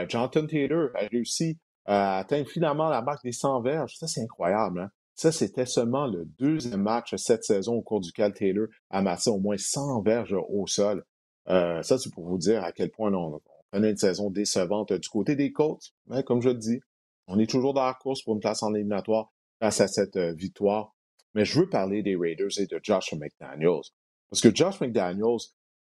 Jonathan 0.09 0.45
Taylor 0.45 0.89
a 0.95 1.05
réussi 1.09 1.57
à 1.85 2.17
atteindre 2.17 2.49
finalement 2.49 2.89
la 2.89 3.01
marque 3.01 3.23
des 3.23 3.31
100 3.31 3.61
verges. 3.61 3.95
Ça, 3.97 4.07
c'est 4.07 4.21
incroyable. 4.21 4.81
Hein. 4.81 4.89
Ça, 5.15 5.31
c'était 5.31 5.65
seulement 5.65 6.05
le 6.05 6.25
deuxième 6.37 6.81
match 6.81 7.15
cette 7.15 7.45
saison 7.45 7.75
au 7.75 7.81
cours 7.81 8.01
duquel 8.01 8.33
Taylor 8.33 8.67
a 8.89 8.97
amassé 8.97 9.29
au 9.29 9.39
moins 9.39 9.57
100 9.57 10.01
verges 10.01 10.35
au 10.49 10.67
sol. 10.67 11.03
ça, 11.47 11.81
c'est 11.81 12.13
pour 12.13 12.27
vous 12.27 12.37
dire 12.37 12.63
à 12.63 12.73
quel 12.73 12.89
point 12.91 13.13
on, 13.13 13.39
on 13.73 13.83
a 13.83 13.89
une 13.89 13.97
saison 13.97 14.29
décevante 14.29 14.93
du 14.93 15.09
côté 15.09 15.35
des 15.35 15.51
Colts. 15.51 15.93
Mais 16.07 16.23
comme 16.23 16.41
je 16.41 16.49
le 16.49 16.55
dis, 16.55 16.79
on 17.27 17.39
est 17.39 17.49
toujours 17.49 17.73
dans 17.73 17.85
la 17.85 17.93
course 17.93 18.23
pour 18.23 18.33
une 18.33 18.39
place 18.39 18.63
en 18.63 18.73
éliminatoire 18.73 19.31
face 19.59 19.81
à 19.81 19.87
cette 19.87 20.15
euh, 20.15 20.33
victoire. 20.33 20.95
Mais 21.35 21.45
je 21.45 21.59
veux 21.59 21.69
parler 21.69 22.01
des 22.01 22.15
Raiders 22.15 22.57
et 22.57 22.65
de 22.65 22.79
Josh 22.81 23.13
McDaniels. 23.13 23.83
Parce 24.29 24.41
que 24.41 24.53
Josh 24.53 24.81
McDaniels, 24.81 25.37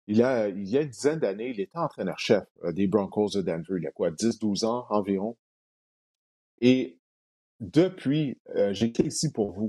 il, 0.07 0.23
a, 0.23 0.49
il 0.49 0.69
y 0.69 0.77
a 0.77 0.83
une 0.83 0.90
dizaine 0.90 1.19
d'années, 1.19 1.51
il 1.51 1.61
était 1.61 1.79
entraîneur-chef 1.79 2.45
euh, 2.64 2.73
des 2.73 2.87
Broncos 2.87 3.31
de 3.35 3.43
Denver. 3.43 3.77
Il 3.79 3.85
y 3.85 3.87
a 3.87 3.93
quoi, 3.93 4.11
10-12 4.11 4.66
ans 4.66 4.87
environ. 4.90 5.37
Et 6.61 6.99
depuis, 7.61 8.38
euh, 8.57 8.75
j'étais 8.75 9.05
ici 9.05 9.33
pour 9.33 9.53
vous. 9.53 9.69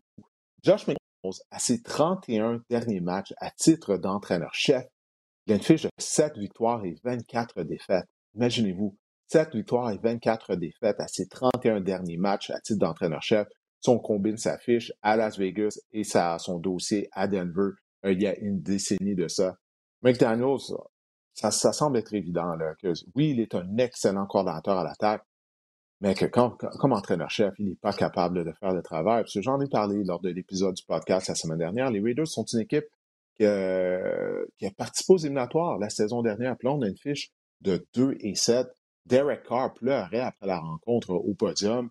Josh 0.64 0.88
McDaniels, 0.88 1.42
à 1.52 1.60
ses 1.60 1.82
31 1.82 2.64
derniers 2.70 3.00
matchs 3.00 3.34
à 3.38 3.52
titre 3.52 3.98
d'entraîneur-chef, 3.98 4.86
il 5.46 5.54
a 5.54 5.56
une 5.56 5.62
fiche 5.62 5.84
de 5.84 5.90
7 5.98 6.38
victoires 6.38 6.86
et 6.86 6.96
24 7.04 7.64
défaites. 7.64 8.06
Imaginez-vous, 8.36 8.98
7 9.28 9.56
victoires 9.56 9.92
et 9.92 9.98
24 9.98 10.56
défaites 10.56 11.00
à 11.00 11.08
ses 11.08 11.28
31 11.28 11.82
derniers 11.82 12.18
matchs 12.18 12.50
à 12.52 12.60
titre 12.60 12.80
d'entraîneur-chef. 12.80 13.48
Si 13.80 13.90
on 13.90 13.98
combine 13.98 14.38
sa 14.38 14.58
fiche 14.58 14.92
à 15.02 15.16
Las 15.16 15.40
Vegas 15.40 15.80
et 15.92 16.04
son 16.04 16.60
dossier 16.60 17.10
à 17.14 17.28
Denver, 17.28 17.72
euh, 18.06 18.12
il 18.12 18.22
y 18.22 18.28
a 18.28 18.38
une 18.38 18.62
décennie 18.62 19.16
de 19.16 19.28
ça. 19.28 19.58
McDaniels, 20.04 20.60
ça, 21.34 21.52
semble 21.52 21.98
être 21.98 22.14
évident 22.14 22.56
là, 22.56 22.76
que 22.82 22.94
oui, 23.16 23.32
il 23.32 23.40
est 23.40 23.56
un 23.56 23.78
excellent 23.78 24.26
coordinateur 24.28 24.78
à 24.78 24.84
l'attaque, 24.84 25.24
mais 26.02 26.14
que 26.14 26.26
comme 26.26 26.94
entraîneur-chef, 26.94 27.54
il 27.58 27.70
n'est 27.70 27.76
pas 27.76 27.94
capable 27.94 28.44
de 28.44 28.52
faire 28.60 28.74
le 28.74 28.82
travail. 28.82 29.24
Parce 29.24 29.40
j'en 29.40 29.60
ai 29.62 29.68
parlé 29.68 30.04
lors 30.04 30.20
de 30.20 30.30
l'épisode 30.30 30.76
du 30.76 30.84
podcast 30.84 31.28
la 31.30 31.36
semaine 31.36 31.60
dernière. 31.60 31.90
Les 31.90 32.00
Raiders 32.00 32.28
sont 32.28 32.46
une 32.46 32.60
équipe 32.60 32.86
qui, 33.46 34.58
qui 34.58 34.66
a 34.66 34.72
participé 34.72 35.14
aux 35.14 35.18
éliminatoires 35.18 35.78
la 35.80 35.90
saison 35.90 36.22
dernière. 36.22 36.58
Puis 36.58 36.68
là, 36.68 36.74
on 36.74 36.82
a 36.82 36.88
une 36.88 36.98
fiche 36.98 37.32
de 37.62 37.86
2 37.96 38.18
et 38.20 38.36
7. 38.36 38.68
Derek 39.06 39.44
Carr 39.44 39.74
pleurait 39.74 40.20
après 40.20 40.48
la 40.48 40.60
rencontre 40.60 41.12
au 41.12 41.34
podium. 41.34 41.90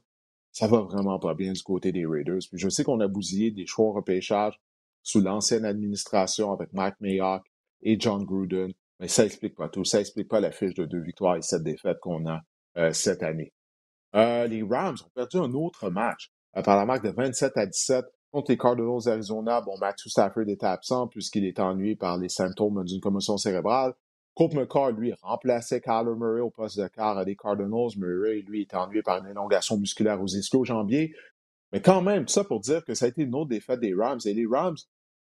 Ça 0.52 0.66
va 0.66 0.80
vraiment 0.80 1.18
pas 1.18 1.34
bien 1.34 1.52
du 1.52 1.62
côté 1.62 1.92
des 1.92 2.06
Raiders. 2.06 2.40
Puis 2.48 2.58
je 2.58 2.68
sais 2.68 2.84
qu'on 2.84 3.00
a 3.00 3.08
bousillé 3.08 3.50
des 3.50 3.66
choix 3.66 3.86
au 3.86 3.92
repêchage 3.92 4.58
sous 5.02 5.20
l'ancienne 5.20 5.64
administration 5.64 6.52
avec 6.52 6.72
Mike 6.72 6.96
Mayock 7.00 7.42
et 7.82 7.98
John 7.98 8.24
Gruden. 8.24 8.72
Mais 8.98 9.08
ça 9.08 9.24
explique 9.24 9.54
pas 9.54 9.68
tout. 9.68 9.84
Ça 9.84 10.00
explique 10.00 10.28
pas 10.28 10.40
la 10.40 10.50
fiche 10.50 10.74
de 10.74 10.84
deux 10.84 11.00
victoires 11.00 11.36
et 11.36 11.42
sept 11.42 11.62
défaites 11.62 11.98
qu'on 12.00 12.26
a 12.26 12.40
euh, 12.76 12.92
cette 12.92 13.22
année. 13.22 13.52
Euh, 14.14 14.46
les 14.46 14.62
Rams 14.62 14.96
ont 15.04 15.10
perdu 15.14 15.38
un 15.38 15.52
autre 15.54 15.88
match 15.88 16.30
euh, 16.56 16.62
par 16.62 16.76
la 16.76 16.84
marque 16.84 17.04
de 17.04 17.10
27 17.10 17.56
à 17.56 17.66
17 17.66 18.04
contre 18.30 18.50
les 18.50 18.58
Cardinals 18.58 19.04
d'Arizona. 19.04 19.60
Bon, 19.60 19.76
Matthew 19.78 20.08
Stafford 20.08 20.48
était 20.48 20.66
absent 20.66 21.08
puisqu'il 21.08 21.44
est 21.44 21.58
ennuyé 21.58 21.96
par 21.96 22.18
les 22.18 22.28
symptômes 22.28 22.84
d'une 22.84 23.00
commotion 23.00 23.36
cérébrale. 23.36 23.94
Colt 24.34 24.54
McCall, 24.54 24.94
lui, 24.94 25.12
remplaçait 25.22 25.80
Kyler 25.80 26.14
Murray 26.16 26.40
au 26.40 26.50
poste 26.50 26.78
de 26.78 26.86
quart 26.88 27.24
des 27.24 27.36
Cardinals. 27.36 27.90
Murray, 27.96 28.42
lui, 28.46 28.62
est 28.62 28.74
ennuyé 28.74 29.02
par 29.02 29.18
une 29.18 29.30
élongation 29.30 29.76
musculaire 29.76 30.22
aux 30.22 30.26
ischio-jambiers. 30.26 31.12
Mais 31.72 31.82
quand 31.82 32.02
même, 32.02 32.26
ça 32.28 32.44
pour 32.44 32.60
dire 32.60 32.84
que 32.84 32.94
ça 32.94 33.06
a 33.06 33.08
été 33.08 33.22
une 33.22 33.34
autre 33.34 33.50
défaite 33.50 33.80
des 33.80 33.94
Rams. 33.94 34.20
Et 34.24 34.34
les 34.34 34.46
Rams 34.46 34.76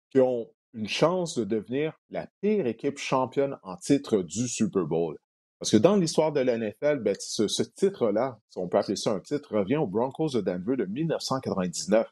qui 0.10 0.20
ont 0.20 0.48
une 0.74 0.88
chance 0.88 1.38
de 1.38 1.44
devenir 1.44 1.94
la 2.10 2.28
pire 2.42 2.66
équipe 2.66 2.98
championne 2.98 3.58
en 3.64 3.78
titre 3.78 4.22
du 4.22 4.48
Super 4.48 4.86
Bowl. 4.86 5.18
Parce 5.60 5.72
que 5.72 5.78
dans 5.78 5.96
l'histoire 5.96 6.32
de 6.32 6.42
la 6.42 6.58
NFL, 6.58 7.00
ben, 7.00 7.16
ce, 7.20 7.48
ce 7.48 7.64
titre-là, 7.64 8.40
si 8.50 8.58
on 8.58 8.68
peut 8.68 8.78
appeler 8.78 8.96
ça 8.96 9.12
un 9.12 9.20
titre, 9.20 9.56
revient 9.56 9.78
aux 9.78 9.88
Broncos 9.88 10.30
de 10.30 10.42
Denver 10.42 10.76
de 10.76 10.86
1999. 10.86 12.08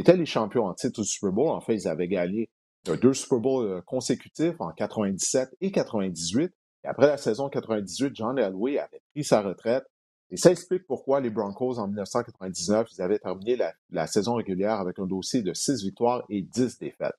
Étaient 0.00 0.16
les 0.16 0.24
champions 0.24 0.64
en 0.64 0.72
titre 0.72 1.02
du 1.02 1.06
Super 1.06 1.30
Bowl. 1.30 1.48
En 1.48 1.60
fait, 1.60 1.74
ils 1.74 1.86
avaient 1.86 2.08
gagné 2.08 2.48
deux 2.86 3.12
Super 3.12 3.38
Bowls 3.38 3.66
euh, 3.66 3.80
consécutifs 3.82 4.58
en 4.58 4.70
97 4.70 5.50
et 5.60 5.70
98. 5.70 6.50
Et 6.84 6.88
après 6.88 7.06
la 7.06 7.18
saison 7.18 7.50
98, 7.50 8.12
John 8.14 8.38
Elway 8.38 8.78
avait 8.78 9.02
pris 9.12 9.24
sa 9.24 9.42
retraite. 9.42 9.84
Et 10.30 10.38
ça 10.38 10.52
explique 10.52 10.86
pourquoi 10.86 11.20
les 11.20 11.28
Broncos, 11.28 11.78
en 11.78 11.86
1999, 11.86 12.88
ils 12.96 13.02
avaient 13.02 13.18
terminé 13.18 13.58
la, 13.90 14.06
saison 14.06 14.36
régulière 14.36 14.80
avec 14.80 14.98
un 14.98 15.06
dossier 15.06 15.42
de 15.42 15.52
6 15.52 15.82
victoires 15.82 16.24
et 16.30 16.40
10 16.40 16.78
défaites. 16.78 17.16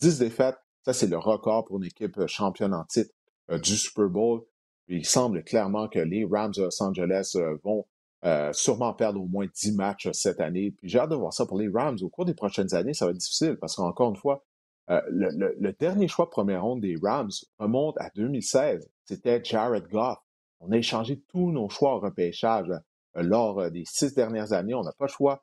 10 0.00 0.18
défaites, 0.18 0.56
ça 0.84 0.92
c'est 0.92 1.06
le 1.06 1.16
record 1.16 1.64
pour 1.64 1.78
une 1.78 1.84
équipe 1.84 2.18
euh, 2.18 2.26
championne 2.26 2.74
en 2.74 2.84
titre 2.84 3.14
euh, 3.50 3.58
du 3.58 3.78
Super 3.78 4.10
Bowl. 4.10 4.42
il 4.88 5.06
semble 5.06 5.42
clairement 5.42 5.88
que 5.88 6.00
les 6.00 6.26
Rams 6.30 6.52
de 6.52 6.64
Los 6.64 6.82
Angeles 6.82 7.32
euh, 7.36 7.56
vont 7.64 7.86
sûrement 8.52 8.92
perdre 8.92 9.20
au 9.20 9.26
moins 9.26 9.46
10 9.46 9.76
matchs 9.76 10.10
cette 10.12 10.40
année. 10.40 10.72
Puis 10.72 10.88
j'ai 10.88 10.98
hâte 10.98 11.10
de 11.10 11.16
voir 11.16 11.32
ça 11.32 11.46
pour 11.46 11.58
les 11.58 11.68
Rams. 11.68 11.98
Au 12.02 12.08
cours 12.08 12.24
des 12.24 12.34
prochaines 12.34 12.74
années, 12.74 12.94
ça 12.94 13.06
va 13.06 13.12
être 13.12 13.18
difficile 13.18 13.56
parce 13.60 13.76
qu'encore 13.76 14.10
une 14.10 14.16
fois, 14.16 14.44
le, 14.88 15.72
dernier 15.72 16.08
choix 16.08 16.26
de 16.26 16.30
première 16.30 16.62
ronde 16.62 16.80
des 16.80 16.96
Rams 17.02 17.30
remonte 17.58 17.96
à 17.98 18.10
2016. 18.14 18.90
C'était 19.04 19.42
Jared 19.42 19.88
Goff. 19.88 20.18
On 20.60 20.72
a 20.72 20.76
échangé 20.76 21.22
tous 21.28 21.50
nos 21.50 21.68
choix 21.68 21.94
au 21.94 22.00
repêchage 22.00 22.70
lors 23.14 23.70
des 23.70 23.84
six 23.86 24.14
dernières 24.14 24.52
années. 24.52 24.74
On 24.74 24.82
n'a 24.82 24.92
pas 24.92 25.06
le 25.06 25.10
choix, 25.10 25.42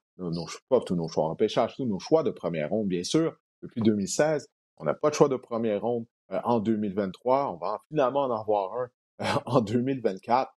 pas 0.69 0.81
tous 0.81 0.95
nos 0.95 1.07
choix 1.07 1.25
au 1.25 1.29
repêchage, 1.29 1.75
tous 1.75 1.85
nos 1.85 1.99
choix 1.99 2.21
de 2.21 2.31
première 2.31 2.69
ronde, 2.69 2.87
bien 2.87 3.03
sûr 3.03 3.35
depuis 3.61 3.81
2016. 3.81 4.47
On 4.77 4.85
n'a 4.85 4.93
pas 4.93 5.09
de 5.09 5.15
choix 5.15 5.29
de 5.29 5.35
première 5.35 5.81
ronde 5.81 6.05
euh, 6.31 6.39
en 6.43 6.59
2023. 6.59 7.51
On 7.51 7.57
va 7.57 7.81
finalement 7.89 8.23
en 8.23 8.31
avoir 8.31 8.73
un 8.73 8.89
euh, 9.21 9.39
en 9.45 9.61
2024. 9.61 10.51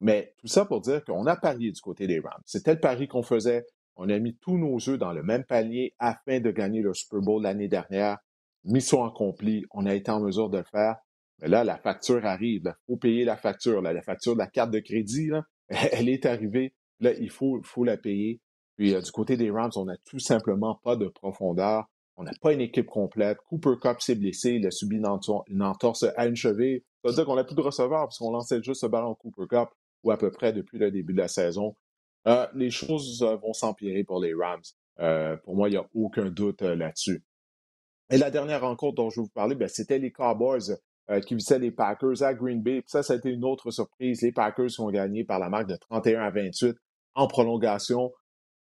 Mais 0.00 0.34
tout 0.38 0.46
ça 0.46 0.64
pour 0.64 0.80
dire 0.80 1.04
qu'on 1.04 1.26
a 1.26 1.36
parié 1.36 1.72
du 1.72 1.80
côté 1.80 2.06
des 2.06 2.20
Rams. 2.20 2.42
C'était 2.44 2.74
le 2.74 2.80
pari 2.80 3.08
qu'on 3.08 3.22
faisait. 3.22 3.64
On 3.96 4.10
a 4.10 4.18
mis 4.18 4.36
tous 4.36 4.58
nos 4.58 4.76
œufs 4.88 4.98
dans 4.98 5.12
le 5.12 5.22
même 5.22 5.44
panier 5.44 5.94
afin 5.98 6.40
de 6.40 6.50
gagner 6.50 6.82
le 6.82 6.92
Super 6.92 7.20
Bowl 7.20 7.42
l'année 7.42 7.68
dernière. 7.68 8.18
Mission 8.64 9.04
accomplie. 9.04 9.64
On 9.72 9.86
a 9.86 9.94
été 9.94 10.10
en 10.10 10.20
mesure 10.20 10.50
de 10.50 10.58
le 10.58 10.64
faire. 10.64 10.96
Mais 11.40 11.48
là, 11.48 11.64
la 11.64 11.78
facture 11.78 12.24
arrive. 12.26 12.62
Il 12.66 12.92
faut 12.92 12.96
payer 12.96 13.24
la 13.24 13.36
facture. 13.36 13.80
La 13.80 14.02
facture 14.02 14.34
de 14.34 14.38
la 14.38 14.46
carte 14.46 14.70
de 14.70 14.80
crédit, 14.80 15.30
elle 15.68 16.08
est 16.08 16.26
arrivée. 16.26 16.74
Là, 17.00 17.12
il 17.12 17.30
faut, 17.30 17.60
faut 17.62 17.84
la 17.84 17.96
payer. 17.96 18.40
Puis 18.76 18.94
euh, 18.94 19.00
du 19.00 19.10
côté 19.10 19.36
des 19.36 19.50
Rams, 19.50 19.72
on 19.76 19.86
n'a 19.86 19.96
tout 20.04 20.18
simplement 20.18 20.74
pas 20.82 20.96
de 20.96 21.08
profondeur. 21.08 21.86
On 22.18 22.24
n'a 22.24 22.32
pas 22.40 22.52
une 22.52 22.60
équipe 22.60 22.86
complète. 22.86 23.38
Cooper 23.48 23.74
Cup 23.80 24.00
s'est 24.00 24.14
blessé. 24.14 24.52
Il 24.52 24.66
a 24.66 24.70
subi 24.70 24.96
une, 24.96 25.06
entorse 25.62 26.04
à 26.16 26.26
une 26.26 26.36
cheville. 26.36 26.82
Ça 27.02 27.10
veut 27.10 27.14
dire 27.14 27.26
qu'on 27.26 27.36
n'a 27.36 27.44
plus 27.44 27.54
de 27.54 27.60
receveur 27.60 28.04
parce 28.04 28.18
qu'on 28.18 28.30
lançait 28.30 28.62
juste 28.62 28.80
ce 28.80 28.86
ballon 28.86 29.14
Cooper 29.14 29.46
Cup 29.48 29.68
ou 30.06 30.12
à 30.12 30.16
peu 30.16 30.30
près 30.30 30.52
depuis 30.52 30.78
le 30.78 30.90
début 30.92 31.12
de 31.12 31.18
la 31.18 31.28
saison. 31.28 31.74
Euh, 32.28 32.46
les 32.54 32.70
choses 32.70 33.22
euh, 33.22 33.36
vont 33.36 33.52
s'empirer 33.52 34.04
pour 34.04 34.20
les 34.20 34.34
Rams. 34.34 34.62
Euh, 35.00 35.36
pour 35.38 35.56
moi, 35.56 35.68
il 35.68 35.72
n'y 35.72 35.78
a 35.78 35.86
aucun 35.94 36.30
doute 36.30 36.62
là-dessus. 36.62 37.24
Et 38.10 38.16
la 38.16 38.30
dernière 38.30 38.60
rencontre 38.60 38.94
dont 38.94 39.10
je 39.10 39.20
vous 39.20 39.28
parler, 39.28 39.56
ben, 39.56 39.68
c'était 39.68 39.98
les 39.98 40.12
Cowboys 40.12 40.76
qui 41.24 41.36
visaient 41.36 41.60
les 41.60 41.70
Packers 41.70 42.22
à 42.22 42.34
Green 42.34 42.60
Bay. 42.62 42.82
ça, 42.86 43.04
ça 43.04 43.14
été 43.14 43.30
une 43.30 43.44
autre 43.44 43.70
surprise. 43.70 44.22
Les 44.22 44.32
Packers 44.32 44.70
ont 44.80 44.90
gagné 44.90 45.22
par 45.22 45.38
la 45.38 45.48
marque 45.48 45.68
de 45.68 45.76
31 45.76 46.22
à 46.22 46.30
28 46.30 46.76
en 47.14 47.28
prolongation. 47.28 48.12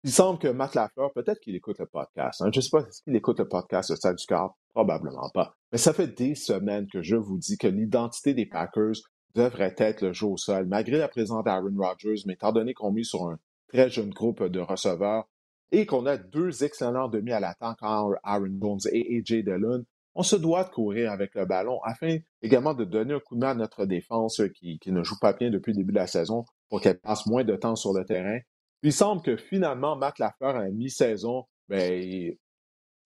Il 0.06 0.12
semble 0.12 0.40
que 0.40 0.48
Matt 0.48 0.74
Lafleur, 0.74 1.12
peut-être 1.12 1.42
qu'il 1.42 1.56
écoute 1.56 1.80
le 1.80 1.86
podcast. 1.86 2.42
Hein. 2.42 2.50
Je 2.54 2.60
ne 2.60 2.62
sais 2.62 2.70
pas 2.70 2.86
s'il 2.90 3.14
écoute 3.14 3.40
le 3.40 3.48
podcast 3.48 3.92
de 3.92 3.98
Stade 3.98 4.16
du 4.16 4.26
Corps. 4.26 4.58
Probablement 4.74 5.30
pas. 5.34 5.54
Mais 5.74 5.78
ça 5.78 5.92
fait 5.92 6.08
des 6.08 6.36
semaines 6.36 6.88
que 6.88 7.02
je 7.02 7.18
vous 7.18 7.38
dis 7.38 7.58
que 7.58 7.68
l'identité 7.68 8.34
des 8.34 8.46
Packers 8.46 8.96
devrait 9.36 9.76
être 9.78 10.02
le 10.02 10.14
jeu 10.14 10.26
au 10.26 10.38
sol, 10.38 10.66
malgré 10.68 10.98
la 10.98 11.08
présence 11.08 11.44
d'Aaron 11.44 11.76
Rodgers, 11.78 12.24
mais 12.26 12.34
étant 12.34 12.52
donné 12.52 12.74
qu'on 12.74 12.92
met 12.92 13.04
sur 13.04 13.24
un 13.30 13.40
très 13.68 13.90
jeune 13.90 14.10
groupe 14.10 14.44
de 14.44 14.60
receveurs 14.60 15.28
et 15.72 15.86
qu'on 15.86 16.06
a 16.06 16.18
deux 16.18 16.64
excellents 16.64 17.08
demi 17.08 17.32
à 17.32 17.40
l'attaque, 17.40 17.78
Aaron 17.82 18.50
Jones 18.62 18.80
et 18.92 19.18
AJ 19.18 19.44
Dillon, 19.44 19.84
on 20.16 20.24
se 20.24 20.36
doit 20.36 20.64
de 20.64 20.70
courir 20.70 21.12
avec 21.12 21.36
le 21.36 21.46
ballon 21.46 21.80
afin 21.84 22.18
également 22.42 22.74
de 22.74 22.84
donner 22.84 23.14
un 23.14 23.20
coup 23.20 23.36
de 23.36 23.42
main 23.42 23.52
à 23.52 23.56
notre 23.56 23.86
défense 23.86 24.42
qui, 24.56 24.80
qui 24.80 24.92
ne 24.92 25.04
joue 25.04 25.20
pas 25.22 25.34
bien 25.34 25.52
depuis 25.52 25.72
le 25.72 25.78
début 25.78 25.94
de 25.94 26.00
la 26.00 26.08
saison 26.08 26.46
pour 26.70 26.82
qu'elle 26.82 27.00
passe 27.00 27.28
moins 27.28 27.44
de 27.44 27.56
temps 27.56 27.76
sur 27.76 27.94
le 27.94 28.04
terrain 28.04 28.40
il 28.84 28.94
semble 28.94 29.22
que 29.22 29.36
finalement, 29.36 29.96
Matt 29.96 30.20
Lafleur, 30.20 30.56
à 30.56 30.70
mi-saison, 30.70 31.46
ben, 31.68 32.34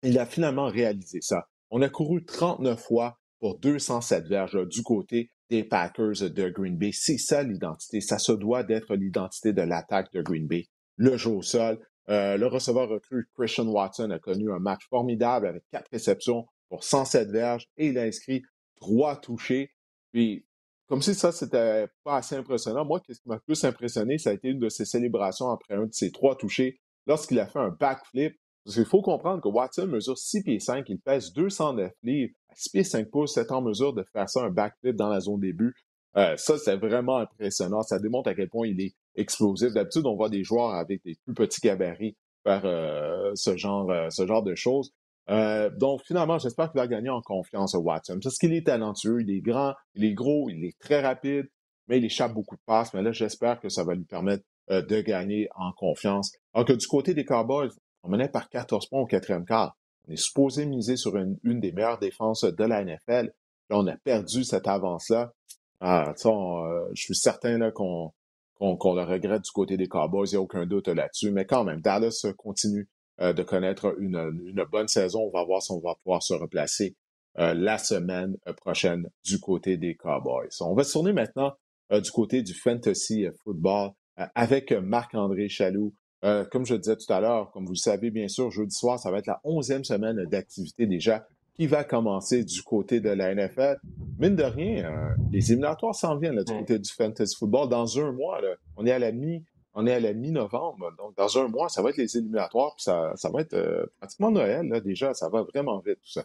il 0.04 0.20
a 0.20 0.26
finalement 0.26 0.68
réalisé 0.68 1.20
ça. 1.22 1.48
On 1.70 1.82
a 1.82 1.90
couru 1.90 2.24
39 2.24 2.80
fois 2.80 3.20
pour 3.40 3.60
207 3.60 4.28
verges 4.28 4.68
du 4.68 4.82
côté 4.82 5.32
des 5.50 5.64
Packers 5.64 6.30
de 6.30 6.50
Green 6.50 6.78
Bay. 6.78 6.92
C'est 6.94 7.18
ça 7.18 7.44
l'identité. 7.44 8.02
Ça 8.02 8.20
se 8.20 8.32
doit 8.32 8.64
d'être 8.64 8.96
l'identité 8.96 9.54
de 9.54 9.62
l'attaque 9.62 10.12
de 10.14 10.22
Green 10.22 10.48
Bay. 10.48 10.66
Le 10.98 11.18
jeu 11.18 11.32
au 11.32 11.42
sol. 11.42 11.80
Euh, 12.10 12.38
le 12.38 12.48
receveur 12.48 12.88
recru 12.88 13.28
Christian 13.34 13.68
Watson 13.68 14.12
a 14.12 14.20
connu 14.20 14.52
un 14.52 14.60
match 14.60 14.88
formidable 14.90 15.46
avec 15.46 15.64
quatre 15.72 15.90
réceptions 15.92 16.46
pour 16.70 16.84
107 16.86 17.30
verges 17.32 17.68
et 17.76 17.88
il 17.88 17.98
a 17.98 18.04
inscrit 18.04 18.44
trois 18.78 19.18
touchés. 19.18 19.72
Puis 20.14 20.46
comme 20.88 21.02
si 21.02 21.14
ça, 21.14 21.34
c'était 21.34 21.88
pas 22.04 22.18
assez 22.18 22.36
impressionnant. 22.36 22.86
Moi, 22.86 23.02
ce 23.10 23.20
qui 23.20 23.28
m'a 23.28 23.40
plus 23.40 23.62
impressionné, 23.66 24.18
ça 24.18 24.30
a 24.30 24.34
été 24.34 24.48
une 24.48 24.60
de 24.60 24.70
ses 24.70 24.86
célébrations 24.86 25.50
après 25.50 25.76
un 25.76 25.86
de 25.86 25.94
ses 25.94 26.12
trois 26.12 26.38
touchés, 26.38 26.80
lorsqu'il 27.06 27.40
a 27.40 27.46
fait 27.46 27.60
un 27.60 27.70
backflip. 27.70 28.38
Qu'il 28.74 28.86
faut 28.86 29.02
comprendre 29.02 29.42
que 29.42 29.48
Watson 29.48 29.88
mesure 29.88 30.18
6 30.18 30.44
pieds 30.44 30.60
5, 30.60 30.86
il 30.90 31.00
pèse 31.00 31.32
209 31.34 31.92
livres. 32.04 32.34
À 32.50 32.56
6 32.56 32.70
pieds 32.70 32.84
5 32.84 33.10
pouces, 33.10 33.34
c'est 33.34 33.52
en 33.52 33.62
mesure 33.62 33.94
de 33.94 34.04
faire 34.12 34.30
ça, 34.30 34.44
un 34.44 34.50
backflip 34.50 34.96
dans 34.96 35.10
la 35.10 35.22
zone 35.22 35.40
début. 35.40 35.74
Euh, 36.18 36.36
ça, 36.36 36.58
c'est 36.58 36.76
vraiment 36.76 37.18
impressionnant. 37.18 37.84
Ça 37.84 38.00
démontre 38.00 38.30
à 38.30 38.36
quel 38.36 38.50
point 38.50 38.68
il 38.68 38.82
est 38.82 38.96
explosif. 39.16 39.72
D'habitude, 39.74 40.06
on 40.06 40.16
voit 40.16 40.30
des 40.30 40.44
joueurs 40.44 40.74
avec 40.74 41.04
des 41.04 41.16
plus 41.26 41.34
petits 41.34 41.62
gabarits 41.62 42.18
faire 42.44 42.66
euh, 42.66 43.32
ce, 43.36 43.56
genre, 43.56 43.90
euh, 43.92 44.10
ce 44.10 44.26
genre 44.26 44.44
de 44.44 44.56
choses. 44.56 44.92
Donc, 45.30 46.02
finalement, 46.06 46.38
j'espère 46.40 46.72
qu'il 46.72 46.80
va 46.80 46.88
gagner 46.88 47.10
en 47.10 47.22
confiance, 47.22 47.74
Watson. 47.74 48.20
Parce 48.24 48.38
qu'il 48.38 48.54
est 48.54 48.66
talentueux, 48.66 49.22
il 49.22 49.30
est 49.30 49.42
grand, 49.42 49.74
il 49.94 50.06
est 50.06 50.14
gros, 50.14 50.50
il 50.50 50.64
est 50.64 50.80
très 50.80 51.02
rapide, 51.02 51.48
mais 51.88 51.98
il 51.98 52.06
échappe 52.06 52.34
beaucoup 52.34 52.56
de 52.56 52.62
passes. 52.66 52.94
Mais 52.94 53.02
là, 53.02 53.12
j'espère 53.12 53.60
que 53.60 53.68
ça 53.68 53.84
va 53.84 53.94
lui 53.94 54.06
permettre 54.06 54.46
de 54.70 55.02
gagner 55.02 55.50
en 55.56 55.74
confiance. 55.74 56.32
Alors 56.54 56.66
que 56.66 56.74
du 56.74 56.88
côté 56.88 57.14
des 57.14 57.26
Cowboys, 57.26 57.70
on 58.04 58.10
menait 58.10 58.30
par 58.30 58.50
14 58.50 58.88
points 58.88 59.02
au 59.02 59.06
quatrième 59.06 59.46
quart. 59.46 59.78
On 60.08 60.14
est 60.14 60.18
supposé 60.18 60.66
miser 60.66 60.96
sur 60.96 61.18
une, 61.18 61.38
des 61.44 61.72
meilleures 61.72 62.00
défenses 62.00 62.44
de 62.44 62.64
la 62.64 62.84
NFL. 62.84 63.34
Là, 63.70 63.78
on 63.78 63.88
a 63.88 63.98
perdu 63.98 64.44
cette 64.44 64.68
avance-là. 64.68 65.34
Ah, 65.80 66.14
euh, 66.26 66.90
je 66.94 67.02
suis 67.02 67.16
certain 67.16 67.72
qu'on 67.72 68.14
qu'on 68.58 68.96
le 68.96 69.04
regrette 69.04 69.44
du 69.44 69.52
côté 69.52 69.78
des 69.78 69.88
Cowboys, 69.88 70.28
il 70.28 70.34
n'y 70.34 70.38
a 70.38 70.42
aucun 70.42 70.66
doute 70.66 70.88
là-dessus. 70.88 71.32
Mais 71.32 71.46
quand 71.46 71.64
même, 71.64 71.82
Dallas 71.82 72.26
continue 72.38 72.90
euh, 73.22 73.34
de 73.34 73.44
connaître 73.44 73.96
une, 74.00 74.64
bonne 74.72 74.88
saison. 74.88 75.22
On 75.22 75.30
va 75.30 75.44
voir 75.44 75.62
si 75.62 75.72
on 75.72 75.80
va 75.80 75.96
pouvoir 76.04 76.24
se 76.24 76.34
replacer 76.34 76.96
euh, 77.40 77.54
la 77.54 77.78
semaine 77.78 78.38
euh, 78.48 78.54
prochaine 78.54 79.10
du 79.26 79.40
côté 79.40 79.78
des 79.78 79.96
Cowboys. 79.96 80.50
On 80.62 80.74
va 80.74 80.84
se 80.84 80.94
tourner 80.94 81.14
maintenant 81.14 81.54
du 81.90 82.12
côté 82.12 82.42
du 82.42 82.54
fantasy 82.54 83.28
football 83.46 83.92
avec 84.36 84.74
Marc-André 84.74 85.48
Chaloux. 85.48 85.96
Comme 86.22 86.66
je 86.66 86.76
disais 86.76 86.96
tout 86.96 87.12
à 87.12 87.20
l'heure, 87.20 87.52
comme 87.52 87.66
vous 87.66 87.74
le 87.74 87.78
savez 87.78 88.12
bien 88.12 88.28
sûr, 88.28 88.50
jeudi 88.52 88.76
soir, 88.76 89.00
ça 89.00 89.12
va 89.12 89.20
être 89.20 89.28
la 89.28 89.40
onzième 89.44 89.84
semaine 89.84 90.26
d'activité 90.26 90.86
déjà 90.86 91.28
qui 91.56 91.66
va 91.68 91.84
commencer 91.84 92.44
du 92.44 92.62
côté 92.62 93.00
de 93.00 93.10
la 93.10 93.34
NFL. 93.34 93.78
Mine 94.20 94.36
de 94.36 94.44
rien, 94.44 94.86
euh, 94.86 95.16
les 95.32 95.52
éliminatoires 95.52 95.96
s'en 95.96 96.16
viennent 96.18 96.44
du 96.44 96.54
côté 96.54 96.78
du 96.78 96.92
fantasy 96.92 97.36
football. 97.36 97.68
Dans 97.68 98.00
un 98.00 98.12
mois, 98.12 98.40
on 98.76 98.86
est 98.86 98.92
à 98.92 99.00
la 99.00 99.12
mi 99.12 99.44
on 99.80 99.86
est 99.86 99.94
à 99.94 100.00
la 100.00 100.12
mi-novembre, 100.14 100.92
donc 100.98 101.16
dans 101.16 101.38
un 101.38 101.48
mois, 101.50 101.70
ça 101.70 101.84
va 101.84 101.92
être 101.92 101.98
les 101.98 102.18
éliminatoires, 102.18 102.74
puis 102.76 102.84
ça, 102.84 103.14
va 103.32 103.42
être 103.42 103.54
euh, 103.54 103.86
pratiquement 104.00 104.32
Noël, 104.32 104.68
là, 104.68 104.80
déjà, 104.80 105.14
ça 105.14 105.30
va 105.30 105.44
vraiment 105.44 105.78
vite, 105.86 106.00
tout 106.02 106.10
ça. 106.10 106.24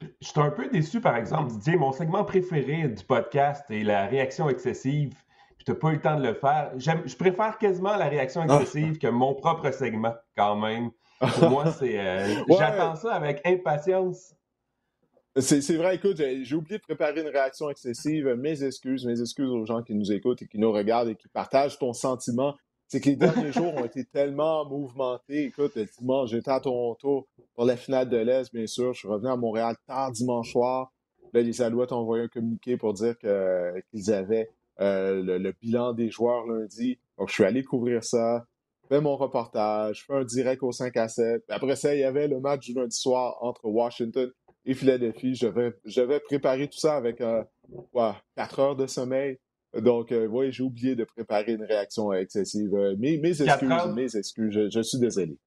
Je 0.00 0.28
suis 0.28 0.40
un 0.40 0.50
peu 0.50 0.66
déçu, 0.70 1.02
par 1.02 1.18
exemple, 1.18 1.52
Didier, 1.52 1.76
mon 1.76 1.92
segment 1.92 2.24
préféré 2.24 2.88
du 2.88 3.04
podcast 3.04 3.70
est 3.70 3.84
la 3.84 4.06
réaction 4.06 4.48
excessive, 4.48 5.12
puis 5.62 5.66
tu 5.66 5.70
n'as 5.70 5.78
pas 5.78 5.90
eu 5.90 5.94
le 5.94 6.00
temps 6.00 6.18
de 6.18 6.26
le 6.26 6.34
faire. 6.34 6.72
Je 6.76 7.16
préfère 7.16 7.56
quasiment 7.56 7.96
la 7.96 8.08
réaction 8.08 8.44
ah. 8.48 8.60
excessive 8.60 8.98
que 8.98 9.06
mon 9.06 9.34
propre 9.34 9.70
segment, 9.70 10.14
quand 10.36 10.56
même. 10.56 10.90
Pour 11.20 11.50
moi, 11.50 11.70
c'est. 11.78 12.00
Euh, 12.00 12.42
j'attends 12.58 12.96
ça 12.96 13.14
avec 13.14 13.40
impatience. 13.44 14.34
C'est 15.36 15.76
vrai, 15.76 15.94
écoute, 15.94 16.16
j'ai 16.18 16.54
oublié 16.54 16.76
de 16.76 16.82
préparer 16.82 17.20
une 17.20 17.28
réaction 17.28 17.70
excessive. 17.70 18.26
Mes 18.34 18.64
excuses, 18.64 19.06
mes 19.06 19.18
excuses 19.20 19.50
aux 19.50 19.64
gens 19.64 19.82
qui 19.82 19.94
nous 19.94 20.12
écoutent 20.12 20.42
et 20.42 20.46
qui 20.46 20.58
nous 20.58 20.72
regardent 20.72 21.08
et 21.10 21.16
qui 21.16 21.28
partagent 21.28 21.78
ton 21.78 21.92
sentiment. 21.92 22.54
C'est 22.88 23.00
que 23.00 23.08
les 23.08 23.16
derniers 23.16 23.52
jours 23.52 23.72
ont 23.74 23.84
été 23.84 24.04
tellement 24.04 24.68
mouvementés. 24.68 25.44
Écoute, 25.44 25.78
dimanche, 25.98 26.30
j'étais 26.30 26.50
à 26.50 26.60
Toronto 26.60 27.28
pour 27.54 27.64
la 27.64 27.76
finale 27.76 28.10
de 28.10 28.18
l'Est, 28.18 28.52
bien 28.52 28.66
sûr. 28.66 28.92
Je 28.92 28.98
suis 28.98 29.08
revenu 29.08 29.30
à 29.30 29.36
Montréal 29.36 29.76
tard 29.86 30.10
dimanche 30.10 30.50
soir. 30.50 30.92
Là, 31.32 31.40
les 31.40 31.62
Alouettes 31.62 31.92
ont 31.92 31.98
envoyé 31.98 32.24
un 32.24 32.28
communiqué 32.28 32.76
pour 32.76 32.92
dire 32.92 33.16
qu'ils 33.16 34.12
avaient 34.12 34.50
euh, 34.80 35.22
le, 35.22 35.52
bilan 35.52 35.92
des 35.92 36.10
joueurs 36.10 36.46
lundi. 36.46 36.98
Donc, 37.18 37.28
je 37.28 37.34
suis 37.34 37.44
allé 37.44 37.62
couvrir 37.62 38.02
ça, 38.02 38.46
fait 38.88 39.00
mon 39.00 39.16
reportage, 39.16 40.04
fait 40.06 40.14
un 40.14 40.24
direct 40.24 40.62
au 40.62 40.72
5 40.72 40.96
à 40.96 41.08
7. 41.08 41.44
Après 41.48 41.76
ça, 41.76 41.94
il 41.94 42.00
y 42.00 42.04
avait 42.04 42.28
le 42.28 42.40
match 42.40 42.66
du 42.66 42.74
lundi 42.74 42.96
soir 42.96 43.38
entre 43.40 43.66
Washington 43.66 44.30
et 44.64 44.74
Philadelphie. 44.74 45.34
Je 45.34 45.46
vais, 45.46 45.72
je 45.84 46.02
vais 46.02 46.20
préparer 46.20 46.68
tout 46.68 46.78
ça 46.78 46.96
avec 46.96 47.20
euh, 47.20 47.42
quatre 48.36 48.58
heures 48.58 48.76
de 48.76 48.86
sommeil. 48.86 49.38
Donc, 49.80 50.12
euh, 50.12 50.26
oui, 50.26 50.52
j'ai 50.52 50.62
oublié 50.62 50.94
de 50.94 51.04
préparer 51.04 51.52
une 51.52 51.64
réaction 51.64 52.12
excessive. 52.12 52.74
Euh, 52.74 52.94
mes, 52.98 53.14
excuses, 53.14 53.94
mes 53.94 54.16
excuses, 54.16 54.68
je, 54.70 54.82
suis 54.82 54.98
désolé. 54.98 55.38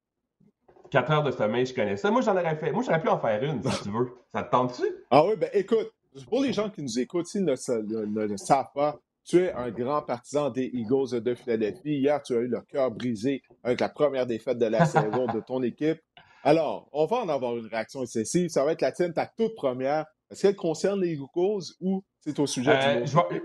Quatre 0.90 1.12
heures 1.12 1.24
de 1.24 1.32
sommeil, 1.32 1.66
je 1.66 1.76
connais 1.76 1.98
ça. 1.98 2.10
Moi, 2.10 2.22
j'en 2.22 2.36
aurais 2.36 2.56
fait. 2.56 2.72
Moi, 2.72 2.82
j'aurais 2.84 3.02
pu 3.02 3.10
en 3.10 3.20
faire 3.20 3.44
une, 3.44 3.62
si 3.64 3.84
tu 3.84 3.92
veux. 3.92 4.12
Ça 4.34 4.44
te 4.44 4.52
tente-tu? 4.52 4.84
Ah 5.12 5.24
oui, 5.26 5.36
ben 5.38 5.50
écoute, 5.54 5.92
pour 6.28 6.42
les 6.42 6.54
gens 6.54 6.70
qui 6.70 6.82
nous 6.82 7.00
écoutent, 7.00 7.28
s'ils 7.28 7.46
ne, 7.46 8.28
le 8.28 8.38
savent 8.38 8.72
pas, 8.74 9.00
tu 9.26 9.44
es 9.44 9.52
un 9.54 9.72
grand 9.72 10.04
partisan 10.04 10.50
des 10.50 10.70
Eagles 10.74 11.20
de 11.22 11.36
Philadelphie. 11.36 11.98
Hier, 11.98 12.22
tu 12.22 12.36
as 12.36 12.42
eu 12.42 12.48
le 12.48 12.62
cœur 12.62 12.92
brisé 12.92 13.42
avec 13.64 13.80
la 13.80 13.90
première 13.90 14.28
défaite 14.28 14.60
de 14.60 14.68
la 14.68 14.86
saison 14.86 15.26
de 15.26 15.40
ton 15.40 15.64
équipe. 15.64 16.00
Alors, 16.44 16.88
on 16.92 17.06
va 17.06 17.18
en 17.18 17.30
avoir 17.30 17.58
une 17.58 17.66
réaction 17.66 18.04
excessive. 18.04 18.50
Ça 18.50 18.64
va 18.64 18.74
être 18.74 18.82
la 18.82 18.92
tienne, 18.92 19.14
ta 19.14 19.26
toute 19.26 19.56
première. 19.56 20.06
Est-ce 20.30 20.44
qu'elle 20.44 20.56
concerne 20.56 21.02
les 21.02 21.14
Eagles 21.14 21.64
ou 21.82 22.04
c'est 22.20 22.40
au 22.40 22.46
sujet 22.46 22.78
du 22.78 22.86
euh, 22.86 23.06
je 23.06 23.16
vais, 23.18 23.44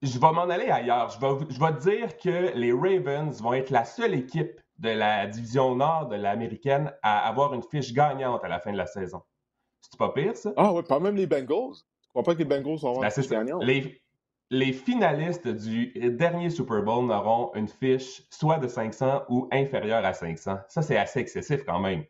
je 0.00 0.18
vais 0.18 0.32
m'en 0.32 0.48
aller 0.48 0.70
ailleurs. 0.70 1.10
Je 1.10 1.20
vais, 1.20 1.46
je 1.50 1.60
vais 1.60 1.98
dire 1.98 2.16
que 2.16 2.56
les 2.56 2.72
Ravens 2.72 3.40
vont 3.40 3.52
être 3.52 3.70
la 3.70 3.84
seule 3.84 4.14
équipe 4.14 4.60
de 4.78 4.88
la 4.88 5.26
division 5.26 5.74
nord 5.74 6.08
de 6.08 6.16
l'américaine 6.16 6.92
à 7.02 7.28
avoir 7.28 7.52
une 7.52 7.62
fiche 7.62 7.92
gagnante 7.92 8.42
à 8.44 8.48
la 8.48 8.60
fin 8.60 8.72
de 8.72 8.78
la 8.78 8.86
saison. 8.86 9.22
C'est 9.80 9.98
pas 9.98 10.10
pire, 10.10 10.36
ça? 10.36 10.52
Ah 10.56 10.72
oui, 10.72 10.82
pas 10.82 11.00
même 11.00 11.16
les 11.16 11.26
Bengals. 11.26 11.76
Tu 12.02 12.08
crois 12.08 12.22
pas 12.22 12.34
que 12.34 12.38
les 12.38 12.44
Bengals 12.44 12.78
vont 12.78 12.90
avoir 12.90 13.00
ben, 13.00 13.08
une 13.08 13.22
fiche 13.22 13.30
gagnante? 13.30 13.62
Les, 13.62 14.01
les 14.52 14.74
finalistes 14.74 15.48
du 15.48 15.92
dernier 16.10 16.50
Super 16.50 16.82
Bowl 16.82 17.06
n'auront 17.06 17.54
une 17.54 17.68
fiche 17.68 18.22
soit 18.28 18.58
de 18.58 18.68
500 18.68 19.22
ou 19.30 19.48
inférieure 19.50 20.04
à 20.04 20.12
500. 20.12 20.58
Ça, 20.68 20.82
c'est 20.82 20.98
assez 20.98 21.20
excessif 21.20 21.64
quand 21.64 21.80
même. 21.80 22.04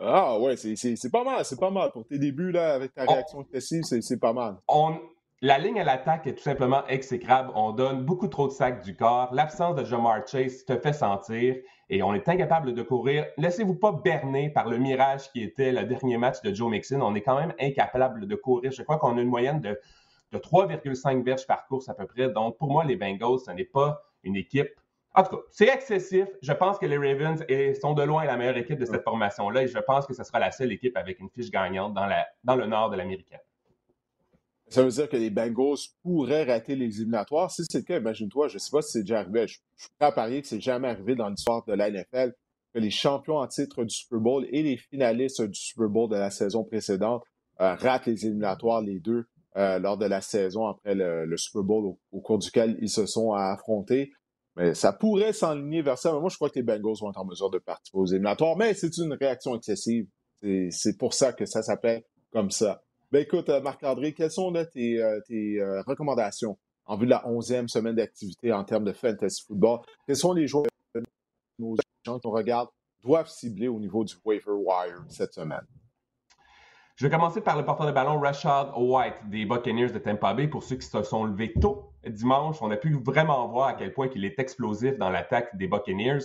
Ah 0.00 0.40
ouais, 0.40 0.56
c'est 0.56 1.12
pas 1.12 1.22
mal, 1.22 1.44
c'est 1.44 1.60
pas 1.60 1.70
mal. 1.70 1.90
Pour 1.92 2.06
tes 2.06 2.18
débuts 2.18 2.50
là, 2.50 2.72
avec 2.72 2.94
ta 2.94 3.04
réaction 3.04 3.42
excessive, 3.42 3.82
c'est 3.84 4.18
pas 4.18 4.32
mal. 4.32 4.56
On, 4.68 4.98
la 5.42 5.58
ligne 5.58 5.78
à 5.78 5.84
l'attaque 5.84 6.26
est 6.26 6.34
tout 6.34 6.42
simplement 6.42 6.84
exécrable. 6.86 7.52
On 7.54 7.72
donne 7.72 8.06
beaucoup 8.06 8.28
trop 8.28 8.48
de 8.48 8.52
sacs 8.52 8.82
du 8.82 8.96
corps. 8.96 9.28
L'absence 9.34 9.76
de 9.76 9.84
Jamar 9.84 10.26
Chase 10.26 10.64
te 10.64 10.78
fait 10.78 10.94
sentir 10.94 11.56
et 11.90 12.02
on 12.02 12.14
est 12.14 12.26
incapable 12.26 12.72
de 12.72 12.82
courir. 12.82 13.26
Laissez-vous 13.36 13.74
pas 13.74 13.92
berner 13.92 14.48
par 14.48 14.70
le 14.70 14.78
mirage 14.78 15.30
qui 15.30 15.42
était 15.42 15.72
le 15.72 15.84
dernier 15.84 16.16
match 16.16 16.40
de 16.40 16.54
Joe 16.54 16.70
Mixon. 16.70 17.02
On 17.02 17.14
est 17.14 17.22
quand 17.22 17.38
même 17.38 17.52
incapable 17.60 18.26
de 18.26 18.34
courir. 18.34 18.72
Je 18.72 18.82
crois 18.82 18.96
qu'on 18.96 19.18
a 19.18 19.20
une 19.20 19.28
moyenne 19.28 19.60
de, 19.60 19.78
de 20.34 20.38
3,5 20.38 21.24
verges 21.24 21.46
par 21.46 21.66
course 21.66 21.88
à 21.88 21.94
peu 21.94 22.06
près. 22.06 22.28
Donc 22.28 22.58
pour 22.58 22.70
moi, 22.70 22.84
les 22.84 22.96
Bengals, 22.96 23.38
ce 23.46 23.50
n'est 23.50 23.64
pas 23.64 24.02
une 24.22 24.36
équipe 24.36 24.70
en 25.16 25.22
tout 25.22 25.36
cas, 25.36 25.42
c'est 25.50 25.68
excessif. 25.68 26.26
Je 26.42 26.52
pense 26.52 26.76
que 26.78 26.86
les 26.86 26.96
Ravens 26.96 27.44
sont 27.80 27.94
de 27.94 28.02
loin 28.02 28.24
la 28.24 28.36
meilleure 28.36 28.56
équipe 28.56 28.80
de 28.80 28.84
cette 28.84 29.04
formation-là 29.04 29.62
et 29.62 29.68
je 29.68 29.78
pense 29.78 30.06
que 30.06 30.12
ce 30.12 30.24
sera 30.24 30.40
la 30.40 30.50
seule 30.50 30.72
équipe 30.72 30.96
avec 30.96 31.20
une 31.20 31.30
fiche 31.30 31.50
gagnante 31.50 31.94
dans, 31.94 32.06
la, 32.06 32.26
dans 32.42 32.56
le 32.56 32.66
nord 32.66 32.90
de 32.90 32.96
l'américaine. 32.96 33.38
Ça 34.66 34.82
veut 34.82 34.90
dire 34.90 35.08
que 35.08 35.16
les 35.16 35.30
Bengals 35.30 35.76
pourraient 36.02 36.42
rater 36.42 36.74
les 36.74 36.96
éliminatoires? 36.96 37.50
Si 37.50 37.62
c'est 37.70 37.78
le 37.78 37.84
cas, 37.84 37.98
imagine-toi, 37.98 38.48
je 38.48 38.54
ne 38.54 38.58
sais 38.58 38.70
pas 38.72 38.82
si 38.82 38.92
c'est 38.92 39.00
déjà 39.02 39.20
arrivé. 39.20 39.46
Je, 39.46 39.58
je 39.76 39.82
suis 39.84 39.92
prêt 39.98 40.08
à 40.08 40.12
parier 40.12 40.42
que 40.42 40.48
c'est 40.48 40.60
jamais 40.60 40.88
arrivé 40.88 41.14
dans 41.14 41.28
l'histoire 41.28 41.64
de 41.64 41.74
la 41.74 41.90
NFL 41.90 42.34
que 42.72 42.80
les 42.80 42.90
champions 42.90 43.36
en 43.36 43.46
titre 43.46 43.84
du 43.84 43.94
Super 43.94 44.18
Bowl 44.18 44.48
et 44.50 44.64
les 44.64 44.76
finalistes 44.76 45.42
du 45.42 45.54
Super 45.54 45.88
Bowl 45.88 46.08
de 46.08 46.16
la 46.16 46.30
saison 46.30 46.64
précédente 46.64 47.22
euh, 47.60 47.74
ratent 47.76 48.06
les 48.06 48.26
éliminatoires, 48.26 48.80
les 48.80 48.98
deux, 48.98 49.26
euh, 49.56 49.78
lors 49.78 49.98
de 49.98 50.06
la 50.06 50.20
saison 50.20 50.66
après 50.66 50.94
le, 50.94 51.36
Super 51.36 51.62
Bowl 51.62 51.96
au, 52.12 52.20
cours 52.20 52.38
duquel 52.38 52.76
ils 52.80 52.90
se 52.90 53.06
sont 53.06 53.32
affrontés. 53.32 54.12
Mais 54.56 54.74
ça 54.74 54.92
pourrait 54.92 55.32
s'enligner 55.32 55.82
vers 55.82 55.98
ça. 55.98 56.12
Mais 56.12 56.20
moi, 56.20 56.28
je 56.28 56.36
crois 56.36 56.48
que 56.48 56.56
les 56.56 56.62
Bengals 56.62 56.94
vont 57.00 57.10
être 57.10 57.20
en 57.20 57.24
mesure 57.24 57.50
de 57.50 57.58
participer 57.58 57.98
aux 57.98 58.06
éliminatoires. 58.06 58.56
Mais 58.56 58.74
c'est 58.74 58.96
une 58.98 59.12
réaction 59.14 59.56
excessive. 59.56 60.06
C'est 60.70 60.98
pour 60.98 61.14
ça 61.14 61.32
que 61.32 61.46
ça 61.46 61.62
s'appelle 61.62 62.02
comme 62.30 62.50
ça. 62.50 62.82
Ben 63.14 63.22
écoute, 63.22 63.48
euh, 63.48 63.60
Marc-André, 63.60 64.12
quelles 64.12 64.32
sont 64.32 64.52
tes, 64.72 65.00
euh, 65.00 65.20
euh, 65.30 65.82
recommandations 65.86 66.58
en 66.84 66.96
vue 66.96 67.06
de 67.06 67.10
la 67.10 67.24
onzième 67.28 67.68
semaine 67.68 67.94
d'activité 67.94 68.52
en 68.52 68.64
termes 68.64 68.82
de 68.82 68.92
fantasy 68.92 69.44
football? 69.46 69.82
Quels 70.04 70.16
sont 70.16 70.32
les 70.32 70.48
joueurs 70.48 70.66
que 70.92 71.00
nos 71.60 71.76
gens 72.04 72.18
qu'on 72.18 72.32
regarde 72.32 72.68
doivent 73.04 73.28
cibler 73.28 73.68
au 73.68 73.78
niveau 73.78 74.02
du 74.02 74.14
waiver 74.24 74.50
wire 74.50 75.04
cette 75.08 75.32
semaine? 75.32 75.64
Je 76.96 77.04
vais 77.04 77.10
commencer 77.10 77.40
par 77.40 77.56
le 77.56 77.64
porteur 77.64 77.88
de 77.88 77.90
ballon 77.90 78.20
Rashad 78.20 78.68
White 78.76 79.28
des 79.28 79.46
Buccaneers 79.46 79.90
de 79.90 79.98
Tampa 79.98 80.32
Bay. 80.32 80.46
Pour 80.46 80.62
ceux 80.62 80.76
qui 80.76 80.86
se 80.86 81.02
sont 81.02 81.24
levés 81.24 81.52
tôt 81.60 81.90
dimanche, 82.06 82.58
on 82.60 82.70
a 82.70 82.76
pu 82.76 82.94
vraiment 82.94 83.48
voir 83.48 83.66
à 83.66 83.72
quel 83.72 83.92
point 83.92 84.08
il 84.14 84.24
est 84.24 84.38
explosif 84.38 84.96
dans 84.96 85.10
l'attaque 85.10 85.56
des 85.56 85.66
Buccaneers. 85.66 86.20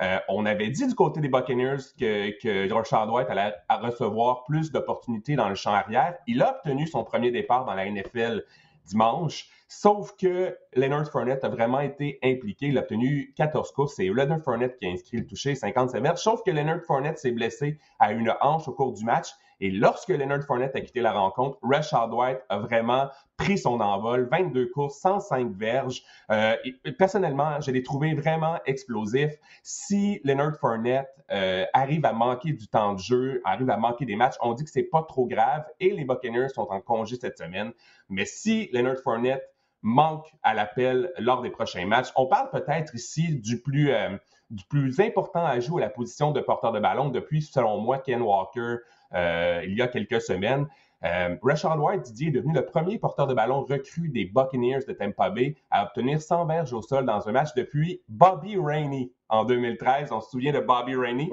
Euh, 0.00 0.18
on 0.30 0.46
avait 0.46 0.70
dit 0.70 0.86
du 0.86 0.94
côté 0.94 1.20
des 1.20 1.28
Buccaneers 1.28 1.76
que, 2.00 2.40
que 2.40 2.72
Rashad 2.72 3.10
White 3.10 3.28
allait 3.28 3.52
recevoir 3.68 4.44
plus 4.44 4.72
d'opportunités 4.72 5.36
dans 5.36 5.50
le 5.50 5.56
champ 5.56 5.74
arrière. 5.74 6.16
Il 6.26 6.42
a 6.42 6.56
obtenu 6.56 6.86
son 6.86 7.04
premier 7.04 7.30
départ 7.30 7.66
dans 7.66 7.74
la 7.74 7.84
NFL 7.84 8.44
dimanche. 8.86 9.50
Sauf 9.68 10.16
que 10.16 10.56
Leonard 10.74 11.10
Fournette 11.10 11.44
a 11.44 11.50
vraiment 11.50 11.80
été 11.80 12.18
impliqué. 12.22 12.68
Il 12.68 12.78
a 12.78 12.80
obtenu 12.80 13.34
14 13.36 13.72
courses. 13.72 13.96
C'est 13.96 14.06
Leonard 14.06 14.40
Fournette 14.40 14.78
qui 14.78 14.86
a 14.86 14.90
inscrit 14.90 15.18
le 15.18 15.26
toucher, 15.26 15.54
57 15.54 16.00
mètres. 16.00 16.18
Sauf 16.18 16.42
que 16.44 16.50
Leonard 16.50 16.80
Fournette 16.86 17.18
s'est 17.18 17.32
blessé 17.32 17.78
à 17.98 18.12
une 18.12 18.32
hanche 18.40 18.68
au 18.68 18.72
cours 18.72 18.94
du 18.94 19.04
match. 19.04 19.28
Et 19.60 19.70
lorsque 19.70 20.08
Leonard 20.08 20.42
Fournette 20.44 20.74
a 20.76 20.80
quitté 20.80 21.00
la 21.00 21.12
rencontre, 21.12 21.58
Rashad 21.62 22.12
White 22.12 22.40
a 22.48 22.58
vraiment 22.58 23.08
pris 23.36 23.58
son 23.58 23.80
envol. 23.80 24.28
22 24.30 24.66
courses, 24.70 24.98
105 25.00 25.52
verges. 25.56 26.02
Euh, 26.30 26.56
personnellement, 26.98 27.60
je 27.60 27.70
l'ai 27.70 27.82
trouvé 27.82 28.14
vraiment 28.14 28.58
explosif. 28.66 29.32
Si 29.62 30.20
Leonard 30.24 30.56
Fournette 30.56 31.08
euh, 31.30 31.64
arrive 31.72 32.04
à 32.04 32.12
manquer 32.12 32.52
du 32.52 32.68
temps 32.68 32.94
de 32.94 32.98
jeu, 32.98 33.40
arrive 33.44 33.70
à 33.70 33.76
manquer 33.76 34.04
des 34.04 34.16
matchs, 34.16 34.36
on 34.40 34.54
dit 34.54 34.64
que 34.64 34.70
c'est 34.70 34.82
pas 34.82 35.02
trop 35.02 35.26
grave 35.26 35.64
et 35.80 35.90
les 35.90 36.04
Buccaneers 36.04 36.48
sont 36.48 36.68
en 36.70 36.80
congé 36.80 37.16
cette 37.16 37.38
semaine. 37.38 37.72
Mais 38.08 38.24
si 38.24 38.68
Leonard 38.72 38.98
Fournette 39.02 39.42
manque 39.82 40.26
à 40.42 40.54
l'appel 40.54 41.12
lors 41.18 41.42
des 41.42 41.50
prochains 41.50 41.86
matchs, 41.86 42.08
on 42.16 42.26
parle 42.26 42.50
peut-être 42.50 42.94
ici 42.94 43.38
du 43.40 43.60
plus... 43.60 43.92
Euh, 43.92 44.16
du 44.50 44.64
plus 44.64 45.00
important 45.00 45.44
à 45.44 45.60
jouer 45.60 45.82
à 45.82 45.86
la 45.86 45.90
position 45.90 46.30
de 46.30 46.40
porteur 46.40 46.72
de 46.72 46.80
ballon 46.80 47.08
depuis, 47.08 47.42
selon 47.42 47.78
moi, 47.78 47.98
Ken 47.98 48.22
Walker, 48.22 48.76
euh, 49.14 49.62
il 49.64 49.76
y 49.76 49.82
a 49.82 49.88
quelques 49.88 50.20
semaines. 50.20 50.66
Euh, 51.04 51.36
Rashad 51.42 51.78
White, 51.78 52.02
Didier, 52.02 52.28
est 52.28 52.30
devenu 52.30 52.54
le 52.54 52.64
premier 52.64 52.98
porteur 52.98 53.26
de 53.26 53.34
ballon 53.34 53.62
recru 53.62 54.08
des 54.08 54.24
Buccaneers 54.24 54.84
de 54.88 54.92
Tampa 54.94 55.28
Bay 55.28 55.54
à 55.70 55.84
obtenir 55.84 56.20
100 56.20 56.46
verges 56.46 56.72
au 56.72 56.80
sol 56.80 57.04
dans 57.04 57.28
un 57.28 57.32
match 57.32 57.50
depuis 57.54 58.00
Bobby 58.08 58.56
Rainey 58.56 59.10
en 59.28 59.44
2013. 59.44 60.12
On 60.12 60.20
se 60.20 60.30
souvient 60.30 60.52
de 60.52 60.60
Bobby 60.60 60.96
Rainey? 60.96 61.28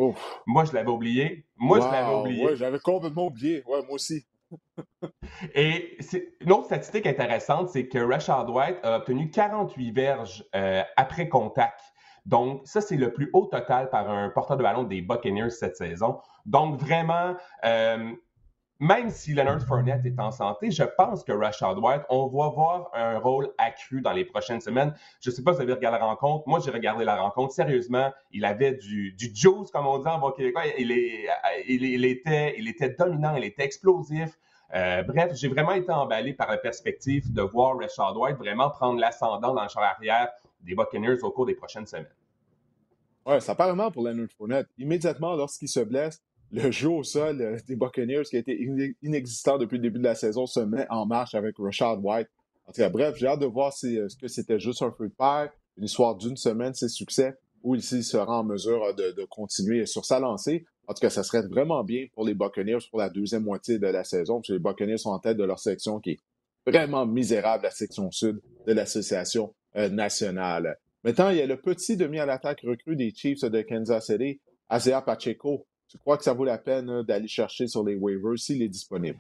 Moi, 0.46 0.66
je 0.66 0.74
l'avais 0.74 0.90
oublié. 0.90 1.46
Moi, 1.56 1.80
je 1.80 1.86
l'avais 1.86 2.14
oublié. 2.14 2.46
Ouais, 2.46 2.56
j'avais 2.56 2.80
complètement 2.80 3.28
oublié. 3.28 3.64
Ouais, 3.66 3.82
moi 3.86 3.96
aussi. 3.96 4.26
Et 5.56 5.98
une 6.42 6.52
autre 6.52 6.66
statistique 6.66 7.08
intéressante, 7.08 7.70
c'est 7.70 7.88
que 7.88 8.00
Rashad 8.00 8.50
White 8.50 8.80
a 8.84 8.98
obtenu 8.98 9.30
48 9.30 9.92
verges 9.92 10.44
euh, 10.54 10.84
après 10.98 11.30
contact. 11.30 11.91
Donc, 12.26 12.62
ça, 12.66 12.82
c'est 12.82 12.98
le 12.98 13.12
plus 13.12 13.30
haut 13.34 13.46
total 13.46 13.90
par 13.90 14.10
un 14.10 14.30
porteur 14.30 14.58
de 14.58 14.64
ballon 14.64 14.84
des 14.84 15.02
Buccaneers 15.02 15.50
cette 15.50 15.76
saison. 15.76 16.20
Donc, 16.46 16.80
vraiment, 16.80 17.36
euh, 17.66 18.12
même 18.82 19.12
si 19.12 19.34
Leonard 19.34 19.62
Fournette 19.62 20.06
est 20.06 20.20
en 20.20 20.32
santé, 20.32 20.72
je 20.72 20.84
pense 20.84 21.24
que 21.24 21.32
Rashad 21.32 21.78
White, 21.78 22.02
on 22.10 22.26
va 22.28 22.50
voir 22.50 22.90
un 22.94 23.20
rôle 23.20 23.50
accru 23.60 24.02
dans 24.02 24.12
les 24.12 24.26
prochaines 24.26 24.60
semaines. 24.60 24.94
Je 25.20 25.30
ne 25.30 25.36
sais 25.36 25.44
pas 25.44 25.54
si 25.54 25.58
vous 25.58 25.64
avez 25.64 25.74
regardé 25.74 26.00
la 26.00 26.06
rencontre. 26.06 26.48
Moi, 26.48 26.60
j'ai 26.66 26.72
regardé 26.72 27.06
la 27.06 27.16
rencontre. 27.22 27.54
Sérieusement, 27.54 28.12
il 28.32 28.44
avait 28.44 28.74
du, 28.74 29.14
du 29.14 29.26
juice, 29.36 29.70
comme 29.72 29.86
on 29.86 30.00
dit 30.00 30.08
en 30.08 30.18
bon 30.18 30.32
québécois. 30.32 30.64
Il, 30.80 30.92
est, 30.92 31.28
il, 31.68 32.06
était, 32.06 32.56
il 32.58 32.68
était 32.68 32.90
dominant, 32.90 33.36
il 33.36 33.44
était 33.44 33.64
explosif. 33.64 34.38
Euh, 34.74 35.04
bref, 35.04 35.34
j'ai 35.36 35.48
vraiment 35.48 35.74
été 35.74 35.92
emballé 35.92 36.34
par 36.34 36.50
la 36.50 36.58
perspective 36.58 37.32
de 37.32 37.42
voir 37.42 37.78
Rashad 37.78 38.16
White 38.16 38.38
vraiment 38.38 38.70
prendre 38.72 39.00
l'ascendant 39.00 39.54
dans 39.54 39.62
le 39.62 39.70
champ 39.70 39.82
arrière 39.82 40.30
des 40.64 40.76
Buccaneers 40.76 41.24
au 41.24 41.32
cours 41.32 41.46
des 41.46 41.56
prochaines 41.56 41.86
semaines. 41.86 42.08
Oui, 43.26 43.40
ça 43.40 43.52
apparemment 43.52 43.92
pour 43.92 44.04
Leonard 44.04 44.30
Fournette. 44.36 44.68
Immédiatement, 44.78 45.36
lorsqu'il 45.36 45.68
se 45.68 45.80
blesse, 45.80 46.22
le 46.52 46.72
jeu 46.72 46.90
au 46.90 47.04
sol 47.04 47.42
euh, 47.42 47.58
des 47.68 47.76
Buccaneers, 47.76 48.24
qui 48.24 48.36
a 48.36 48.40
été 48.40 48.60
inexistant 49.02 49.58
depuis 49.58 49.78
le 49.78 49.84
début 49.84 50.00
de 50.00 50.04
la 50.04 50.16
saison, 50.16 50.46
se 50.46 50.60
met 50.60 50.86
en 50.90 51.06
marche 51.06 51.36
avec 51.36 51.56
Rashad 51.58 52.00
White. 52.02 52.28
En 52.68 52.72
tout 52.72 52.82
cas, 52.82 52.90
bref, 52.90 53.16
j'ai 53.18 53.28
hâte 53.28 53.40
de 53.40 53.46
voir 53.46 53.74
si, 53.74 53.98
euh, 53.98 54.10
ce 54.10 54.18
que 54.18 54.28
c'était 54.28 54.60
juste 54.60 54.82
un 54.82 54.92
feu 54.92 55.08
de 55.08 55.14
paille, 55.14 55.50
une 55.78 55.86
histoire 55.86 56.16
d'une 56.16 56.36
semaine, 56.36 56.74
ses 56.74 56.90
succès, 56.90 57.36
ou 57.64 57.78
s'il 57.78 58.04
sera 58.04 58.40
en 58.40 58.44
mesure 58.44 58.84
euh, 58.84 58.94
de, 58.94 59.26
continuer 59.26 59.86
sur 59.86 60.04
sa 60.04 60.20
lancée. 60.20 60.66
En 60.88 60.94
tout 60.94 61.02
cas, 61.02 61.10
ça 61.10 61.24
serait 61.24 61.48
vraiment 61.48 61.84
bien 61.84 62.08
pour 62.14 62.26
les 62.26 62.34
Buccaneers 62.34 62.80
pour 62.90 63.00
la 63.00 63.10
deuxième 63.10 63.44
moitié 63.44 63.80
de 63.80 63.88
la 63.88 64.04
saison, 64.04 64.38
parce 64.38 64.50
que 64.50 64.54
les 64.54 64.60
Buccaneers 64.60 64.98
sont 64.98 65.12
en 65.12 65.20
tête 65.20 65.38
de 65.38 65.44
leur 65.44 65.60
section 65.60 66.00
qui 66.00 66.12
est 66.12 66.20
vraiment 66.66 67.06
misérable, 67.06 67.64
la 67.64 67.72
section 67.72 68.12
sud 68.12 68.42
de 68.68 68.74
l'association 68.74 69.54
nationale. 69.76 70.78
Maintenant, 71.04 71.30
il 71.30 71.38
y 71.38 71.42
a 71.42 71.46
le 71.46 71.58
petit 71.58 71.98
demi 71.98 72.20
à 72.20 72.26
l'attaque 72.26 72.62
recrue 72.64 72.96
des 72.96 73.12
Chiefs 73.16 73.44
de 73.44 73.62
Kansas 73.62 74.06
City, 74.06 74.40
Isaiah 74.72 75.02
Pacheco, 75.02 75.66
tu 75.88 75.98
crois 75.98 76.18
que 76.18 76.24
ça 76.24 76.34
vaut 76.34 76.46
la 76.46 76.58
peine 76.58 77.04
d'aller 77.04 77.28
chercher 77.28 77.68
sur 77.68 77.84
les 77.84 77.96
waivers 77.96 78.38
s'il 78.38 78.62
est 78.62 78.70
disponible? 78.70 79.20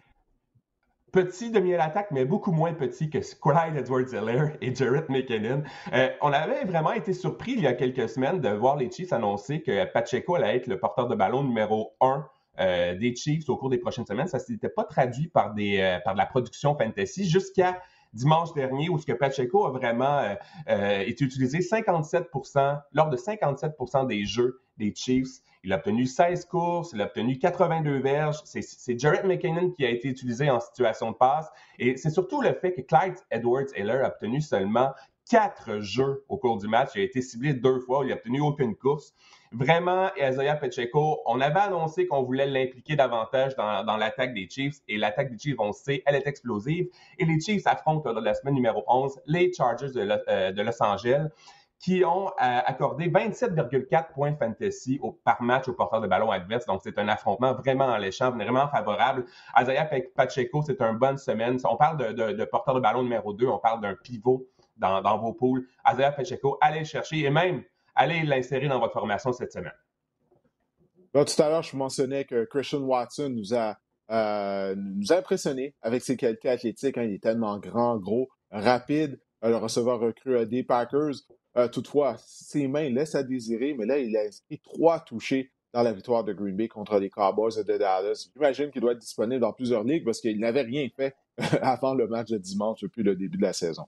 petit 1.11 1.51
demi-attaque, 1.51 2.11
mais 2.11 2.25
beaucoup 2.25 2.51
moins 2.51 2.73
petit 2.73 3.09
que 3.09 3.17
Clyde 3.17 3.75
Edwards-Helaire 3.75 4.55
et 4.61 4.73
Jarrett 4.73 5.09
McKinnon. 5.09 5.63
Euh, 5.93 6.09
on 6.21 6.31
avait 6.31 6.63
vraiment 6.63 6.93
été 6.93 7.13
surpris 7.13 7.53
il 7.53 7.61
y 7.61 7.67
a 7.67 7.73
quelques 7.73 8.07
semaines 8.07 8.39
de 8.39 8.49
voir 8.49 8.77
les 8.77 8.89
Chiefs 8.89 9.11
annoncer 9.11 9.61
que 9.61 9.85
Pacheco 9.91 10.35
allait 10.35 10.55
être 10.55 10.67
le 10.67 10.79
porteur 10.79 11.07
de 11.07 11.15
ballon 11.15 11.43
numéro 11.43 11.93
un 11.99 12.25
euh, 12.59 12.95
des 12.95 13.15
Chiefs 13.15 13.49
au 13.49 13.57
cours 13.57 13.69
des 13.69 13.77
prochaines 13.77 14.05
semaines. 14.05 14.27
Ça 14.27 14.37
ne 14.37 14.43
s'était 14.43 14.69
pas 14.69 14.85
traduit 14.85 15.27
par, 15.27 15.53
euh, 15.57 15.99
par 16.03 16.13
de 16.13 16.17
la 16.17 16.25
production 16.25 16.77
fantasy 16.77 17.29
jusqu'à 17.29 17.81
dimanche 18.13 18.53
dernier 18.53 18.89
où 18.89 18.97
ce 18.97 19.05
que 19.05 19.13
Pacheco 19.13 19.65
a 19.65 19.71
vraiment 19.71 20.35
été 20.67 21.23
utilisé 21.23 21.59
57% 21.59 22.81
lors 22.93 23.09
de 23.09 23.17
57 23.17 23.73
des 24.07 24.25
jeux 24.25 24.61
des 24.77 24.93
Chiefs. 24.95 25.41
Il 25.63 25.73
a 25.73 25.77
obtenu 25.77 26.07
16 26.07 26.45
courses, 26.45 26.91
il 26.93 27.01
a 27.01 27.05
obtenu 27.05 27.37
82 27.37 27.99
verges. 27.99 28.41
C'est 28.45 28.99
Jarrett 28.99 29.23
McKinnon 29.25 29.69
qui 29.71 29.85
a 29.85 29.89
été 29.89 30.07
utilisé 30.07 30.49
en 30.49 30.59
situation 30.59 31.11
de 31.11 31.15
passe. 31.15 31.49
Et 31.77 31.97
c'est 31.97 32.09
surtout 32.09 32.41
le 32.41 32.53
fait 32.53 32.73
que 32.73 32.81
Clyde 32.81 33.15
Edwards-Hiller 33.29 34.01
a 34.03 34.07
obtenu 34.07 34.41
seulement 34.41 34.91
quatre 35.29 35.79
jeux 35.79 36.25
au 36.29 36.37
cours 36.37 36.57
du 36.57 36.67
match. 36.67 36.89
Il 36.95 37.01
a 37.01 37.03
été 37.03 37.21
ciblé 37.21 37.53
deux 37.53 37.79
fois, 37.79 38.03
il 38.03 38.09
n'a 38.09 38.15
obtenu 38.15 38.41
aucune 38.41 38.75
course. 38.75 39.13
Vraiment, 39.53 40.09
Isaiah 40.15 40.55
Pacheco, 40.55 41.21
on 41.25 41.41
avait 41.41 41.59
annoncé 41.59 42.07
qu'on 42.07 42.23
voulait 42.23 42.45
l'impliquer 42.45 42.95
davantage 42.95 43.53
dans, 43.55 43.97
l'attaque 43.97 44.33
des 44.33 44.47
Chiefs 44.49 44.77
et 44.87 44.97
l'attaque 44.97 45.29
des 45.29 45.37
Chiefs, 45.37 45.59
on 45.59 45.73
sait, 45.73 46.01
elle 46.05 46.15
est 46.15 46.25
explosive. 46.25 46.87
Et 47.19 47.25
les 47.25 47.37
Chiefs 47.39 47.67
affrontent 47.67 48.13
la 48.13 48.33
semaine 48.33 48.53
numéro 48.53 48.83
11 48.87 49.19
les 49.25 49.51
Chargers 49.51 49.91
de, 49.91 50.07
euh, 50.29 50.53
de 50.53 50.61
Los 50.61 50.81
Angeles 50.81 51.27
qui 51.81 52.05
ont 52.05 52.27
euh, 52.27 52.31
accordé 52.39 53.09
27,4 53.09 54.13
points 54.13 54.35
fantasy 54.35 55.01
par 55.23 55.41
match 55.41 55.67
au 55.67 55.73
porteur 55.73 55.99
de 55.99 56.07
ballon 56.07 56.29
adverse. 56.29 56.65
Donc, 56.65 56.81
c'est 56.83 56.97
un 56.99 57.07
affrontement 57.07 57.53
vraiment 57.53 57.91
alléchant, 57.91 58.31
vraiment 58.31 58.67
favorable. 58.67 59.25
Isaiah 59.59 59.89
Pacheco, 60.15 60.61
c'est 60.61 60.79
une 60.79 60.97
bonne 60.97 61.17
semaine. 61.17 61.57
On 61.65 61.75
parle 61.75 61.97
de, 61.97 62.45
porteur 62.45 62.75
de 62.75 62.79
ballon 62.79 63.01
numéro 63.01 63.33
2, 63.33 63.47
on 63.47 63.57
parle 63.57 63.81
d'un 63.81 63.95
pivot 63.95 64.47
dans, 64.77 65.17
vos 65.17 65.33
poules. 65.33 65.67
Isaiah 65.91 66.11
Pacheco, 66.11 66.57
allez 66.61 66.79
le 66.79 66.85
chercher 66.85 67.21
et 67.21 67.31
même 67.31 67.63
allez 67.95 68.23
l'insérer 68.23 68.67
dans 68.67 68.79
votre 68.79 68.93
formation 68.93 69.31
cette 69.33 69.51
semaine. 69.51 69.73
tout 71.13 71.41
à 71.41 71.49
l'heure, 71.49 71.63
je 71.63 71.75
mentionnais 71.75 72.25
que 72.25 72.45
Christian 72.45 72.81
Watson 72.81 73.29
nous 73.29 73.53
a, 73.53 73.77
euh, 74.11 74.75
nous 74.77 75.11
a 75.11 75.17
impressionné 75.17 75.75
avec 75.81 76.01
ses 76.03 76.17
qualités 76.17 76.49
athlétiques. 76.49 76.97
Hein. 76.97 77.03
Il 77.03 77.13
est 77.13 77.23
tellement 77.23 77.57
grand, 77.59 77.97
gros, 77.97 78.29
rapide, 78.51 79.19
le 79.41 79.55
receveur 79.55 79.99
recru 79.99 80.45
des 80.45 80.63
Packers. 80.63 81.15
Euh, 81.57 81.67
toutefois, 81.67 82.15
ses 82.17 82.67
mains 82.67 82.89
laissent 82.89 83.15
à 83.15 83.23
désirer, 83.23 83.73
mais 83.77 83.85
là, 83.85 83.97
il 83.97 84.15
a 84.15 84.21
inscrit 84.21 84.59
trois 84.59 84.99
touchés 85.01 85.51
dans 85.73 85.83
la 85.83 85.93
victoire 85.93 86.23
de 86.23 86.33
Green 86.33 86.55
Bay 86.55 86.67
contre 86.67 86.99
les 86.99 87.09
Cowboys 87.09 87.55
de 87.55 87.77
Dallas. 87.77 88.29
J'imagine 88.33 88.71
qu'il 88.71 88.81
doit 88.81 88.93
être 88.93 88.99
disponible 88.99 89.41
dans 89.41 89.53
plusieurs 89.53 89.83
ligues 89.83 90.03
parce 90.03 90.21
qu'il 90.21 90.39
n'avait 90.39 90.61
rien 90.61 90.87
fait 90.95 91.15
avant 91.61 91.93
le 91.93 92.07
match 92.07 92.29
de 92.29 92.37
dimanche 92.37 92.81
depuis 92.81 93.03
le 93.03 93.15
début 93.15 93.37
de 93.37 93.43
la 93.43 93.53
saison. 93.53 93.85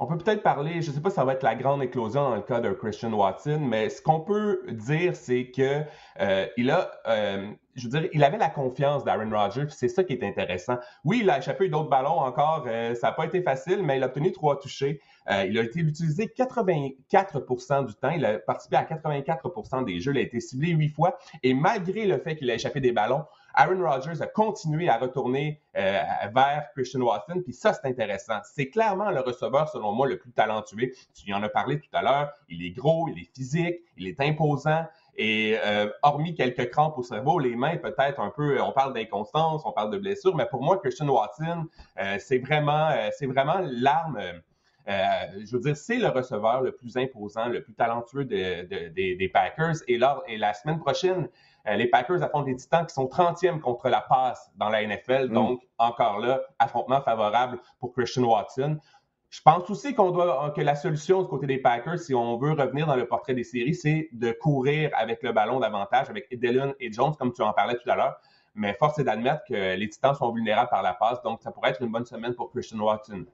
On 0.00 0.06
peut 0.06 0.18
peut-être 0.18 0.42
parler, 0.42 0.82
je 0.82 0.90
ne 0.90 0.94
sais 0.94 1.00
pas 1.00 1.10
si 1.10 1.16
ça 1.16 1.24
va 1.24 1.34
être 1.34 1.42
la 1.42 1.54
grande 1.54 1.82
éclosion 1.82 2.22
dans 2.22 2.34
le 2.34 2.42
cas 2.42 2.60
de 2.60 2.70
Christian 2.70 3.12
Watson, 3.12 3.60
mais 3.60 3.88
ce 3.88 4.02
qu'on 4.02 4.20
peut 4.20 4.60
dire, 4.68 5.14
c'est 5.14 5.50
que 5.50 5.82
euh, 6.20 6.46
il 6.56 6.70
a, 6.70 6.90
euh, 7.06 7.50
je 7.74 7.88
veux 7.88 8.00
dire, 8.00 8.10
il 8.12 8.24
avait 8.24 8.38
la 8.38 8.50
confiance 8.50 9.04
d'Aaron 9.04 9.30
Rodgers, 9.30 9.66
c'est 9.70 9.88
ça 9.88 10.04
qui 10.04 10.12
est 10.12 10.22
intéressant. 10.24 10.78
Oui, 11.04 11.20
il 11.22 11.30
a 11.30 11.38
échappé 11.38 11.68
d'autres 11.68 11.90
ballons 11.90 12.18
encore, 12.20 12.66
ça 12.66 13.08
n'a 13.08 13.12
pas 13.12 13.26
été 13.26 13.42
facile, 13.42 13.82
mais 13.82 13.96
il 13.96 14.02
a 14.02 14.06
obtenu 14.06 14.32
trois 14.32 14.58
touchés. 14.58 15.00
Euh, 15.30 15.46
il 15.48 15.58
a 15.58 15.62
été 15.62 15.80
utilisé 15.80 16.26
84% 16.26 17.86
du 17.86 17.94
temps. 17.94 18.10
Il 18.10 18.24
a 18.24 18.38
participé 18.38 18.76
à 18.76 18.84
84% 18.84 19.84
des 19.84 20.00
jeux. 20.00 20.12
Il 20.12 20.18
a 20.18 20.22
été 20.22 20.40
ciblé 20.40 20.70
huit 20.70 20.88
fois. 20.88 21.18
Et 21.42 21.54
malgré 21.54 22.06
le 22.06 22.18
fait 22.18 22.36
qu'il 22.36 22.50
a 22.50 22.54
échappé 22.54 22.80
des 22.80 22.92
ballons, 22.92 23.24
Aaron 23.54 23.82
Rodgers 23.82 24.20
a 24.20 24.26
continué 24.26 24.88
à 24.88 24.98
retourner 24.98 25.60
euh, 25.76 26.00
vers 26.34 26.68
Christian 26.74 27.00
Watson. 27.00 27.40
Puis 27.44 27.52
ça, 27.52 27.72
c'est 27.72 27.86
intéressant. 27.88 28.38
C'est 28.44 28.68
clairement 28.68 29.10
le 29.10 29.20
receveur, 29.20 29.68
selon 29.68 29.92
moi, 29.92 30.06
le 30.06 30.18
plus 30.18 30.32
talentueux. 30.32 30.90
Tu 31.14 31.32
en 31.32 31.42
as 31.42 31.48
parlé 31.48 31.78
tout 31.78 31.88
à 31.92 32.02
l'heure. 32.02 32.32
Il 32.48 32.64
est 32.64 32.70
gros, 32.70 33.08
il 33.08 33.20
est 33.20 33.34
physique, 33.34 33.76
il 33.96 34.06
est 34.06 34.20
imposant. 34.20 34.84
Et 35.16 35.56
euh, 35.64 35.88
hormis 36.02 36.34
quelques 36.34 36.70
crampes 36.70 36.98
au 36.98 37.02
cerveau, 37.02 37.38
les 37.38 37.54
mains 37.54 37.76
peut-être 37.76 38.20
un 38.20 38.30
peu, 38.30 38.60
on 38.60 38.72
parle 38.72 38.94
d'inconstance, 38.94 39.62
on 39.64 39.70
parle 39.70 39.90
de 39.92 39.98
blessure, 39.98 40.34
mais 40.34 40.46
pour 40.46 40.60
moi, 40.60 40.78
Christian 40.78 41.08
Watson, 41.08 41.66
c'est 42.18 42.38
vraiment, 42.38 42.90
c'est 43.16 43.26
vraiment 43.26 43.60
l'arme 43.62 44.18
euh, 44.86 45.42
je 45.46 45.56
veux 45.56 45.62
dire, 45.62 45.76
c'est 45.76 45.96
le 45.96 46.08
receveur 46.08 46.60
le 46.60 46.72
plus 46.72 46.96
imposant, 46.96 47.48
le 47.48 47.62
plus 47.62 47.74
talentueux 47.74 48.24
des 48.24 49.30
Packers. 49.32 49.76
Et, 49.88 49.98
la 49.98 50.54
semaine 50.54 50.78
prochaine, 50.78 51.24
euh, 51.24 51.28
les 51.66 51.86
Packers 51.86 52.22
affrontent 52.22 52.44
des 52.44 52.56
Titans 52.56 52.86
qui 52.86 52.94
sont 52.94 53.06
30e 53.06 53.60
contre 53.60 53.88
la 53.88 54.00
passe 54.00 54.50
dans 54.56 54.68
la 54.68 54.86
NFL. 54.86 55.28
Mm. 55.28 55.34
Donc, 55.34 55.62
encore 55.78 56.18
là, 56.18 56.40
affrontement 56.58 57.00
favorable 57.00 57.58
pour 57.80 57.92
Christian 57.92 58.24
Watson. 58.24 58.78
Je 59.30 59.40
pense 59.42 59.68
aussi 59.68 59.94
qu'on 59.94 60.12
doit 60.12 60.52
que 60.54 60.60
la 60.60 60.76
solution 60.76 61.22
du 61.22 61.28
côté 61.28 61.46
des 61.46 61.58
Packers, 61.58 61.98
si 61.98 62.14
on 62.14 62.38
veut 62.38 62.52
revenir 62.52 62.86
dans 62.86 62.94
le 62.94 63.08
portrait 63.08 63.34
des 63.34 63.42
séries, 63.42 63.74
c'est 63.74 64.08
de 64.12 64.30
courir 64.30 64.90
avec 64.94 65.24
le 65.24 65.32
ballon 65.32 65.58
davantage, 65.58 66.08
avec 66.08 66.28
Edelon 66.30 66.74
et 66.78 66.92
Jones, 66.92 67.14
comme 67.18 67.32
tu 67.32 67.42
en 67.42 67.52
parlais 67.52 67.74
tout 67.74 67.90
à 67.90 67.96
l'heure. 67.96 68.16
Mais 68.54 68.74
force 68.74 69.00
est 69.00 69.04
d'admettre 69.04 69.42
que 69.48 69.74
les 69.74 69.88
Titans 69.88 70.14
sont 70.14 70.30
vulnérables 70.30 70.70
par 70.70 70.82
la 70.82 70.94
passe, 70.94 71.20
donc 71.22 71.42
ça 71.42 71.50
pourrait 71.50 71.70
être 71.70 71.82
une 71.82 71.90
bonne 71.90 72.06
semaine 72.06 72.34
pour 72.34 72.50
Christian 72.50 72.78
Watson. 72.78 73.24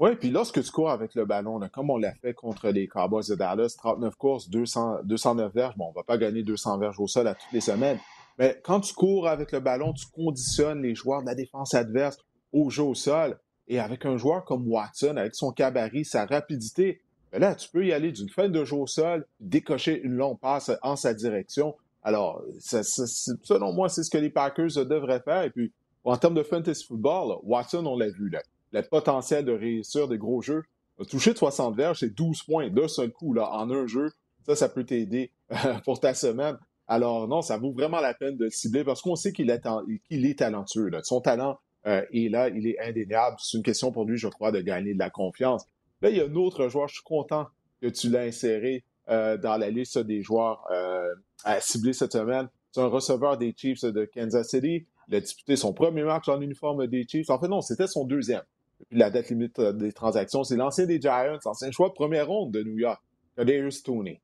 Oui, 0.00 0.16
puis 0.16 0.30
lorsque 0.30 0.62
tu 0.62 0.70
cours 0.70 0.90
avec 0.90 1.14
le 1.14 1.24
ballon, 1.24 1.60
comme 1.72 1.90
on 1.90 1.96
l'a 1.96 2.12
fait 2.14 2.34
contre 2.34 2.70
les 2.70 2.88
Cowboys 2.88 3.28
de 3.28 3.34
Dallas, 3.34 3.74
39 3.78 4.16
courses, 4.16 4.48
200, 4.50 5.00
209 5.04 5.54
verges, 5.54 5.76
bon, 5.76 5.88
on 5.88 5.92
va 5.92 6.02
pas 6.02 6.18
gagner 6.18 6.42
200 6.42 6.78
verges 6.78 6.98
au 6.98 7.06
sol 7.06 7.28
à 7.28 7.34
toutes 7.34 7.52
les 7.52 7.60
semaines, 7.60 7.98
mais 8.38 8.60
quand 8.64 8.80
tu 8.80 8.94
cours 8.94 9.28
avec 9.28 9.52
le 9.52 9.60
ballon, 9.60 9.92
tu 9.92 10.06
conditionnes 10.06 10.82
les 10.82 10.94
joueurs 10.94 11.20
de 11.20 11.26
la 11.26 11.34
défense 11.34 11.74
adverse 11.74 12.18
au 12.52 12.70
jeu 12.70 12.82
au 12.82 12.94
sol. 12.94 13.38
Et 13.68 13.78
avec 13.78 14.04
un 14.04 14.16
joueur 14.16 14.44
comme 14.44 14.66
Watson, 14.66 15.16
avec 15.16 15.34
son 15.34 15.52
cabaret, 15.52 16.02
sa 16.04 16.26
rapidité, 16.26 17.00
ben 17.30 17.40
là, 17.40 17.54
tu 17.54 17.68
peux 17.68 17.86
y 17.86 17.92
aller 17.92 18.10
d'une 18.10 18.28
fin 18.28 18.48
de 18.48 18.64
jeu 18.64 18.76
au 18.76 18.86
sol, 18.86 19.26
décocher 19.40 20.00
une 20.02 20.14
longue 20.14 20.38
passe 20.38 20.70
en 20.82 20.96
sa 20.96 21.14
direction. 21.14 21.76
Alors, 22.02 22.42
selon 22.58 23.72
moi, 23.72 23.88
c'est 23.88 24.02
ce 24.02 24.10
que 24.10 24.18
les 24.18 24.30
Packers 24.30 24.84
devraient 24.84 25.22
faire. 25.22 25.44
Et 25.44 25.50
puis, 25.50 25.72
en 26.04 26.16
termes 26.16 26.34
de 26.34 26.42
fantasy 26.42 26.84
football, 26.84 27.38
Watson, 27.44 27.86
on 27.86 27.96
l'a 27.96 28.10
vu, 28.10 28.28
là, 28.28 28.42
le 28.72 28.82
potentiel 28.82 29.44
de 29.44 29.52
réussir 29.52 30.08
des 30.08 30.18
gros 30.18 30.42
jeux. 30.42 30.62
Toucher 31.08 31.32
de 31.32 31.38
60 31.38 31.76
verges, 31.76 32.00
c'est 32.00 32.14
12 32.14 32.42
points 32.44 32.68
d'un 32.68 32.88
seul 32.88 33.10
coup 33.10 33.32
là, 33.32 33.50
en 33.52 33.70
un 33.70 33.86
jeu. 33.86 34.10
Ça, 34.46 34.56
ça 34.56 34.68
peut 34.68 34.84
t'aider 34.84 35.30
pour 35.84 36.00
ta 36.00 36.14
semaine. 36.14 36.56
Alors 36.88 37.28
non, 37.28 37.42
ça 37.42 37.56
vaut 37.56 37.72
vraiment 37.72 38.00
la 38.00 38.14
peine 38.14 38.36
de 38.36 38.44
le 38.44 38.50
cibler 38.50 38.84
parce 38.84 39.00
qu'on 39.02 39.16
sait 39.16 39.32
qu'il 39.32 39.50
est, 39.50 39.62
est, 40.10 40.38
talentueux. 40.38 40.90
Son 41.02 41.20
talent 41.20 41.58
euh, 41.86 42.04
est 42.12 42.30
là, 42.30 42.48
il 42.48 42.66
est 42.66 42.78
indéniable. 42.80 43.36
C'est 43.38 43.56
une 43.56 43.62
question 43.62 43.92
pour 43.92 44.04
lui, 44.04 44.16
je 44.16 44.28
crois, 44.28 44.52
de 44.52 44.60
gagner 44.60 44.94
de 44.94 44.98
la 44.98 45.10
confiance. 45.10 45.64
Là, 46.00 46.10
il 46.10 46.16
y 46.16 46.20
a 46.20 46.24
un 46.24 46.34
autre 46.34 46.68
joueur, 46.68 46.88
je 46.88 46.94
suis 46.94 47.04
content 47.04 47.46
que 47.80 47.86
tu 47.86 48.10
l'as 48.10 48.22
inséré 48.22 48.84
euh, 49.08 49.36
dans 49.36 49.56
la 49.56 49.70
liste 49.70 49.98
des 49.98 50.22
joueurs 50.22 50.64
euh, 50.70 51.14
à 51.44 51.60
cibler 51.60 51.92
cette 51.92 52.12
semaine. 52.12 52.48
C'est 52.72 52.80
un 52.80 52.86
receveur 52.86 53.36
des 53.36 53.54
Chiefs 53.56 53.84
de 53.84 54.04
Kansas 54.04 54.48
City. 54.48 54.86
Il 55.08 55.14
a 55.14 55.20
disputé 55.20 55.56
son 55.56 55.72
premier 55.72 56.04
match 56.04 56.28
en 56.28 56.40
uniforme 56.40 56.86
des 56.86 57.04
Chiefs. 57.08 57.30
En 57.30 57.38
fait, 57.38 57.48
non, 57.48 57.60
c'était 57.60 57.86
son 57.86 58.04
deuxième 58.04 58.42
depuis 58.82 58.98
la 58.98 59.10
date 59.10 59.28
limite 59.30 59.58
euh, 59.58 59.72
des 59.72 59.92
transactions. 59.92 60.44
C'est 60.44 60.56
l'ancien 60.56 60.86
des 60.86 61.00
Giants, 61.00 61.38
ancien 61.44 61.70
choix 61.70 61.88
de 61.88 61.94
première 61.94 62.26
ronde 62.26 62.52
de 62.52 62.62
New 62.62 62.78
York, 62.78 63.00
Kadarius 63.36 63.82
Tooney. 63.82 64.20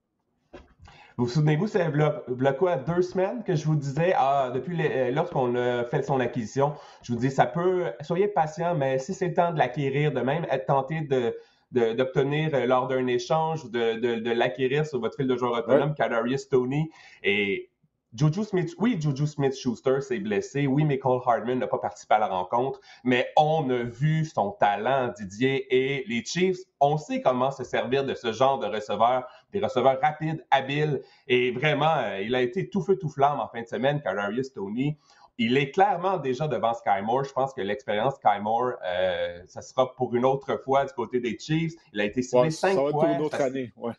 Vous 1.16 1.24
vous 1.24 1.30
souvenez-vous, 1.32 1.66
c'est 1.66 1.84
il 1.84 2.52
quoi, 2.56 2.76
deux 2.76 3.02
semaines 3.02 3.42
que 3.42 3.56
je 3.56 3.64
vous 3.64 3.74
disais, 3.74 4.12
ah, 4.16 4.52
depuis 4.54 4.80
euh, 4.80 5.11
lorsqu'on 5.11 5.56
a 5.56 5.84
fait 5.84 6.02
son 6.02 6.20
acquisition, 6.20 6.74
je 7.02 7.12
vous 7.12 7.18
dis, 7.18 7.32
ça 7.32 7.44
peut, 7.44 7.86
soyez 8.02 8.28
patient, 8.28 8.76
mais 8.76 9.00
si 9.00 9.14
c'est 9.14 9.26
le 9.26 9.34
temps 9.34 9.52
de 9.52 9.59
l'acquérir, 9.59 10.12
de 10.12 10.20
même 10.20 10.46
être 10.48 10.66
tenté 10.66 11.00
de, 11.00 11.34
d'obtenir 11.72 12.54
euh, 12.54 12.66
lors 12.66 12.86
d'un 12.86 13.09
échange 13.09 13.64
ou 13.64 13.68
de, 13.68 13.98
de, 14.20 14.30
l'acquérir 14.30 14.86
sur 14.86 15.00
votre 15.00 15.16
fil 15.16 15.26
de 15.26 15.36
joueur 15.36 15.52
autonome, 15.59 15.94
ouais. 15.98 16.36
Tony 16.48 16.88
Et 17.24 17.68
Juju 18.14 18.44
Smith, 18.44 18.74
oui, 18.78 18.98
Juju 18.98 19.26
Smith-Schuster 19.26 20.00
s'est 20.00 20.18
blessé. 20.18 20.66
Oui, 20.66 20.84
Michael 20.84 21.20
Hardman 21.26 21.59
n'a 21.59 21.66
pas 21.66 21.78
participé 21.78 22.14
à 22.14 22.18
la 22.18 22.28
rencontre, 22.28 22.80
mais 23.04 23.28
on 23.36 23.68
a 23.68 23.82
vu 23.82 24.24
son 24.24 24.52
talent, 24.52 25.12
Didier, 25.18 25.66
et 25.70 26.04
les 26.09 26.24
Chiefs, 26.24 26.59
on 26.80 26.96
sait 26.96 27.20
comment 27.20 27.50
se 27.50 27.64
servir 27.64 28.04
de 28.04 28.14
ce 28.14 28.32
genre 28.32 28.59
de 28.59 28.66
receveurs, 28.66 29.26
des 29.52 29.61
receveurs 29.61 30.00
rapides, 30.00 30.44
habiles, 30.50 31.02
et 31.26 31.50
vraiment, 31.50 31.96
euh, 31.98 32.20
il 32.22 32.34
a 32.34 32.40
été 32.40 32.70
tout 32.70 32.80
feu, 32.80 32.96
tout 32.96 33.11
flamme 33.11 33.40
en 33.40 33.48
fin 33.48 33.61
de 33.61 33.66
semaine, 33.66 34.00
Kadarius 34.00 34.52
Tony. 34.54 34.96
Il 35.36 35.56
est 35.56 35.70
clairement 35.70 36.16
déjà 36.16 36.48
devant 36.48 36.74
Sky 36.74 37.02
Moore. 37.02 37.24
Je 37.24 37.32
pense 37.32 37.52
que 37.52 37.61
l'expérience 37.61 38.14
Sky 38.16 38.40
Moore, 38.40 38.72
euh, 38.84 39.40
ça 39.46 39.62
sera 39.62 39.94
pour 39.94 40.14
une 40.16 40.24
autre 40.24 40.56
fois 40.64 40.84
du 40.84 40.92
côté 40.94 41.20
des 41.20 41.38
Chiefs. 41.38 41.74
Il 41.92 42.00
a 42.00 42.04
été 42.04 42.22
ciblé 42.22 42.50
cinq 42.50 42.74
fois. 42.74 42.80
Ça 42.80 42.84
va 42.86 42.90
pour 42.90 43.04
une 43.04 43.22
autre 43.22 43.40
année, 43.40 43.72
ouais. 43.76 43.92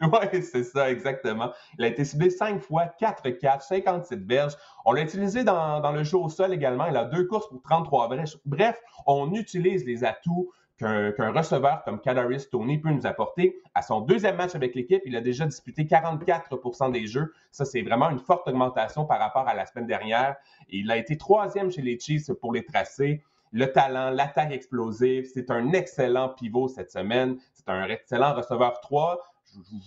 Oui, 0.02 0.42
c'est 0.42 0.64
ça, 0.64 0.90
exactement. 0.90 1.52
Il 1.78 1.84
a 1.84 1.88
été 1.88 2.04
ciblé 2.04 2.30
5 2.30 2.60
fois, 2.60 2.86
4-4, 3.00 3.62
57 3.62 4.20
verges. 4.24 4.54
On 4.84 4.92
l'a 4.92 5.02
utilisé 5.02 5.44
dans, 5.44 5.92
le 5.92 6.02
jeu 6.04 6.18
au 6.18 6.28
sol 6.28 6.52
également. 6.52 6.86
Il 6.86 6.96
a 6.96 7.04
deux 7.04 7.26
courses 7.26 7.48
pour 7.48 7.62
33 7.62 8.08
verges. 8.08 8.38
Bref, 8.44 8.80
on 9.06 9.32
utilise 9.32 9.84
les 9.84 10.04
atouts 10.04 10.50
qu'un 10.76 11.30
receveur 11.32 11.84
comme 11.84 12.00
Kadarius 12.00 12.50
Tony 12.50 12.78
peut 12.78 12.90
nous 12.90 13.06
apporter. 13.06 13.62
À 13.74 13.82
son 13.82 14.00
deuxième 14.00 14.36
match 14.36 14.56
avec 14.56 14.74
l'équipe, 14.74 15.00
il 15.04 15.14
a 15.16 15.20
déjà 15.20 15.46
disputé 15.46 15.84
44% 15.84 16.90
des 16.90 17.06
jeux. 17.06 17.32
Ça, 17.52 17.64
c'est 17.64 17.82
vraiment 17.82 18.10
une 18.10 18.18
forte 18.18 18.48
augmentation 18.48 19.04
par 19.04 19.20
rapport 19.20 19.46
à 19.46 19.54
la 19.54 19.66
semaine 19.66 19.86
dernière. 19.86 20.34
Il 20.68 20.90
a 20.90 20.96
été 20.96 21.16
troisième 21.16 21.70
chez 21.70 21.82
les 21.82 21.98
Chiefs 21.98 22.32
pour 22.40 22.52
les 22.52 22.64
tracés 22.64 23.22
le 23.54 23.72
talent, 23.72 24.10
l'attaque 24.10 24.50
explosive. 24.50 25.30
C'est 25.32 25.48
un 25.48 25.72
excellent 25.72 26.28
pivot 26.28 26.66
cette 26.66 26.90
semaine. 26.90 27.38
C'est 27.52 27.68
un 27.68 27.88
excellent 27.88 28.34
receveur 28.34 28.80
3 28.80 29.20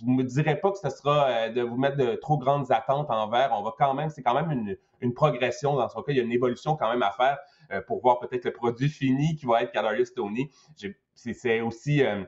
je 0.00 0.04
ne 0.04 0.16
me 0.16 0.24
dirais 0.24 0.58
pas 0.60 0.70
que 0.70 0.78
ce 0.78 0.90
sera 0.90 1.28
euh, 1.28 1.48
de 1.50 1.62
vous 1.62 1.76
mettre 1.76 1.96
de 1.96 2.14
trop 2.16 2.38
grandes 2.38 2.70
attentes 2.70 3.10
envers. 3.10 3.50
On 3.52 3.62
va 3.62 3.74
quand 3.76 3.94
même, 3.94 4.10
c'est 4.10 4.22
quand 4.22 4.34
même 4.34 4.76
une, 5.00 5.14
progression 5.14 5.76
dans 5.76 5.88
son 5.88 6.02
cas. 6.02 6.12
Il 6.12 6.18
y 6.18 6.20
a 6.20 6.24
une 6.24 6.32
évolution 6.32 6.76
quand 6.76 6.90
même 6.90 7.02
à 7.02 7.10
faire 7.10 7.38
euh, 7.72 7.80
pour 7.86 8.00
voir 8.00 8.18
peut-être 8.18 8.44
le 8.44 8.52
produit 8.52 8.88
fini 8.88 9.36
qui 9.36 9.46
va 9.46 9.62
être 9.62 9.72
Kadarius 9.72 10.14
Tony. 10.14 10.50
C'est 11.14 11.60
aussi 11.60 12.04
euh, 12.04 12.22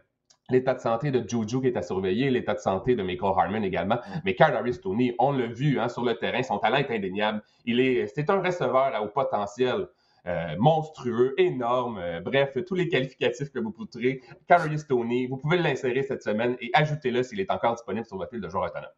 l'état 0.49 0.75
de 0.75 0.81
santé 0.81 1.11
de 1.11 1.27
Juju 1.29 1.61
qui 1.61 1.69
est 1.69 1.77
à 1.77 1.83
surveiller, 1.83 2.31
l'état 2.31 2.55
de 2.55 2.61
santé 2.61 2.95
de 2.95 3.03
Michael 3.03 3.33
Harmon 3.37 3.63
également. 3.63 3.99
Mais 4.25 4.35
Kadarius 4.35 4.81
Tony, 4.81 5.15
on 5.19 5.33
l'a 5.33 5.47
vu 5.47 5.79
hein, 5.79 5.89
sur 5.89 6.05
le 6.05 6.15
terrain, 6.17 6.43
son 6.43 6.59
talent 6.59 6.79
est 6.79 6.91
indéniable. 6.91 7.43
Il 7.65 7.81
est, 7.81 8.07
c'est 8.09 8.31
un 8.31 8.43
receveur 8.43 8.95
à 8.95 9.03
haut 9.03 9.09
potentiel. 9.09 9.89
Euh, 10.27 10.55
monstrueux, 10.59 11.35
énorme, 11.39 11.99
euh, 11.99 12.21
bref, 12.21 12.57
tous 12.67 12.75
les 12.75 12.89
qualificatifs 12.89 13.51
que 13.51 13.59
vous 13.59 13.75
voudrez. 13.77 14.21
Carrius 14.47 14.87
Tony, 14.87 15.27
vous 15.27 15.39
pouvez 15.39 15.57
l'insérer 15.57 16.03
cette 16.03 16.23
semaine 16.23 16.57
et 16.61 16.71
ajoutez-le 16.75 17.23
s'il 17.23 17.41
est 17.41 17.51
encore 17.51 17.75
disponible 17.75 18.05
sur 18.05 18.19
votre 18.19 18.31
fil 18.31 18.41
de 18.41 18.49
joueur 18.49 18.65
autonome. 18.65 18.91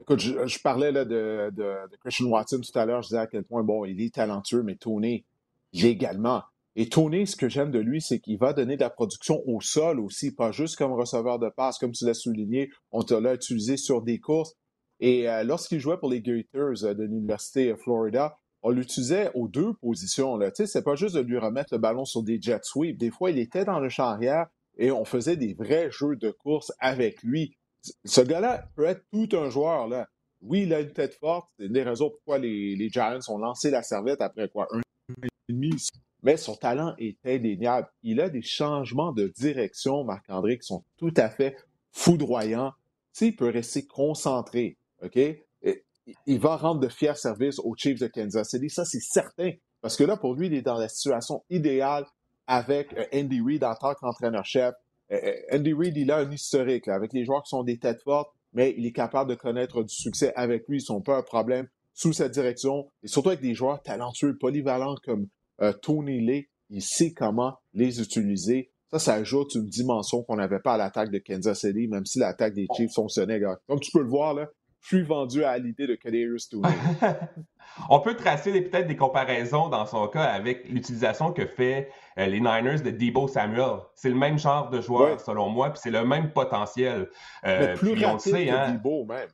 Écoute, 0.00 0.20
je, 0.20 0.62
parlais 0.62 0.92
de, 0.92 1.50
Christian 2.00 2.26
Watson 2.26 2.60
tout 2.60 2.78
à 2.78 2.86
l'heure, 2.86 3.02
je 3.02 3.08
disais 3.08 3.20
à 3.20 3.26
quel 3.26 3.42
point, 3.42 3.62
bon, 3.64 3.84
il 3.84 4.00
est 4.00 4.14
talentueux, 4.14 4.62
mais 4.62 4.76
Tony, 4.76 5.24
également. 5.74 6.42
Et 6.76 6.88
Tony, 6.88 7.26
ce 7.26 7.34
que 7.34 7.48
j'aime 7.48 7.72
de 7.72 7.80
lui, 7.80 8.00
c'est 8.00 8.20
qu'il 8.20 8.38
va 8.38 8.52
donner 8.52 8.76
de 8.76 8.82
la 8.82 8.90
production 8.90 9.42
au 9.46 9.60
sol 9.60 9.98
aussi, 9.98 10.32
pas 10.32 10.52
juste 10.52 10.76
comme 10.76 10.92
receveur 10.92 11.40
de 11.40 11.48
passe, 11.48 11.76
comme 11.76 11.90
tu 11.90 12.06
l'as 12.06 12.14
souligné, 12.14 12.70
on 12.92 13.02
l'a 13.20 13.34
utilisé 13.34 13.76
sur 13.76 14.00
des 14.00 14.20
courses. 14.20 14.54
Et 15.00 15.28
euh, 15.28 15.42
lorsqu'il 15.42 15.80
jouait 15.80 15.98
pour 15.98 16.08
les 16.08 16.22
Gators 16.22 16.94
de 16.94 17.02
l'Université 17.02 17.74
Florida, 17.76 18.38
on 18.62 18.70
l'utilisait 18.70 19.30
aux 19.34 19.48
deux 19.48 19.74
positions. 19.74 20.36
Là. 20.36 20.50
C'est 20.54 20.84
pas 20.84 20.96
juste 20.96 21.14
de 21.14 21.20
lui 21.20 21.38
remettre 21.38 21.74
le 21.74 21.78
ballon 21.78 22.04
sur 22.04 22.22
des 22.22 22.40
jet 22.40 22.64
sweeps. 22.64 22.98
Des 22.98 23.10
fois, 23.10 23.30
il 23.30 23.38
était 23.38 23.64
dans 23.64 23.80
le 23.80 23.88
champ 23.88 24.04
arrière 24.04 24.46
et 24.76 24.90
on 24.90 25.04
faisait 25.04 25.36
des 25.36 25.54
vrais 25.54 25.90
jeux 25.90 26.16
de 26.16 26.30
course 26.30 26.72
avec 26.78 27.22
lui. 27.22 27.56
Ce 28.04 28.20
gars-là 28.20 28.68
peut 28.74 28.84
être 28.84 29.04
tout 29.12 29.28
un 29.36 29.50
joueur. 29.50 29.88
Là. 29.88 30.08
Oui, 30.40 30.62
il 30.62 30.74
a 30.74 30.80
une 30.80 30.92
tête 30.92 31.14
forte. 31.14 31.48
C'est 31.58 31.66
une 31.66 31.72
des 31.72 31.82
raisons 31.82 32.10
pourquoi 32.10 32.38
les, 32.38 32.76
les 32.76 32.88
Giants 32.88 33.18
ont 33.28 33.38
lancé 33.38 33.70
la 33.70 33.82
serviette 33.82 34.20
après 34.20 34.48
quoi? 34.48 34.66
Un 34.72 34.80
et 35.22 35.52
demi. 35.52 35.70
Mais 36.22 36.36
son 36.36 36.56
talent 36.56 36.94
est 36.98 37.16
indéniable. 37.24 37.88
Il 38.02 38.20
a 38.20 38.28
des 38.28 38.42
changements 38.42 39.12
de 39.12 39.28
direction, 39.28 40.04
Marc-André, 40.04 40.58
qui 40.58 40.66
sont 40.66 40.84
tout 40.96 41.14
à 41.16 41.28
fait 41.28 41.56
foudroyants. 41.92 42.72
il 43.20 43.36
peut 43.36 43.48
rester 43.48 43.86
concentré. 43.86 44.76
OK? 45.02 45.18
Il 46.26 46.38
va 46.38 46.56
rendre 46.56 46.80
de 46.80 46.88
fiers 46.88 47.14
services 47.14 47.58
aux 47.58 47.74
Chiefs 47.76 48.00
de 48.00 48.06
Kansas 48.06 48.50
City. 48.50 48.70
Ça, 48.70 48.84
c'est 48.84 49.00
certain. 49.00 49.52
Parce 49.80 49.96
que 49.96 50.04
là, 50.04 50.16
pour 50.16 50.34
lui, 50.34 50.46
il 50.46 50.54
est 50.54 50.62
dans 50.62 50.78
la 50.78 50.88
situation 50.88 51.42
idéale 51.50 52.06
avec 52.46 52.92
euh, 52.94 53.04
Andy 53.14 53.40
Reid 53.40 53.62
en 53.64 53.74
tant 53.74 53.94
qu'entraîneur-chef. 53.94 54.74
Euh, 55.12 55.16
euh, 55.22 55.56
Andy 55.56 55.72
Reid, 55.72 55.96
il 55.96 56.10
a 56.10 56.18
un 56.18 56.30
historique 56.30 56.88
avec 56.88 57.12
les 57.12 57.24
joueurs 57.24 57.42
qui 57.42 57.50
sont 57.50 57.62
des 57.62 57.78
têtes 57.78 58.02
fortes, 58.02 58.30
mais 58.52 58.74
il 58.76 58.86
est 58.86 58.92
capable 58.92 59.30
de 59.30 59.36
connaître 59.36 59.82
du 59.82 59.94
succès 59.94 60.32
avec 60.34 60.66
lui. 60.68 60.78
Ils 60.78 60.82
sont 60.82 61.00
pas 61.00 61.18
un 61.18 61.22
problème 61.22 61.68
sous 61.94 62.12
sa 62.12 62.28
direction. 62.28 62.88
Et 63.02 63.08
surtout 63.08 63.28
avec 63.28 63.40
des 63.40 63.54
joueurs 63.54 63.82
talentueux, 63.82 64.36
polyvalents 64.36 64.96
comme 65.04 65.28
Tony 65.82 66.20
Lee. 66.20 66.48
Il 66.70 66.82
sait 66.82 67.12
comment 67.12 67.58
les 67.74 68.00
utiliser. 68.00 68.70
Ça, 68.90 68.98
ça 68.98 69.14
ajoute 69.14 69.54
une 69.54 69.66
dimension 69.66 70.22
qu'on 70.22 70.36
n'avait 70.36 70.60
pas 70.60 70.74
à 70.74 70.76
l'attaque 70.78 71.10
de 71.10 71.18
Kansas 71.18 71.60
City, 71.60 71.88
même 71.88 72.06
si 72.06 72.20
l'attaque 72.20 72.54
des 72.54 72.66
Chiefs 72.74 72.94
fonctionnait. 72.94 73.40
Comme 73.66 73.80
tu 73.80 73.90
peux 73.90 74.02
le 74.02 74.08
voir, 74.08 74.34
là, 74.34 74.48
je 74.80 74.96
suis 74.96 75.02
vendu 75.02 75.44
à 75.44 75.58
l'idée 75.58 75.86
de 75.86 75.94
Kadarius 75.94 76.48
Tony. 76.48 76.62
On 77.90 78.00
peut 78.00 78.14
tracer 78.14 78.60
peut-être 78.60 78.86
des 78.86 78.96
comparaisons 78.96 79.68
dans 79.68 79.86
son 79.86 80.08
cas 80.08 80.24
avec 80.24 80.68
l'utilisation 80.68 81.32
que 81.32 81.46
fait 81.46 81.90
euh, 82.18 82.26
les 82.26 82.40
Niners 82.40 82.80
de 82.80 82.90
Debo 82.90 83.28
Samuel. 83.28 83.80
C'est 83.94 84.08
le 84.08 84.14
même 84.14 84.38
genre 84.38 84.70
de 84.70 84.80
joueur, 84.80 85.20
selon 85.20 85.48
moi, 85.48 85.70
puis 85.70 85.80
c'est 85.82 85.90
le 85.90 86.04
même 86.04 86.32
potentiel. 86.32 87.08
Euh, 87.44 87.68
Mais 87.68 87.74
plus 87.74 88.04
rapide 88.04 88.32
que 88.32 88.50
hein. 88.50 88.72
Debo, 88.72 89.04
même. 89.04 89.28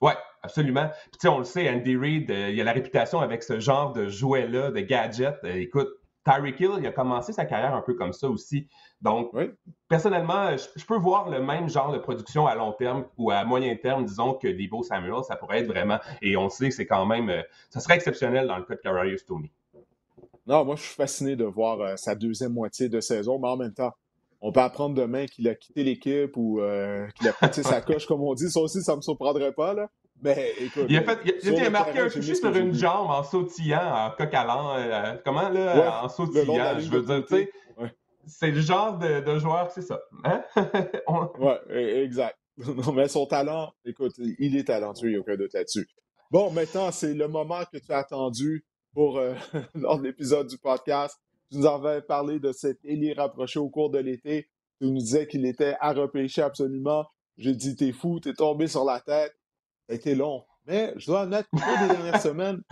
Oui, 0.00 0.12
absolument. 0.42 0.90
Puis, 1.18 1.28
on 1.28 1.38
le 1.38 1.44
sait, 1.44 1.70
Andy 1.70 1.96
Reid, 1.96 2.30
euh, 2.30 2.50
il 2.50 2.60
a 2.60 2.64
la 2.64 2.72
réputation 2.72 3.20
avec 3.20 3.42
ce 3.42 3.60
genre 3.60 3.92
de 3.92 4.08
jouet-là, 4.08 4.70
de 4.70 4.80
gadget. 4.80 5.36
écoute, 5.44 5.88
Tyreek 6.24 6.60
Hill, 6.60 6.70
il 6.78 6.86
a 6.86 6.92
commencé 6.92 7.32
sa 7.32 7.44
carrière 7.44 7.74
un 7.74 7.82
peu 7.82 7.94
comme 7.94 8.12
ça 8.12 8.28
aussi. 8.28 8.68
Donc, 9.00 9.32
personnellement, 9.88 10.56
je, 10.56 10.84
peux 10.84 10.96
voir 10.96 11.28
le 11.28 11.42
même 11.42 11.68
genre 11.68 11.92
de 11.92 11.98
production 11.98 12.46
à 12.46 12.54
long 12.54 12.72
terme 12.72 13.04
ou 13.18 13.30
à 13.30 13.44
moyen 13.44 13.74
terme, 13.76 14.04
disons, 14.04 14.34
que 14.34 14.48
Debo 14.48 14.82
Samuel. 14.82 15.24
Ça 15.26 15.36
pourrait 15.36 15.60
être 15.60 15.66
vraiment, 15.66 15.98
et 16.20 16.36
on 16.36 16.48
sait 16.48 16.68
que 16.68 16.74
c'est 16.74 16.86
quand 16.86 17.06
même, 17.06 17.28
euh, 17.28 17.42
ça 17.70 17.80
serait 17.80 17.94
exceptionnel 17.94 18.46
dans 18.46 18.56
le 18.56 18.64
cas 18.64 18.74
de 18.74 18.80
Cararius 18.80 19.24
Tony. 19.26 19.50
Non, 20.46 20.64
moi, 20.64 20.76
je 20.76 20.82
suis 20.82 20.94
fasciné 20.94 21.36
de 21.36 21.44
voir 21.44 21.80
euh, 21.80 21.96
sa 21.96 22.14
deuxième 22.14 22.52
moitié 22.52 22.88
de 22.88 23.00
saison, 23.00 23.38
mais 23.38 23.48
en 23.48 23.56
même 23.56 23.74
temps, 23.74 23.92
on 24.40 24.50
peut 24.50 24.60
apprendre 24.60 24.94
demain 24.94 25.26
qu'il 25.26 25.48
a 25.48 25.54
quitté 25.54 25.84
l'équipe 25.84 26.36
ou 26.36 26.60
euh, 26.60 27.06
qu'il 27.16 27.28
a 27.28 27.32
prêté 27.32 27.62
sa 27.62 27.80
coche, 27.82 28.06
comme 28.06 28.22
on 28.22 28.34
dit. 28.34 28.50
Ça 28.50 28.60
aussi, 28.60 28.82
ça 28.82 28.92
ne 28.92 28.96
me 28.96 29.02
surprendrait 29.02 29.52
pas. 29.52 29.72
Là. 29.72 29.88
Écoute. 30.24 30.86
Il 30.88 30.96
a, 30.96 31.02
fait, 31.02 31.18
il 31.42 31.64
a, 31.64 31.70
marqué 31.70 31.98
un 31.98 32.08
toucher 32.08 32.34
sur 32.34 32.54
une 32.54 32.74
jambe 32.74 33.10
en 33.10 33.24
sautillant, 33.24 34.06
en 34.06 34.10
coq 34.10 34.32
à 34.32 35.18
comment 35.24 35.48
là 35.48 36.04
En 36.04 36.08
sautillant, 36.08 36.78
je 36.78 36.90
veux 36.90 37.02
dire, 37.02 37.24
tu 37.26 37.36
sais. 37.36 37.52
C'est 38.26 38.52
le 38.52 38.60
genre 38.60 38.98
de, 38.98 39.38
joueur, 39.38 39.70
c'est 39.72 39.82
ça. 39.82 40.00
Hein? 40.24 40.44
Ouais, 41.38 41.58
e, 41.70 42.04
exact. 42.04 42.36
Non, 42.56 42.92
mais 42.92 43.08
son 43.08 43.26
talent, 43.26 43.72
écoute, 43.84 44.12
il 44.18 44.56
est 44.56 44.64
talentueux, 44.64 45.08
il 45.08 45.12
n'y 45.12 45.16
a 45.16 45.20
aucun 45.20 45.36
doute 45.36 45.54
là-dessus. 45.54 45.88
Bon, 46.30 46.50
maintenant, 46.50 46.90
c'est 46.92 47.14
le 47.14 47.28
moment 47.28 47.62
que 47.72 47.78
tu 47.78 47.92
as 47.92 47.98
attendu 47.98 48.64
pour 48.94 49.18
euh, 49.18 49.34
lors 49.74 49.98
de 49.98 50.04
l'épisode 50.04 50.46
du 50.46 50.58
podcast. 50.58 51.18
Tu 51.50 51.58
nous 51.58 51.66
avais 51.66 52.02
parlé 52.02 52.38
de 52.38 52.52
cet 52.52 52.78
ailier 52.84 53.12
rapproché 53.12 53.58
au 53.58 53.68
cours 53.68 53.90
de 53.90 53.98
l'été. 53.98 54.48
Tu 54.80 54.86
nous 54.86 54.98
disais 54.98 55.26
qu'il 55.26 55.44
était 55.46 55.76
à 55.80 55.92
repêcher 55.92 56.42
absolument. 56.42 57.06
J'ai 57.36 57.54
dit, 57.54 57.76
t'es 57.76 57.92
fou, 57.92 58.20
t'es 58.20 58.34
tombé 58.34 58.66
sur 58.66 58.84
la 58.84 59.00
tête. 59.00 59.34
Été 59.92 60.14
long. 60.14 60.42
Mais 60.66 60.92
je 60.96 61.06
dois 61.06 61.22
admettre 61.22 61.48
cours 61.50 61.78
des 61.80 61.94
dernières 61.94 62.20
semaines, 62.22 62.62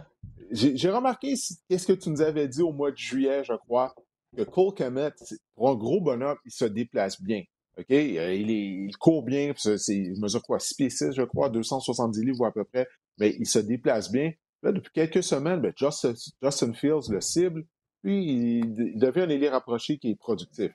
j'ai 0.53 0.91
remarqué 0.91 1.35
qu'est-ce 1.69 1.87
que 1.87 1.93
tu 1.93 2.11
nous 2.11 2.23
avais 2.23 2.49
dit 2.49 2.63
au 2.63 2.73
mois 2.73 2.91
de 2.91 2.97
juillet, 2.97 3.45
je 3.45 3.53
crois, 3.55 3.95
que 4.37 4.43
Cole 4.43 4.75
Kemet, 4.75 5.13
pour 5.55 5.71
un 5.71 5.75
gros 5.75 6.01
bonhomme, 6.01 6.39
il 6.45 6.53
se 6.53 6.65
déplace 6.65 7.21
bien. 7.21 7.43
OK? 7.79 7.91
Euh, 7.91 8.35
il, 8.35 8.51
il 8.51 8.97
court 8.97 9.23
bien, 9.23 9.53
il 9.89 10.21
mesure 10.21 10.43
quoi? 10.43 10.59
6 10.59 10.75
pieds 10.75 10.91
6, 10.91 11.13
je 11.13 11.23
crois, 11.23 11.49
270 11.51 12.25
livres 12.25 12.47
à 12.47 12.53
peu 12.53 12.65
près, 12.65 12.87
mais 13.19 13.35
il 13.39 13.47
se 13.47 13.59
déplace 13.59 14.11
bien. 14.11 14.33
Là, 14.63 14.73
depuis 14.73 14.93
quelques 14.93 15.23
semaines, 15.23 15.61
ben, 15.61 15.73
Justin, 15.77 16.73
Fields 16.75 17.11
le 17.11 17.21
cible, 17.21 17.65
puis 18.03 18.59
il, 18.61 18.99
devient 18.99 19.23
un 19.23 19.29
ailier 19.29 19.49
rapproché 19.49 19.99
qui 19.99 20.11
est 20.11 20.17
productif. 20.17 20.73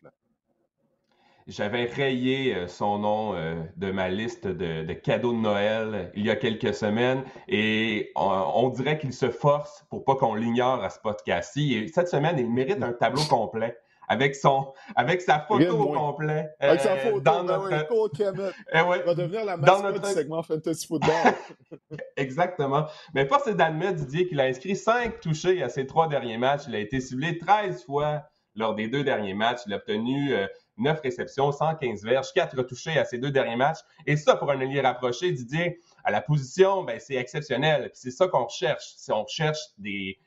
J'avais 1.48 1.86
rayé 1.86 2.56
euh, 2.56 2.68
son 2.68 2.98
nom 2.98 3.36
euh, 3.36 3.54
de 3.78 3.92
ma 3.92 4.10
liste 4.10 4.48
de, 4.48 4.92
cadeaux 4.94 5.32
de 5.32 5.38
Noël 5.38 6.12
il 6.16 6.26
y 6.26 6.32
a 6.32 6.36
quelques 6.36 6.74
semaines 6.74 7.24
et 7.48 8.12
on, 8.16 8.68
dirait 8.70 8.98
qu'il 8.98 9.14
se 9.14 9.30
force 9.30 9.86
pour 9.92 10.04
pas 10.04 10.16
qu'on 10.16 10.34
l'ignore 10.34 10.84
à 10.84 10.90
ce 10.90 11.00
podcast-ci. 11.00 11.88
Cette 11.94 12.10
semaine, 12.10 12.40
il 12.40 12.50
mérite 12.50 12.82
un 12.82 12.94
tableau 12.94 13.22
complet 13.30 13.78
avec, 14.08 14.36
son, 14.36 14.74
avec 14.96 15.22
sa 15.22 15.40
photo 15.40 15.78
au 15.78 15.94
complet. 15.94 16.50
Avec 16.60 16.82
sa 16.82 16.96
photo, 16.98 17.20
dans 17.20 17.44
ben 17.44 17.60
notre... 17.60 18.44
Eh 18.74 18.82
ouais, 18.82 19.04
va 19.04 19.14
devenir 19.14 19.46
la 19.46 19.56
mascotte 19.58 19.84
notre... 19.84 20.08
du 20.08 20.14
segment 20.14 20.42
Fantasy 20.42 20.88
Football. 20.88 21.34
Exactement. 22.18 22.88
Mais 23.14 23.28
force 23.28 23.46
est 23.46 23.56
d'admettre, 23.56 23.98
Didier, 23.98 24.28
qu'il 24.28 24.40
a 24.40 24.46
inscrit 24.46 24.76
5 24.76 25.20
touchés 25.20 25.62
à 25.62 25.70
ses 25.70 25.86
trois 25.86 26.08
derniers 26.08 26.40
matchs. 26.40 26.64
Il 26.68 26.74
a 26.74 26.80
été 26.80 27.00
ciblé 27.00 27.38
13 27.38 27.86
fois 27.86 28.24
lors 28.56 28.74
des 28.74 28.88
deux 28.88 29.04
derniers 29.04 29.36
matchs. 29.36 29.60
Il 29.68 29.74
a 29.74 29.78
obtenu 29.78 30.34
9 30.78 31.02
réceptions, 31.02 31.52
115 31.52 32.04
verges, 32.04 32.34
4 32.34 32.62
touchés 32.64 32.98
à 32.98 33.06
ses 33.06 33.18
deux 33.18 33.32
derniers 33.32 33.56
matchs. 33.56 33.80
Et 34.06 34.18
ça, 34.18 34.36
pour 34.36 34.52
un 34.52 34.60
allié 34.60 34.82
rapproché, 34.82 35.32
Didier, 35.32 35.80
à 36.04 36.12
la 36.12 36.22
position, 36.22 36.84
ben, 36.84 37.00
c'est 37.00 37.16
exceptionnel. 37.16 37.90
C'est 37.94 38.12
ça 38.12 38.28
qu'on 38.28 38.46
recherche. 38.46 38.94
Si 38.98 39.12
on 39.12 39.24
recherche 39.24 39.60
des, 39.78 40.20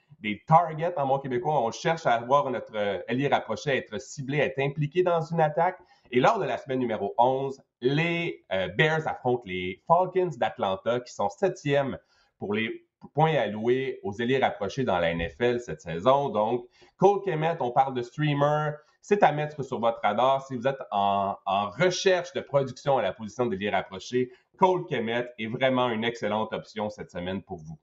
targets 0.47 0.97
en 0.97 1.07
bon 1.07 1.19
québécois, 1.19 1.63
on 1.63 1.71
cherche 1.71 2.07
à 2.07 2.19
voir 2.21 2.51
notre 2.51 2.75
euh, 2.75 2.99
allié 3.09 3.29
rapproché 3.29 3.77
être 3.77 4.01
ciblé, 4.01 4.39
être 4.39 4.59
impliqué 4.59 5.03
dans 5.03 5.21
une 5.23 5.41
attaque. 5.41 5.79
Et 6.11 6.21
lors 6.21 6.39
de 6.39 6.45
la 6.45 6.59
semaine 6.59 6.79
numéro 6.79 7.15
11, 7.19 7.63
les 7.81 8.45
euh, 8.53 8.69
Bears 8.69 9.07
affrontent 9.07 9.43
les 9.45 9.83
Falcons 9.87 10.31
d'Atlanta, 10.37 11.01
qui 11.01 11.13
sont 11.13 11.29
septièmes 11.29 11.99
pour 12.39 12.55
les 12.55 12.89
points 13.15 13.35
alloués 13.35 14.01
aux 14.03 14.21
alliés 14.21 14.39
rapprochés 14.39 14.85
dans 14.85 14.99
la 14.99 15.15
NFL 15.15 15.61
cette 15.61 15.81
saison. 15.81 16.31
Donc, 16.31 16.67
Cole 16.97 17.23
Kemet, 17.23 17.57
on 17.61 17.71
parle 17.71 17.95
de 17.95 18.03
streamer, 18.03 18.73
c'est 19.09 19.23
à 19.23 19.33
mettre 19.33 19.63
sur 19.63 19.81
votre 19.81 20.01
radar. 20.03 20.47
Si 20.47 20.55
vous 20.55 20.69
êtes 20.69 20.83
en, 20.91 21.35
recherche 21.79 22.35
de 22.35 22.43
production 22.43 22.99
à 22.99 23.03
la 23.03 23.15
position 23.15 23.47
de 23.47 23.57
lire 23.57 23.73
rapproché, 23.73 24.31
Cole 24.59 24.85
Kemet 24.85 25.31
est 25.39 25.47
vraiment 25.47 25.89
une 25.89 26.05
excellente 26.05 26.53
option 26.53 26.91
cette 26.91 27.11
semaine 27.11 27.43
pour 27.43 27.57
vous. 27.57 27.79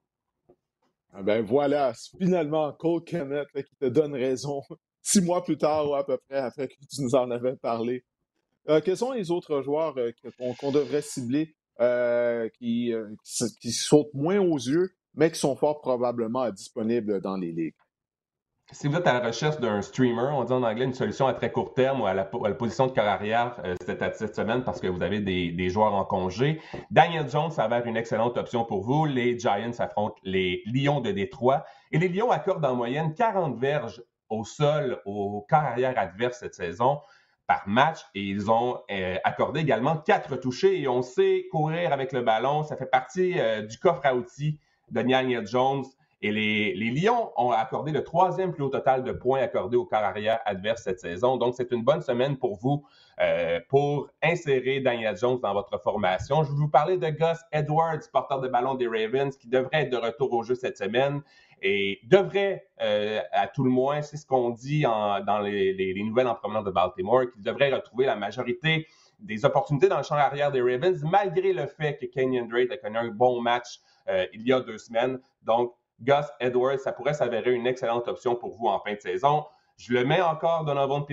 Ah 1.14 1.24
ben 1.24 1.44
voilà, 1.44 1.94
finalement, 2.20 2.72
Cole 2.74 3.04
Kemet 3.04 3.46
qui 3.56 3.76
te 3.76 3.86
donne 3.86 4.14
raison 4.14 4.62
six 5.02 5.20
mois 5.20 5.44
plus 5.44 5.58
tard 5.58 5.90
ou 5.90 5.96
à 5.96 6.06
peu 6.06 6.20
près 6.30 6.38
après 6.38 6.68
que 6.68 6.76
tu 6.76 7.02
nous 7.02 7.16
en 7.16 7.32
avais 7.32 7.56
parlé. 7.56 8.06
Euh, 8.70 8.80
quels 8.80 8.98
sont 8.98 9.12
les 9.12 9.32
autres 9.32 9.64
joueurs 9.64 9.98
euh, 9.98 10.12
qu'on 10.60 10.72
devrait 10.72 11.02
cibler 11.02 11.56
euh, 11.80 12.48
qui, 12.60 12.94
qui 13.60 13.72
sautent 13.72 14.14
moins 14.14 14.40
aux 14.40 14.58
yeux, 14.58 14.94
mais 15.16 15.32
qui 15.32 15.40
sont 15.40 15.56
fort 15.56 15.82
probablement 15.82 16.52
disponibles 16.52 17.20
dans 17.20 17.38
les 17.38 17.52
ligues? 17.52 17.74
Si 18.72 18.88
vous 18.88 18.98
êtes 18.98 19.06
à 19.06 19.14
la 19.14 19.28
recherche 19.28 19.60
d'un 19.60 19.82
streamer, 19.82 20.30
on 20.34 20.44
dit 20.44 20.54
en 20.54 20.64
anglais 20.64 20.86
une 20.86 20.94
solution 20.94 21.28
à 21.28 21.34
très 21.34 21.52
court 21.52 21.74
terme 21.74 22.02
ou 22.02 22.08
à 22.08 22.14
la, 22.14 22.26
position 22.26 22.88
de 22.88 22.92
carrière 22.92 23.56
euh, 23.64 23.76
cette, 23.86 24.36
semaine 24.36 24.64
parce 24.64 24.82
que 24.82 24.88
vous 24.88 25.04
avez 25.04 25.20
des, 25.20 25.70
joueurs 25.70 25.94
en 25.94 26.04
congé, 26.04 26.60
Daniel 26.90 27.30
Jones 27.30 27.52
s'avère 27.52 27.86
une 27.86 27.96
excellente 27.96 28.38
option 28.38 28.66
pour 28.66 28.82
vous. 28.82 29.06
Les 29.06 29.38
Giants 29.38 29.72
affrontent 29.78 30.16
les 30.24 30.64
Lions 30.66 31.00
de 31.00 31.12
Détroit 31.12 31.64
et 31.92 32.00
les 32.00 32.08
Lions 32.08 32.32
accordent 32.32 32.66
en 32.66 32.76
moyenne 32.76 33.14
40 33.14 33.58
verges 33.60 34.04
au 34.30 34.44
sol 34.44 35.00
au 35.06 35.46
carrière 35.48 35.94
adverse 35.98 36.40
cette 36.40 36.56
saison 36.56 37.00
par 37.46 37.68
match 37.68 38.00
et 38.16 38.24
ils 38.24 38.50
ont 38.50 38.80
euh, 38.90 39.18
accordé 39.24 39.60
également 39.60 39.98
quatre 39.98 40.36
touchés 40.38 40.82
et 40.82 40.88
on 40.88 41.04
sait 41.04 41.46
courir 41.52 41.94
avec 41.94 42.12
le 42.12 42.22
ballon. 42.22 42.64
Ça 42.64 42.76
fait 42.76 42.88
partie 42.88 43.40
euh, 43.40 43.62
du 43.62 43.78
coffre 43.78 44.02
à 44.04 44.16
outils 44.16 44.60
de 44.90 44.96
Daniel 44.96 45.46
Jones. 45.46 45.84
Et 46.26 46.32
les, 46.32 46.90
Lions 46.90 47.32
ont 47.38 47.52
accordé 47.52 47.92
le 47.92 48.04
troisième 48.04 48.52
plus 48.52 48.64
haut 48.64 48.70
total 48.70 49.04
de 49.04 49.12
points 49.12 49.42
accordés 49.42 49.78
au 49.78 49.86
carrière 49.86 50.10
arrière 50.10 50.40
adverse 50.46 50.82
cette 50.82 51.00
saison. 51.00 51.38
Donc, 51.38 51.54
c'est 51.56 51.72
une 51.72 51.84
bonne 51.84 52.02
semaine 52.02 52.36
pour 52.36 52.58
vous 52.58 52.84
euh, 53.22 53.60
pour 53.70 54.10
insérer 54.24 54.80
Daniel 54.80 55.16
Jones 55.16 55.40
dans 55.40 55.54
votre 55.54 55.80
formation. 55.84 56.44
Je 56.44 56.50
vais 56.50 56.58
vous 56.58 56.68
parler 56.68 56.98
de 56.98 57.08
Gus 57.10 57.38
Edwards, 57.52 58.00
porteur 58.12 58.42
de 58.42 58.48
ballon 58.48 58.74
des 58.74 58.88
Ravens, 58.88 59.38
qui 59.38 59.48
devrait 59.48 59.84
être 59.84 59.92
de 59.92 59.98
retour 59.98 60.34
au 60.34 60.42
jeu 60.42 60.56
cette 60.56 60.80
semaine 60.80 61.22
et 61.62 62.00
devrait, 62.06 62.70
euh, 62.82 63.22
à 63.32 63.48
tout 63.48 63.64
le 63.64 63.70
moins, 63.70 64.02
c'est 64.02 64.18
ce 64.18 64.26
qu'on 64.26 64.50
dit 64.50 64.82
dans 64.82 65.40
les, 65.44 65.94
nouvelles 66.04 66.28
en 66.28 66.34
provenance 66.34 66.66
de 66.66 66.72
Baltimore, 66.72 67.26
qu'il 67.32 67.44
devrait 67.44 67.72
retrouver 67.72 68.08
la 68.08 68.16
majorité 68.16 68.88
des 69.20 69.46
opportunités 69.46 69.90
dans 69.90 69.98
le 69.98 70.04
champ 70.04 70.16
arrière 70.16 70.52
des 70.52 70.62
Ravens, 70.62 71.04
malgré 71.04 71.54
le 71.54 71.68
fait 71.68 71.98
que 71.98 72.08
Kenyon 72.08 72.48
Drake 72.48 72.72
a 72.72 72.78
connu 72.78 72.98
un 72.98 73.10
bon 73.10 73.42
match 73.42 73.80
euh, 74.08 74.26
il 74.34 74.42
y 74.42 74.52
a 74.52 74.60
deux 74.62 74.80
semaines. 74.80 75.20
Donc, 75.44 75.76
Gus 76.02 76.26
Edwards, 76.40 76.80
ça 76.80 76.92
pourrait 76.92 77.14
s'avérer 77.14 77.54
une 77.54 77.68
excellente 77.68 78.08
option 78.08 78.36
pour 78.36 78.56
vous 78.56 78.68
en 78.68 78.80
fin 78.80 78.94
de 78.94 79.00
saison. 79.00 79.46
Je 79.78 79.94
le 79.94 80.06
mets 80.06 80.22
encore 80.22 80.64
Donovan, 80.64 81.06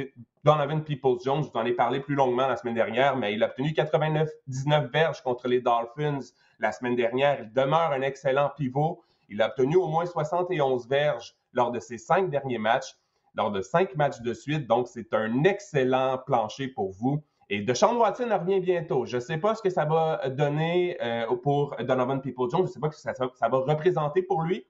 Donovan 0.45 0.85
Peoples-Jones. 0.85 1.45
Je 1.45 1.51
vous 1.51 1.57
en 1.57 1.65
ai 1.65 1.73
parlé 1.73 2.01
plus 2.01 2.15
longuement 2.15 2.47
la 2.47 2.57
semaine 2.57 2.75
dernière, 2.75 3.17
mais 3.17 3.35
il 3.35 3.43
a 3.43 3.47
obtenu 3.47 3.71
89-19 3.71 4.91
verges 4.91 5.21
contre 5.23 5.49
les 5.49 5.61
Dolphins 5.61 6.21
la 6.61 6.73
semaine 6.73 6.95
dernière. 6.95 7.41
Il 7.41 7.53
demeure 7.53 7.93
un 7.93 8.03
excellent 8.03 8.51
pivot. 8.57 9.03
Il 9.29 9.43
a 9.43 9.49
obtenu 9.49 9.77
au 9.77 9.89
moins 9.89 10.07
71 10.07 10.89
verges 10.89 11.35
lors 11.53 11.73
de 11.73 11.81
ses 11.81 11.99
cinq 11.99 12.31
derniers 12.31 12.59
matchs, 12.59 12.97
lors 13.35 13.51
de 13.51 13.61
cinq 13.61 13.97
matchs 13.97 14.21
de 14.21 14.33
suite. 14.33 14.67
Donc, 14.67 14.89
c'est 14.89 15.13
un 15.13 15.43
excellent 15.45 16.19
plancher 16.19 16.69
pour 16.69 16.93
vous. 16.93 17.23
Et 17.51 17.61
Deshaun 17.61 17.97
Watson 17.97 18.29
revient 18.31 18.61
bientôt. 18.61 19.05
Je 19.05 19.17
ne 19.17 19.21
sais 19.21 19.39
pas 19.39 19.55
ce 19.55 19.63
que 19.63 19.71
ça 19.71 19.85
va 19.85 20.29
donner 20.31 20.97
euh, 21.03 21.27
pour 21.43 21.77
Donovan 21.81 22.23
Peoples-Jones. 22.23 22.63
Je 22.63 22.69
ne 22.69 22.73
sais 22.73 22.81
pas 22.81 22.91
ce 22.91 23.05
que 23.05 23.37
ça, 23.37 23.49
va 23.49 23.59
représenter 23.59 24.23
pour 24.23 24.43
lui. 24.43 24.65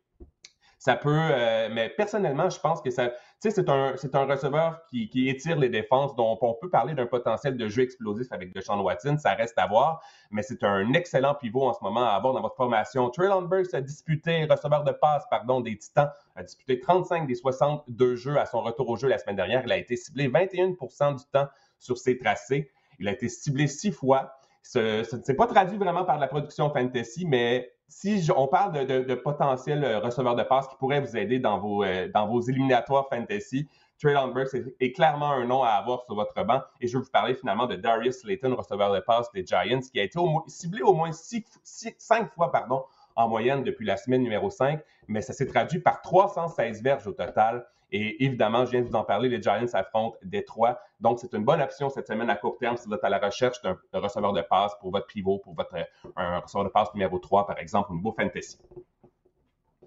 Ça 0.83 0.97
peut, 0.97 1.17
euh, 1.17 1.69
mais 1.71 1.91
personnellement, 1.91 2.51
je 2.51 2.59
pense 2.59 2.83
que 2.83 2.91
ça, 2.91 3.13
c'est 3.39 3.69
un, 3.69 3.93
c'est 3.97 4.17
un 4.17 4.25
receveur 4.25 4.81
qui, 4.91 5.29
étire 5.29 5.57
les 5.57 5.69
défenses, 5.69 6.17
dont 6.17 6.37
on 6.41 6.55
peut 6.55 6.71
parler 6.71 6.95
d'un 6.95 7.07
potentiel 7.07 7.57
de 7.57 7.69
jeu 7.69 7.83
explosif 7.83 8.33
avec 8.33 8.53
Deshaun 8.53 8.81
Watson. 8.81 9.17
Ça 9.17 9.35
reste 9.35 9.57
à 9.59 9.69
voir, 9.69 10.03
mais 10.33 10.43
c'est 10.43 10.65
un 10.65 10.93
excellent 10.93 11.37
pivot 11.37 11.69
en 11.69 11.73
ce 11.73 11.79
moment 11.85 12.03
à 12.05 12.15
avoir 12.15 12.35
dans 12.35 12.41
votre 12.41 12.57
formation. 12.57 13.11
Traylon 13.11 13.43
Burks 13.43 13.73
a 13.75 13.81
disputé, 13.81 14.45
receveur 14.45 14.83
de 14.83 14.91
passe, 14.91 15.23
pardon, 15.31 15.61
des 15.61 15.79
Titans, 15.79 16.11
a 16.35 16.43
disputé 16.43 16.81
35 16.81 17.29
des 17.29 17.37
62 17.37 18.17
jeux 18.17 18.37
à 18.37 18.47
son 18.47 18.61
retour 18.61 18.89
au 18.89 18.97
jeu 18.97 19.07
la 19.07 19.19
semaine 19.19 19.37
dernière. 19.37 19.63
Il 19.65 19.71
a 19.71 19.77
été 19.77 19.95
ciblé 19.95 20.29
21% 20.29 21.17
du 21.17 21.25
temps 21.33 21.47
sur 21.79 21.97
ses 21.97 22.19
tracés. 22.19 22.73
Il 22.99 23.07
a 23.07 23.13
été 23.13 23.29
ciblé 23.29 23.69
six 23.69 23.93
fois. 23.93 24.33
Ce, 24.65 25.17
ne 25.17 25.23
s'est 25.23 25.37
pas 25.37 25.47
traduit 25.47 25.79
vraiment 25.79 26.05
par 26.05 26.19
la 26.19 26.27
production 26.27 26.71
fantasy, 26.71 27.25
mais 27.25 27.73
si 27.93 28.31
on 28.35 28.49
parle 28.49 28.73
de, 28.73 28.85
de, 28.85 29.05
de 29.05 29.15
potentiel 29.15 29.85
euh, 29.85 30.01
receveur 30.01 30.35
de 30.35 30.43
passe 30.43 30.67
qui 30.67 30.77
pourrait 30.77 31.01
vous 31.01 31.17
aider 31.17 31.39
dans 31.39 31.59
vos, 31.59 31.85
euh, 31.85 32.09
dans 32.13 32.27
vos 32.27 32.41
éliminatoires 32.41 33.07
fantasy, 33.09 33.69
Traylon 34.01 34.29
Burks 34.29 34.55
est, 34.81 34.93
clairement 34.93 35.31
un 35.31 35.47
nom 35.47 35.63
à 35.63 35.71
avoir 35.71 36.03
sur 36.05 36.15
votre 36.15 36.43
banc. 36.43 36.63
Et 36.81 36.89
je 36.89 36.97
vais 36.97 37.05
vous 37.05 37.11
parler 37.11 37.35
finalement 37.35 37.67
de 37.67 37.77
Darius 37.77 38.21
Slayton, 38.21 38.55
receveur 38.55 38.93
de 38.93 39.01
passe 39.01 39.31
des 39.33 39.45
Giants, 39.47 39.81
qui 39.81 40.01
a 40.01 40.05
été 40.05 40.19
ciblé 40.49 40.83
au 40.83 40.95
moins 40.95 41.11
cinq 41.13 42.33
fois 42.33 42.51
pardon, 42.51 42.83
en 43.15 43.29
moyenne 43.29 43.63
depuis 43.63 43.87
la 43.87 43.97
semaine 43.97 44.23
numéro 44.23 44.51
5, 44.51 44.81
mais 45.07 45.21
ça 45.21 45.35
s'est 45.35 45.47
traduit 45.47 45.79
par 45.79 46.01
316 46.01 46.83
verges 46.83 47.07
au 47.07 47.13
total. 47.13 47.67
Et 47.95 48.25
évidemment, 48.25 48.65
je 48.65 48.71
viens 48.71 48.81
de 48.81 48.87
vous 48.87 48.97
en 48.97 49.05
parler, 49.05 49.29
les 49.29 49.41
Giants 49.41 49.67
affrontent 49.75 50.17
Détroit. 50.23 50.81
Donc, 50.99 51.19
c'est 51.21 51.35
une 51.35 51.45
bonne 51.45 51.61
option 51.61 51.91
cette 51.91 52.07
semaine 52.07 52.31
à 52.31 52.37
court 52.37 52.57
terme 52.59 52.79
si 52.79 52.89
vous 52.89 52.95
êtes 52.95 53.05
à 53.05 53.11
la 53.11 53.19
recherche 53.19 53.61
d'un 53.61 53.77
receveur 53.93 54.33
de 54.33 54.41
passe 54.41 54.73
pour 54.81 54.91
votre 54.91 55.07
pivot, 55.07 55.39
pour 55.39 55.55
votre 55.55 55.77
un 56.17 56.39
receveur 56.39 56.65
de 56.65 56.71
passe 56.71 56.93
numéro 56.95 57.19
3, 57.19 57.47
par 57.47 57.59
exemple, 57.59 57.93
au 57.93 57.97
niveau 57.97 58.15
fantasy. 58.19 58.57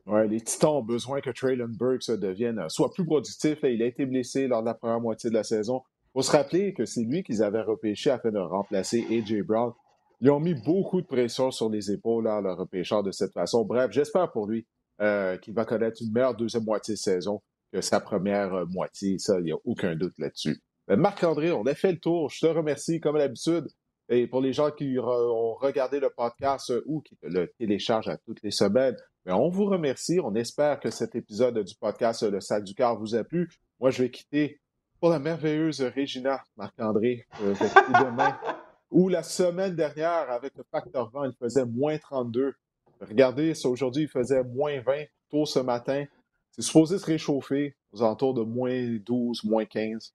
Ouais, 0.06 0.28
les 0.28 0.40
Titans 0.40 0.70
ont 0.70 0.84
besoin 0.84 1.20
que 1.20 1.32
Traylon 1.32 1.68
Burks 1.68 2.12
devienne 2.12 2.60
euh, 2.60 2.70
soit 2.70 2.94
plus 2.94 3.04
productif. 3.04 3.58
Il 3.64 3.82
a 3.82 3.88
été 3.88 4.06
blessé 4.06 4.48
lors 4.48 4.62
de 4.62 4.68
la 4.68 4.76
première 4.76 5.02
moitié 5.02 5.32
de 5.32 5.36
la 5.36 5.44
saison. 5.44 5.82
Il 6.10 6.20
faut 6.20 6.22
se 6.22 6.32
rappeler 6.32 6.76
que 6.76 6.86
c'est 6.86 7.02
lui 7.02 7.24
qu'ils 7.24 7.42
avaient 7.42 7.64
repêché 7.64 8.12
afin 8.12 8.30
de 8.30 8.38
remplacer 8.38 9.04
A.J. 9.10 9.42
Brown. 9.42 9.74
Ils 10.22 10.30
ont 10.30 10.40
mis 10.40 10.54
beaucoup 10.54 11.02
de 11.02 11.08
pression 11.08 11.50
sur 11.50 11.70
les 11.70 11.92
épaules 11.92 12.28
à 12.28 12.40
leur 12.40 12.56
repêcheur 12.56 13.02
de 13.02 13.12
cette 13.12 13.34
façon. 13.34 13.66
Bref, 13.66 13.92
j'espère 13.92 14.32
pour 14.32 14.46
lui 14.46 14.68
euh, 15.02 15.38
qu'il 15.38 15.56
va 15.56 15.66
connaître 15.66 16.04
une 16.04 16.12
meilleure 16.12 16.36
deuxième 16.36 16.64
moitié 16.64 16.94
de 16.94 17.00
saison 17.00 17.42
sa 17.82 18.00
première 18.00 18.54
euh, 18.54 18.66
moitié. 18.66 19.18
Ça, 19.20 19.40
il 19.40 19.46
n'y 19.46 19.52
a 19.52 19.58
aucun 19.66 19.96
doute 19.96 20.14
là-dessus. 20.18 20.62
Ben, 20.88 20.98
Marc-André, 20.98 21.52
on 21.52 21.66
a 21.66 21.74
fait 21.76 21.92
le 21.92 22.00
tour. 22.00 22.30
Je 22.30 22.46
te 22.46 22.46
remercie 22.46 23.00
comme 23.00 23.18
d'habitude. 23.18 23.68
Et 24.08 24.28
pour 24.28 24.42
les 24.42 24.54
gens 24.54 24.70
qui 24.70 25.00
ont 25.00 25.56
regardé 25.56 26.00
le 26.00 26.10
podcast 26.10 26.70
euh, 26.70 26.84
ou 26.86 27.02
qui 27.02 27.18
le 27.24 27.52
téléchargent 27.58 28.10
à 28.10 28.18
toutes 28.18 28.42
les 28.44 28.52
semaines, 28.52 28.96
ben, 29.26 29.36
on 29.36 29.50
vous 29.50 29.66
remercie. 29.66 30.20
On 30.24 30.36
espère 30.36 30.80
que 30.80 30.92
cet 30.92 31.16
épisode 31.16 31.58
du 31.58 31.76
podcast 31.76 32.24
Le 32.24 32.40
Sac 32.40 32.64
du 32.64 32.76
Cœur 32.76 33.00
vous 33.00 33.16
a 33.16 33.24
plu. 33.24 33.50
Moi, 33.80 33.90
je 33.90 34.04
vais 34.04 34.12
quitter 34.12 34.60
pour 35.00 35.10
la 35.10 35.20
merveilleuse 35.20 35.82
Régina 35.82 36.44
Marc-André. 36.58 37.26
Euh, 37.42 37.54
demain. 38.00 38.38
Ou 38.92 39.10
la 39.10 39.24
semaine 39.24 39.76
dernière, 39.76 40.30
avec 40.30 40.54
le 40.56 40.64
facteur 40.72 41.10
vent, 41.12 41.26
il 41.26 41.34
faisait 41.34 41.66
moins 41.66 41.98
32. 41.98 42.54
Regardez, 43.02 43.54
aujourd'hui, 43.66 44.04
il 44.04 44.10
faisait 44.10 44.44
moins 44.44 44.80
20 44.82 45.04
tôt 45.30 45.46
ce 45.46 45.60
matin. 45.60 46.06
C'est 46.56 46.62
supposé 46.62 46.98
se 47.00 47.06
réchauffer 47.06 47.76
aux 47.92 48.02
alentours 48.02 48.34
de 48.34 48.42
moins 48.42 48.98
12, 49.06 49.44
moins 49.44 49.66
15. 49.66 50.14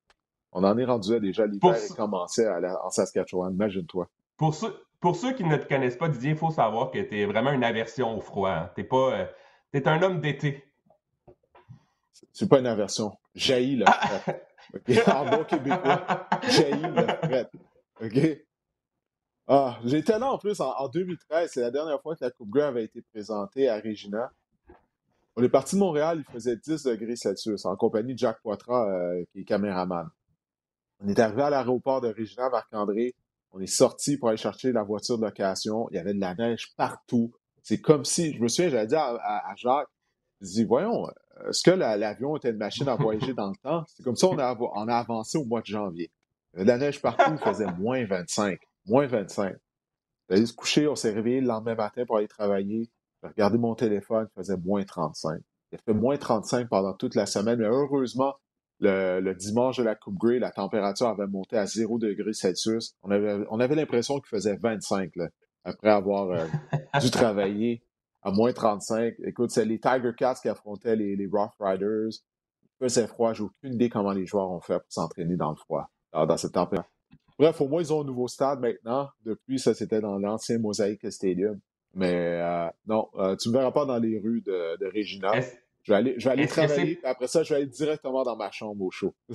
On 0.52 0.64
en 0.64 0.78
est 0.78 0.86
rendu 0.86 1.14
à 1.14 1.20
déjà 1.20 1.46
l'hiver 1.46 1.76
et 1.76 1.94
commençait 1.94 2.48
en 2.48 2.88
Saskatchewan, 2.88 3.52
imagine-toi. 3.52 4.08
Pour 4.38 4.54
ceux, 4.54 4.74
pour 5.00 5.16
ceux 5.16 5.34
qui 5.34 5.44
ne 5.44 5.56
te 5.58 5.68
connaissent 5.68 5.98
pas, 5.98 6.08
Didier, 6.08 6.30
il 6.30 6.36
faut 6.36 6.50
savoir 6.50 6.90
que 6.90 6.98
tu 6.98 7.20
es 7.20 7.26
vraiment 7.26 7.52
une 7.52 7.62
aversion 7.62 8.16
au 8.16 8.20
froid. 8.20 8.50
Hein. 8.50 8.70
Tu 8.74 8.84
pas. 8.84 9.20
Euh, 9.20 9.26
es 9.74 9.86
un 9.86 10.02
homme 10.02 10.20
d'été. 10.20 10.64
C'est 12.32 12.48
pas 12.48 12.58
une 12.58 12.66
aversion. 12.66 13.12
Jaillit 13.34 13.76
le 13.76 13.84
fret. 13.84 14.46
En 15.12 15.24
bon 15.28 15.44
québécois, 15.44 16.28
jaillit 16.48 16.82
le 16.82 17.06
fret. 17.22 17.50
OK? 18.02 18.44
Ah, 19.46 19.78
j'étais 19.84 20.18
là 20.18 20.32
en 20.32 20.38
plus 20.38 20.58
en, 20.60 20.88
2013. 20.88 21.50
C'est 21.52 21.60
la 21.60 21.70
dernière 21.70 22.00
fois 22.00 22.16
que 22.16 22.24
la 22.24 22.30
Coupe 22.30 22.48
Grey 22.48 22.62
avait 22.62 22.84
été 22.84 23.02
présentée 23.02 23.68
à 23.68 23.76
Regina. 23.80 24.32
On 25.36 25.42
est 25.42 25.48
parti 25.48 25.76
de 25.76 25.80
Montréal, 25.80 26.24
il 26.26 26.32
faisait 26.32 26.56
10 26.56 26.84
degrés 26.84 27.16
Celsius 27.16 27.64
en 27.64 27.76
compagnie 27.76 28.14
de 28.14 28.18
Jacques 28.18 28.42
Poitras, 28.42 28.88
euh, 28.90 29.24
qui 29.32 29.40
est 29.40 29.44
caméraman. 29.44 30.08
On 31.00 31.08
est 31.08 31.18
arrivé 31.18 31.42
à 31.42 31.50
l'aéroport 31.50 32.00
de 32.00 32.08
Régina 32.08 32.50
Marc-André. 32.50 33.14
On 33.52 33.60
est 33.60 33.66
sorti 33.66 34.16
pour 34.16 34.28
aller 34.28 34.36
chercher 34.36 34.72
la 34.72 34.82
voiture 34.82 35.18
de 35.18 35.24
location. 35.24 35.88
Il 35.90 35.96
y 35.96 35.98
avait 35.98 36.14
de 36.14 36.20
la 36.20 36.34
neige 36.34 36.74
partout. 36.76 37.32
C'est 37.62 37.80
comme 37.80 38.04
si, 38.04 38.34
je 38.34 38.42
me 38.42 38.48
souviens, 38.48 38.70
j'avais 38.70 38.86
dit 38.86 38.96
à, 38.96 39.54
Jacques, 39.56 39.88
je 40.40 40.46
dis, 40.46 40.64
voyons, 40.64 41.06
est-ce 41.48 41.62
que 41.62 41.70
l'avion 41.70 42.36
était 42.36 42.50
une 42.50 42.56
machine 42.56 42.88
à 42.88 42.96
voyager 42.96 43.34
dans 43.34 43.48
le 43.48 43.56
temps? 43.62 43.84
C'est 43.88 44.02
comme 44.02 44.16
ça 44.16 44.28
on 44.28 44.38
a, 44.38 44.56
on 44.58 44.88
avancé 44.88 45.38
au 45.38 45.44
mois 45.44 45.60
de 45.60 45.66
janvier. 45.66 46.10
De 46.56 46.64
la 46.64 46.78
neige 46.78 47.00
partout, 47.00 47.32
il 47.32 47.38
faisait 47.38 47.70
moins 47.78 48.04
25. 48.04 48.58
Moins 48.86 49.06
25. 49.06 49.54
J'allais 50.28 50.46
se 50.46 50.52
coucher, 50.52 50.88
on 50.88 50.96
s'est 50.96 51.12
réveillé 51.12 51.40
le 51.40 51.46
lendemain 51.46 51.74
matin 51.74 52.04
pour 52.06 52.16
aller 52.16 52.28
travailler. 52.28 52.90
J'ai 53.22 53.28
regardé 53.28 53.58
mon 53.58 53.74
téléphone, 53.74 54.26
il 54.30 54.34
faisait 54.34 54.56
moins 54.56 54.84
35. 54.84 55.40
Il 55.72 55.76
a 55.76 55.78
fait 55.78 55.94
moins 55.94 56.16
35 56.16 56.68
pendant 56.68 56.94
toute 56.94 57.14
la 57.14 57.26
semaine, 57.26 57.58
mais 57.58 57.66
heureusement, 57.66 58.34
le, 58.80 59.32
dimanche 59.34 59.76
de 59.76 59.82
la 59.82 59.94
Coupe 59.94 60.16
Grey, 60.16 60.38
la 60.38 60.50
température 60.50 61.06
avait 61.06 61.26
monté 61.26 61.56
à 61.56 61.66
0 61.66 61.98
degré 61.98 62.32
Celsius. 62.32 62.94
On 63.02 63.10
avait, 63.10 63.44
on 63.50 63.60
avait 63.60 63.74
l'impression 63.74 64.18
qu'il 64.18 64.28
faisait 64.28 64.56
25 64.56 65.16
là, 65.16 65.28
après 65.64 65.90
avoir 65.90 66.30
euh, 66.30 66.46
dû 67.00 67.10
travailler 67.10 67.82
à 68.22 68.32
moins 68.32 68.52
35. 68.52 69.14
Écoute, 69.24 69.50
c'est 69.50 69.64
les 69.64 69.78
Tiger 69.78 70.12
Cats 70.16 70.36
qui 70.40 70.48
affrontaient 70.48 70.96
les, 70.96 71.16
les 71.16 71.26
Rough 71.26 71.52
Riders. 71.60 72.10
Il 72.62 72.84
faisait 72.84 73.06
froid. 73.06 73.34
J'ai 73.34 73.42
aucune 73.42 73.74
idée 73.74 73.90
comment 73.90 74.12
les 74.12 74.26
joueurs 74.26 74.50
ont 74.50 74.60
fait 74.60 74.78
pour 74.78 74.92
s'entraîner 74.92 75.36
dans 75.36 75.50
le 75.50 75.56
froid, 75.56 75.90
dans 76.12 76.36
cette 76.36 76.52
température. 76.52 76.90
Bref, 77.38 77.58
au 77.60 77.68
moins, 77.68 77.80
ils 77.80 77.92
ont 77.92 78.02
un 78.02 78.04
nouveau 78.04 78.28
stade 78.28 78.60
maintenant. 78.60 79.08
Depuis, 79.24 79.58
ça, 79.58 79.72
c'était 79.72 80.00
dans 80.00 80.18
l'ancien 80.18 80.58
Mosaic 80.58 81.10
Stadium. 81.10 81.58
Mais 81.94 82.12
euh, 82.14 82.68
non, 82.86 83.08
euh, 83.16 83.36
tu 83.36 83.48
ne 83.48 83.54
me 83.54 83.58
verras 83.58 83.72
pas 83.72 83.84
dans 83.84 83.98
les 83.98 84.18
rues 84.18 84.42
de, 84.42 84.76
de 84.78 84.86
Regina. 84.86 85.32
Je 85.82 85.92
vais 85.92 85.98
aller, 85.98 86.14
je 86.18 86.24
vais 86.24 86.32
aller 86.32 86.46
travailler, 86.46 87.00
après 87.04 87.26
ça, 87.26 87.42
je 87.42 87.54
vais 87.54 87.62
aller 87.62 87.70
directement 87.70 88.22
dans 88.22 88.36
ma 88.36 88.50
chambre 88.50 88.84
au 88.84 88.90
show. 88.90 89.14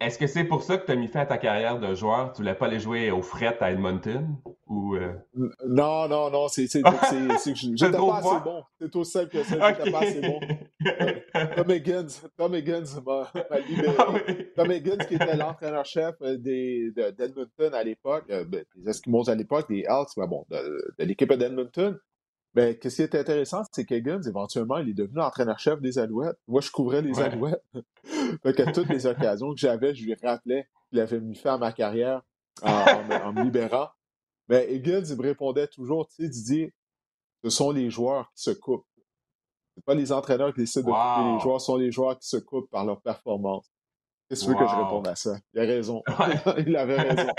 Est-ce 0.00 0.18
que 0.18 0.26
c'est 0.26 0.44
pour 0.44 0.62
ça 0.62 0.78
que 0.78 0.86
tu 0.86 0.92
as 0.92 0.96
mis 0.96 1.08
fin 1.08 1.20
à 1.20 1.26
ta 1.26 1.36
carrière 1.36 1.78
de 1.78 1.94
joueur? 1.94 2.32
Tu 2.32 2.40
voulais 2.40 2.54
pas 2.54 2.66
aller 2.66 2.80
jouer 2.80 3.10
au 3.10 3.20
fret 3.20 3.58
à 3.60 3.70
Edmonton? 3.70 4.34
Ou, 4.66 4.94
euh? 4.94 5.12
Non, 5.34 6.08
non, 6.08 6.30
non, 6.30 6.48
c'est 6.48 6.62
j'étais 6.62 6.80
pas 6.80 6.98
assez 7.00 8.40
bon. 8.42 8.62
C'est 8.80 8.90
tout 8.90 9.04
simple 9.04 9.28
que 9.28 9.42
ça, 9.42 9.74
j'étais 9.74 9.90
pas 9.90 10.00
assez 10.00 10.20
bon. 10.22 10.40
Tom 11.54 11.70
Higgins, 11.70 12.06
Tom 12.38 12.54
Higgins 12.54 13.02
m'a 13.04 13.30
libéré. 13.58 13.94
Ah 13.98 14.14
Tom 14.56 14.70
Higgins, 14.70 15.04
qui 15.06 15.16
était 15.16 15.36
l'entraîneur-chef 15.36 16.14
d'Edmonton 16.20 17.74
à 17.74 17.84
l'époque, 17.84 18.24
euh, 18.30 18.44
ben, 18.44 18.64
des 18.76 18.88
Eskimos 18.88 19.28
à 19.28 19.34
l'époque, 19.34 19.68
des 19.68 19.80
Elks, 19.80 20.16
ben 20.16 20.26
bon, 20.26 20.46
de, 20.50 20.94
de 20.98 21.04
l'équipe 21.04 21.30
d'Edmonton, 21.30 21.98
ben, 22.54 22.76
ce 22.82 22.88
qui 22.88 23.02
est 23.02 23.14
intéressant, 23.14 23.62
c'est 23.70 23.84
qu'Higgins, 23.84 24.22
éventuellement, 24.22 24.78
il 24.78 24.88
est 24.88 24.94
devenu 24.94 25.20
entraîneur-chef 25.20 25.80
des 25.80 25.98
Alouettes. 25.98 26.38
Moi, 26.48 26.60
je 26.60 26.70
couvrais 26.70 27.00
les 27.00 27.20
Alouettes. 27.20 27.62
fait 28.42 28.54
qu'à 28.54 28.72
toutes 28.72 28.88
les 28.88 29.06
occasions 29.06 29.50
que 29.52 29.60
j'avais, 29.60 29.94
je 29.94 30.04
lui 30.04 30.14
rappelais 30.20 30.66
qu'il 30.88 30.98
avait 30.98 31.20
mis 31.20 31.36
fin 31.36 31.54
à 31.54 31.58
ma 31.58 31.72
carrière 31.72 32.22
en, 32.62 33.32
me 33.32 33.44
libérant. 33.44 33.88
Mais 34.48 34.66
ben, 34.66 34.76
Higgins, 34.76 35.04
il 35.08 35.16
me 35.16 35.22
répondait 35.22 35.68
toujours, 35.68 36.08
tu 36.08 36.24
sais, 36.24 36.28
Didier, 36.28 36.74
ce 37.44 37.50
sont 37.50 37.70
les 37.70 37.88
joueurs 37.88 38.32
qui 38.34 38.42
se 38.42 38.50
coupent. 38.50 38.86
C'est 39.76 39.84
pas 39.84 39.94
les 39.94 40.10
entraîneurs 40.10 40.52
qui 40.52 40.60
décident 40.60 40.88
de 40.88 40.92
couper 40.92 41.32
les 41.32 41.40
joueurs, 41.40 41.60
ce 41.60 41.66
sont 41.66 41.76
les 41.76 41.92
joueurs 41.92 42.18
qui 42.18 42.28
se 42.28 42.36
coupent 42.36 42.68
par 42.68 42.84
leur 42.84 43.00
performance. 43.00 43.70
Qu'est-ce 44.28 44.44
que 44.44 44.52
tu 44.52 44.58
veux 44.58 44.64
que 44.64 44.70
je 44.70 44.76
réponde 44.76 45.06
à 45.06 45.14
ça? 45.14 45.38
Il 45.54 45.60
a 45.60 45.62
raison. 45.62 46.02
il 46.66 46.76
avait 46.76 47.00
raison. 47.00 47.32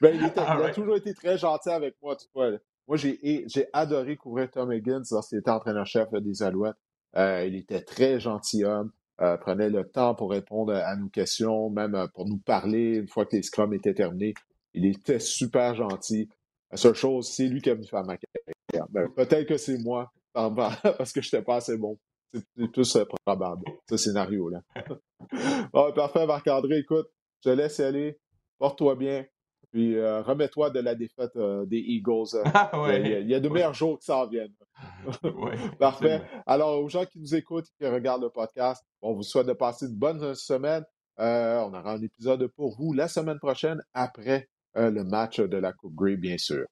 ben, 0.00 0.14
il, 0.14 0.24
était, 0.24 0.40
il, 0.40 0.62
a 0.62 0.70
toujours 0.70 0.96
été 0.96 1.14
très 1.14 1.38
gentil 1.38 1.70
avec 1.70 1.96
moi, 2.02 2.14
tu 2.16 2.26
vois. 2.34 2.50
Moi, 2.88 2.96
j'ai 2.96 3.68
adoré 3.72 4.16
couvrir 4.16 4.50
Tom 4.50 4.72
Higgins 4.72 5.02
lorsqu'il 5.10 5.38
était 5.38 5.50
entraîneur-chef 5.50 6.10
des 6.12 6.42
Alouettes. 6.42 6.76
Euh, 7.16 7.44
il 7.46 7.56
était 7.56 7.82
très 7.82 8.20
gentilhomme, 8.20 8.90
euh, 9.20 9.36
prenait 9.36 9.70
le 9.70 9.88
temps 9.88 10.14
pour 10.14 10.30
répondre 10.30 10.72
à 10.74 10.96
nos 10.96 11.08
questions, 11.08 11.70
même 11.70 11.94
euh, 11.94 12.06
pour 12.14 12.26
nous 12.26 12.38
parler 12.38 12.96
une 12.96 13.08
fois 13.08 13.26
que 13.26 13.36
les 13.36 13.42
scrums 13.42 13.74
étaient 13.74 13.94
terminés. 13.94 14.34
Il 14.74 14.86
était 14.86 15.18
super 15.18 15.74
gentil. 15.74 16.28
La 16.70 16.78
seule 16.78 16.94
chose, 16.94 17.28
c'est 17.28 17.46
lui 17.46 17.60
qui 17.60 17.70
a 17.70 17.74
venu 17.74 17.86
faire 17.86 18.04
ma 18.04 18.16
carrière. 18.16 18.88
Ben, 18.90 19.08
peut-être 19.14 19.46
que 19.46 19.58
c'est 19.58 19.78
moi, 19.78 20.10
parce 20.34 21.12
que 21.12 21.20
je 21.20 21.28
n'étais 21.28 21.44
pas 21.44 21.56
assez 21.56 21.76
bon. 21.76 21.98
C'est 22.32 22.72
plus 22.72 22.96
probable, 23.26 23.62
ce 23.90 23.98
scénario-là. 23.98 24.62
parfait, 25.94 26.26
Marc-André. 26.26 26.78
Écoute, 26.78 27.08
je 27.44 27.50
te 27.50 27.54
laisse 27.54 27.78
aller. 27.80 28.18
Porte-toi 28.58 28.96
bien. 28.96 29.26
Puis 29.72 29.96
euh, 29.96 30.20
remets-toi 30.20 30.68
de 30.70 30.80
la 30.80 30.94
défaite 30.94 31.34
euh, 31.36 31.64
des 31.64 31.78
Eagles. 31.78 32.34
Euh. 32.34 32.42
Ah, 32.44 32.70
il, 32.92 33.28
y 33.28 33.34
a, 33.34 33.40
de 33.40 33.48
meilleurs 33.48 33.72
jours 33.72 33.98
qui 33.98 34.04
s'en 34.04 34.26
viennent. 34.26 34.52
Parfait. 35.78 36.20
Alors, 36.46 36.78
aux 36.82 36.88
gens 36.88 37.06
qui 37.06 37.18
nous 37.18 37.34
écoutent, 37.34 37.68
qui 37.78 37.86
regardent 37.86 38.22
le 38.22 38.30
podcast, 38.30 38.84
on 39.00 39.14
vous 39.14 39.22
souhaite 39.22 39.46
de 39.46 39.54
passer 39.54 39.86
une 39.86 39.96
bonne 39.96 40.34
semaine. 40.34 40.84
on 41.16 41.72
aura 41.72 41.92
un 41.92 42.02
épisode 42.02 42.46
pour 42.48 42.76
vous 42.76 42.92
la 42.92 43.08
semaine 43.08 43.38
prochaine 43.38 43.80
après 43.94 44.48
le 44.74 45.02
match 45.04 45.40
de 45.40 45.56
la 45.56 45.72
Coupe 45.72 45.94
Grey, 45.94 46.16
bien 46.16 46.38
sûr. 46.38 46.66